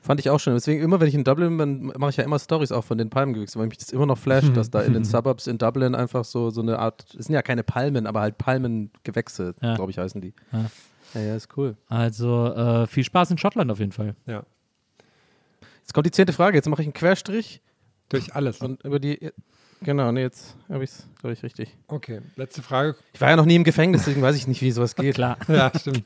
Fand 0.00 0.18
ich 0.18 0.30
auch 0.30 0.40
schon. 0.40 0.54
Deswegen, 0.54 0.82
immer 0.82 0.98
wenn 0.98 1.06
ich 1.06 1.14
in 1.14 1.22
Dublin 1.22 1.56
bin, 1.56 1.92
mache 1.96 2.10
ich 2.10 2.16
ja 2.16 2.24
immer 2.24 2.38
Stories 2.40 2.72
auch 2.72 2.82
von 2.84 2.98
den 2.98 3.08
Palmengewächsen, 3.08 3.60
weil 3.60 3.68
mich 3.68 3.78
das 3.78 3.90
immer 3.90 4.06
noch 4.06 4.18
flasht, 4.18 4.56
dass 4.56 4.68
da 4.70 4.80
in 4.80 4.94
den 4.94 5.04
Suburbs 5.04 5.46
in 5.46 5.58
Dublin 5.58 5.94
einfach 5.94 6.24
so, 6.24 6.50
so 6.50 6.60
eine 6.60 6.78
Art, 6.80 7.04
es 7.16 7.26
sind 7.26 7.34
ja 7.34 7.42
keine 7.42 7.62
Palmen, 7.62 8.06
aber 8.08 8.20
halt 8.20 8.36
Palmengewächse, 8.38 9.54
Ja. 9.62 9.74
glaube 9.76 9.92
ich, 9.92 9.98
heißen 9.98 10.20
die. 10.20 10.34
Ja. 10.52 10.64
Ja, 11.14 11.20
ja, 11.20 11.36
ist 11.36 11.56
cool. 11.56 11.76
Also 11.88 12.46
äh, 12.46 12.86
viel 12.88 13.04
Spaß 13.04 13.30
in 13.32 13.38
Schottland 13.38 13.70
auf 13.70 13.78
jeden 13.78 13.92
Fall. 13.92 14.16
ja. 14.26 14.42
Jetzt 15.80 15.94
kommt 15.94 16.06
die 16.06 16.10
zehnte 16.12 16.32
Frage. 16.32 16.56
Jetzt 16.56 16.68
mache 16.68 16.80
ich 16.82 16.86
einen 16.86 16.94
Querstrich 16.94 17.60
Durch 18.08 18.34
alles. 18.34 18.60
und 18.60 18.82
über 18.84 18.98
die. 19.00 19.30
Genau, 19.84 20.12
nee, 20.12 20.22
jetzt 20.22 20.54
habe 20.70 20.84
ich 20.84 20.90
es, 20.90 21.04
glaube 21.20 21.32
ich, 21.34 21.42
richtig. 21.42 21.76
Okay, 21.88 22.20
letzte 22.36 22.62
Frage. 22.62 22.94
Ich 23.12 23.20
war 23.20 23.30
ja 23.30 23.36
noch 23.36 23.44
nie 23.46 23.56
im 23.56 23.64
Gefängnis, 23.64 24.02
deswegen 24.04 24.22
weiß 24.22 24.36
ich 24.36 24.46
nicht, 24.46 24.62
wie 24.62 24.70
sowas 24.70 24.94
geht. 24.94 25.16
Klar. 25.16 25.36
Ja, 25.48 25.72
stimmt. 25.78 26.04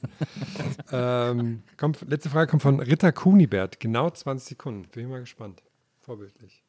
ähm, 0.93 1.63
kommt, 1.77 2.01
letzte 2.09 2.31
Frage 2.31 2.51
kommt 2.51 2.63
von 2.63 2.81
Ritter 2.81 3.13
Kunibert. 3.13 3.79
Genau 3.81 4.09
20 4.11 4.49
Sekunden. 4.49 4.89
Bin 4.89 5.05
ich 5.05 5.09
mal 5.11 5.21
gespannt. 5.21 5.63
Vorbildlich. 6.01 6.63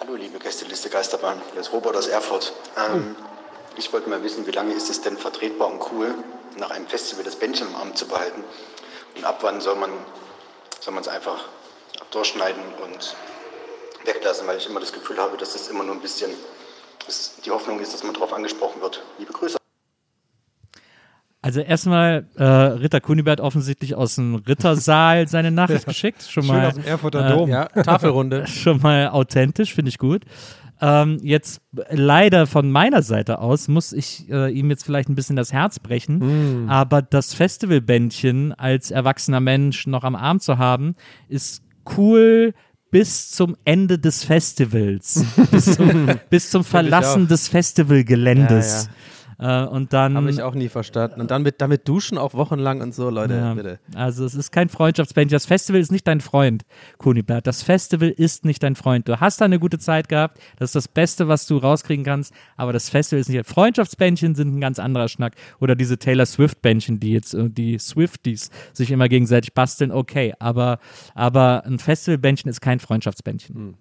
Hallo 0.00 0.14
liebe 0.16 0.38
Gästeliste 0.38 0.90
Geisterbahn, 0.90 1.38
hier 1.52 1.60
ist 1.60 1.72
Robert 1.72 1.96
aus 1.96 2.06
Erfurt. 2.08 2.52
Ähm, 2.76 3.14
Ich 3.78 3.92
wollte 3.92 4.08
mal 4.10 4.22
wissen, 4.22 4.46
wie 4.46 4.50
lange 4.50 4.72
ist 4.74 4.90
es 4.90 5.00
denn 5.02 5.16
vertretbar 5.16 5.72
und 5.72 5.80
cool, 5.92 6.14
nach 6.58 6.70
einem 6.70 6.86
Festival 6.86 7.24
das 7.24 7.36
Bändchen 7.38 7.68
im 7.68 7.76
Arm 7.76 7.94
zu 7.94 8.06
behalten? 8.08 8.42
Und 9.16 9.24
ab 9.24 9.38
wann 9.42 9.60
soll 9.60 9.76
man 9.76 9.90
soll 10.80 10.92
man 10.94 11.02
es 11.02 11.08
einfach 11.08 11.44
durchschneiden 12.10 12.62
und 12.84 13.16
weglassen, 14.04 14.46
weil 14.46 14.58
ich 14.58 14.68
immer 14.68 14.80
das 14.80 14.92
Gefühl 14.92 15.18
habe, 15.18 15.36
dass 15.36 15.54
es 15.54 15.68
immer 15.68 15.84
nur 15.84 15.94
ein 15.94 16.00
bisschen, 16.00 16.30
dass 17.06 17.36
die 17.44 17.50
Hoffnung 17.50 17.80
ist, 17.80 17.94
dass 17.94 18.02
man 18.02 18.14
darauf 18.14 18.32
angesprochen 18.32 18.80
wird. 18.80 19.02
Liebe 19.18 19.32
Grüße. 19.32 19.56
Also 21.42 21.60
erstmal 21.60 22.26
äh, 22.34 22.42
Ritter 22.44 23.00
Kunibert 23.00 23.40
offensichtlich 23.40 23.94
aus 23.94 24.16
dem 24.16 24.34
Rittersaal 24.34 25.28
seine 25.28 25.52
Nachricht 25.52 25.86
geschickt. 25.86 26.22
Schon 26.22 26.42
Schön 26.42 26.56
mal, 26.56 26.66
aus 26.66 26.74
dem 26.74 26.84
Erfurter 26.84 27.28
Dom. 27.28 27.48
Ja, 27.48 27.66
Tafelrunde. 27.84 28.48
schon 28.48 28.80
mal 28.80 29.10
authentisch, 29.10 29.72
finde 29.72 29.90
ich 29.90 29.98
gut. 29.98 30.24
Ähm, 30.80 31.18
jetzt 31.22 31.62
leider 31.88 32.46
von 32.46 32.70
meiner 32.70 33.02
Seite 33.02 33.38
aus 33.38 33.68
muss 33.68 33.92
ich 33.92 34.28
äh, 34.28 34.50
ihm 34.50 34.68
jetzt 34.70 34.84
vielleicht 34.84 35.08
ein 35.08 35.14
bisschen 35.14 35.36
das 35.36 35.52
Herz 35.52 35.78
brechen, 35.78 36.68
aber 36.68 37.00
das 37.00 37.32
Festivalbändchen 37.32 38.52
als 38.52 38.90
erwachsener 38.90 39.40
Mensch 39.40 39.86
noch 39.86 40.04
am 40.04 40.16
Arm 40.16 40.38
zu 40.38 40.58
haben, 40.58 40.94
ist 41.28 41.62
cool 41.96 42.52
bis 42.90 43.30
zum 43.30 43.56
Ende 43.64 43.98
des 43.98 44.24
Festivals, 44.24 45.24
bis 45.50 45.76
zum, 45.76 46.08
bis 46.30 46.50
zum 46.50 46.64
Verlassen 46.64 47.28
des 47.28 47.48
Festivalgeländes. 47.48 48.88
Äh, 49.38 49.64
und 49.64 49.92
dann 49.92 50.16
Habe 50.16 50.30
ich 50.30 50.42
auch 50.42 50.54
nie 50.54 50.68
verstanden. 50.68 51.20
Und 51.20 51.30
dann 51.30 51.42
mit, 51.42 51.60
damit 51.60 51.86
duschen 51.88 52.16
auch 52.16 52.34
wochenlang 52.34 52.80
und 52.80 52.94
so, 52.94 53.10
Leute, 53.10 53.34
ja, 53.34 53.54
bitte. 53.54 53.78
Also 53.94 54.24
es 54.24 54.34
ist 54.34 54.50
kein 54.50 54.68
Freundschaftsbändchen. 54.68 55.34
Das 55.34 55.46
Festival 55.46 55.80
ist 55.80 55.92
nicht 55.92 56.06
dein 56.06 56.20
Freund, 56.20 56.64
Kunibert. 56.98 57.46
Das 57.46 57.62
Festival 57.62 58.08
ist 58.08 58.44
nicht 58.44 58.62
dein 58.62 58.76
Freund. 58.76 59.08
Du 59.08 59.20
hast 59.20 59.40
da 59.40 59.44
eine 59.44 59.58
gute 59.58 59.78
Zeit 59.78 60.08
gehabt. 60.08 60.38
Das 60.58 60.70
ist 60.70 60.74
das 60.74 60.88
Beste, 60.88 61.28
was 61.28 61.46
du 61.46 61.58
rauskriegen 61.58 62.04
kannst. 62.04 62.32
Aber 62.56 62.72
das 62.72 62.88
Festival 62.88 63.20
ist 63.20 63.28
nicht. 63.28 63.46
Freundschaftsbändchen 63.46 64.34
sind 64.34 64.56
ein 64.56 64.60
ganz 64.60 64.78
anderer 64.78 65.08
Schnack. 65.08 65.34
Oder 65.60 65.74
diese 65.74 65.98
Taylor 65.98 66.26
Swift-Bändchen, 66.26 67.00
die 67.00 67.12
jetzt 67.12 67.34
äh, 67.34 67.50
die 67.50 67.78
Swifties 67.78 68.50
sich 68.72 68.90
immer 68.90 69.08
gegenseitig 69.08 69.52
basteln. 69.52 69.92
Okay, 69.92 70.32
aber, 70.38 70.78
aber 71.14 71.64
ein 71.66 71.78
Festivalbändchen 71.78 72.50
ist 72.50 72.60
kein 72.60 72.80
Freundschaftsbändchen. 72.80 73.76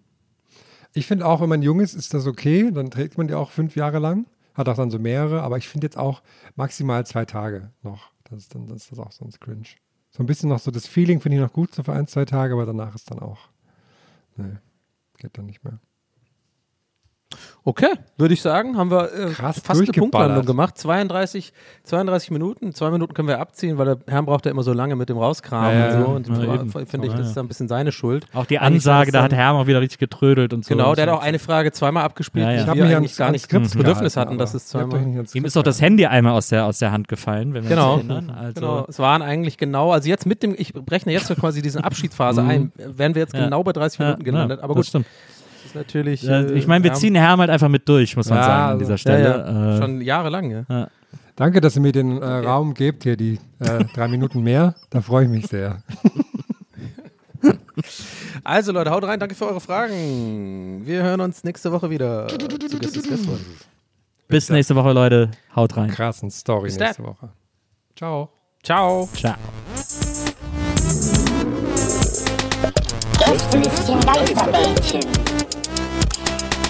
Ich 0.93 1.07
finde 1.07 1.25
auch, 1.25 1.41
wenn 1.41 1.49
man 1.49 1.61
jung 1.61 1.81
ist, 1.81 1.93
ist 1.93 2.13
das 2.13 2.25
okay. 2.25 2.71
Dann 2.73 2.89
trägt 2.89 3.17
man 3.17 3.27
die 3.27 3.33
auch 3.33 3.51
fünf 3.51 3.75
Jahre 3.75 3.99
lang. 3.99 4.25
Hat 4.55 4.67
auch 4.69 4.75
dann 4.75 4.91
so 4.91 4.99
mehrere. 4.99 5.43
Aber 5.43 5.57
ich 5.57 5.67
finde 5.67 5.85
jetzt 5.85 5.97
auch 5.97 6.21
maximal 6.55 7.05
zwei 7.05 7.25
Tage 7.25 7.71
noch. 7.83 8.11
Das 8.25 8.39
ist 8.39 8.55
dann 8.55 8.67
das 8.67 8.83
ist 8.83 8.91
das 8.91 8.99
auch 8.99 9.11
sonst 9.11 9.39
cringe. 9.39 9.67
So 10.09 10.23
ein 10.23 10.25
bisschen 10.25 10.49
noch 10.49 10.59
so 10.59 10.71
das 10.71 10.87
Feeling 10.87 11.19
finde 11.19 11.37
ich 11.37 11.43
noch 11.43 11.53
gut, 11.53 11.75
so 11.75 11.83
für 11.83 11.93
ein, 11.93 12.07
zwei 12.07 12.25
Tage. 12.25 12.53
Aber 12.53 12.65
danach 12.65 12.95
ist 12.95 13.11
dann 13.11 13.19
auch, 13.19 13.49
nee, 14.37 14.57
geht 15.17 15.37
dann 15.37 15.45
nicht 15.45 15.63
mehr. 15.63 15.79
Okay, 17.63 17.87
würde 18.17 18.33
ich 18.35 18.41
sagen, 18.43 18.77
haben 18.77 18.91
wir 18.91 19.11
äh, 19.11 19.29
Krass 19.31 19.59
fast 19.63 19.81
eine. 19.81 19.91
Punktlandung 19.91 20.45
gemacht. 20.45 20.77
32, 20.77 21.51
32 21.83 22.29
Minuten. 22.31 22.73
Zwei 22.75 22.91
Minuten 22.91 23.13
können 23.15 23.27
wir 23.27 23.39
abziehen, 23.39 23.77
weil 23.79 23.85
der 23.85 23.97
Herrn 24.07 24.25
braucht 24.25 24.45
ja 24.45 24.51
immer 24.51 24.61
so 24.61 24.71
lange 24.73 24.95
mit 24.95 25.09
dem 25.09 25.17
Rauskramen 25.17 25.79
Ja, 25.79 26.03
und 26.05 26.27
so. 26.27 26.31
Und 26.33 26.43
ja, 26.43 26.85
finde 26.85 27.07
ich, 27.07 27.13
das 27.13 27.29
ist 27.29 27.35
ja. 27.35 27.41
ein 27.41 27.47
bisschen 27.47 27.67
seine 27.67 27.91
Schuld. 27.91 28.27
Auch 28.33 28.45
die 28.45 28.59
Ansage, 28.59 29.11
da 29.11 29.23
hat 29.23 29.33
Herr 29.33 29.53
auch 29.53 29.65
wieder 29.67 29.81
richtig 29.81 29.97
getrödelt 29.99 30.53
und 30.53 30.63
so. 30.63 30.69
Genau, 30.75 30.93
der 30.93 31.07
hat 31.07 31.13
auch 31.13 31.21
eine 31.23 31.39
Frage 31.39 31.71
zweimal 31.71 32.03
abgespielt, 32.03 32.45
Ja, 32.45 32.51
ja. 32.51 32.63
die 32.65 32.69
Ich 32.69 32.75
wir 32.75 32.83
mich 32.83 32.83
eigentlich 32.83 32.95
ans- 33.11 33.17
gar 33.17 33.31
nicht 33.31 33.45
Skript 33.45 33.65
das 33.65 33.73
Bedürfnis 33.75 34.13
gehalten, 34.13 34.29
hatten, 34.31 34.37
dass 34.39 34.53
es 34.53 34.67
zweimal. 34.67 35.01
Ihm 35.33 35.45
ist 35.45 35.57
auch 35.57 35.63
das 35.63 35.81
Handy 35.81 36.05
einmal 36.05 36.33
aus 36.33 36.49
der, 36.49 36.65
aus 36.65 36.77
der 36.79 36.91
Hand 36.91 37.07
gefallen, 37.07 37.53
wenn 37.55 37.63
wir 37.63 37.69
Genau. 37.69 37.95
uns 37.95 38.03
erinnern. 38.09 38.29
Also, 38.29 38.53
genau, 38.61 38.85
es 38.87 38.99
waren 38.99 39.21
eigentlich 39.23 39.57
genau, 39.57 39.91
also 39.91 40.07
jetzt 40.07 40.25
mit 40.27 40.43
dem, 40.43 40.53
ich 40.57 40.71
rechne 40.91 41.13
jetzt 41.13 41.27
so 41.27 41.35
quasi 41.35 41.61
diese 41.63 41.83
Abschiedsphase 41.83 42.43
Mhm. 42.43 42.49
ein, 42.49 42.71
wären 42.75 43.15
wir 43.15 43.23
jetzt 43.23 43.33
Ja. 43.33 43.45
genau 43.45 43.63
bei 43.63 43.73
30 43.73 43.97
Ja, 43.99 44.05
Minuten 44.05 44.23
gelandet. 44.23 44.59
aber 44.61 44.75
gut, 44.75 44.85
ist 45.75 45.85
natürlich. 45.87 46.21
Ja, 46.23 46.41
äh, 46.41 46.53
ich 46.53 46.67
meine, 46.67 46.83
wir 46.83 46.91
ja, 46.91 46.95
ziehen 46.97 47.15
Herm 47.15 47.39
halt 47.39 47.49
einfach 47.49 47.69
mit 47.69 47.87
durch, 47.87 48.15
muss 48.15 48.29
man 48.29 48.37
Ja, 48.39 48.43
sagen, 48.45 48.61
an 48.63 48.67
also- 48.69 48.79
dieser 48.79 48.93
Ja, 48.93 48.97
Stelle. 48.97 49.29
ja, 49.29 49.75
Äh, 49.75 49.81
schon 49.81 50.01
jahrelang, 50.01 50.51
ja. 50.51 50.65
ja. 50.69 50.87
Danke, 51.35 51.59
dass 51.59 51.75
ihr 51.75 51.81
mir 51.81 51.91
den 51.91 52.21
äh, 52.21 52.25
Raum 52.25 52.73
gebt, 52.73 53.03
hier 53.03 53.17
die 53.17 53.39
äh, 53.59 53.83
drei 53.93 54.07
Minuten 54.07 54.41
mehr. 54.41 54.73
Da 54.89 55.01
freue 55.01 55.25
ich 55.25 55.29
mich 55.31 55.47
sehr. 55.47 55.81
Also 58.43 58.71
Leute, 58.71 58.89
haut 58.91 59.03
rein, 59.03 59.19
danke 59.19 59.35
für 59.35 59.45
eure 59.47 59.59
Fragen. 59.59 60.81
Wir 60.85 61.03
hören 61.03 61.19
uns 61.21 61.43
nächste 61.43 61.71
Woche 61.71 61.89
wieder. 61.89 62.27
Zu. 62.27 62.37
Bis 64.27 64.49
nächste 64.49 64.75
Woche, 64.75 64.91
Leute. 64.93 65.31
Haut 65.55 65.75
rein. 65.77 65.89
Krassen 65.89 66.31
Story 66.31 66.65
Bis 66.65 66.79
nächste. 66.79 67.03
Woche. 67.03 67.29
Ciao. 67.95 68.29
Ciao. 68.63 69.07
Ciao. 69.13 69.35
Gästelistchen 73.19 73.99
Geisterbällchen. 74.01 75.34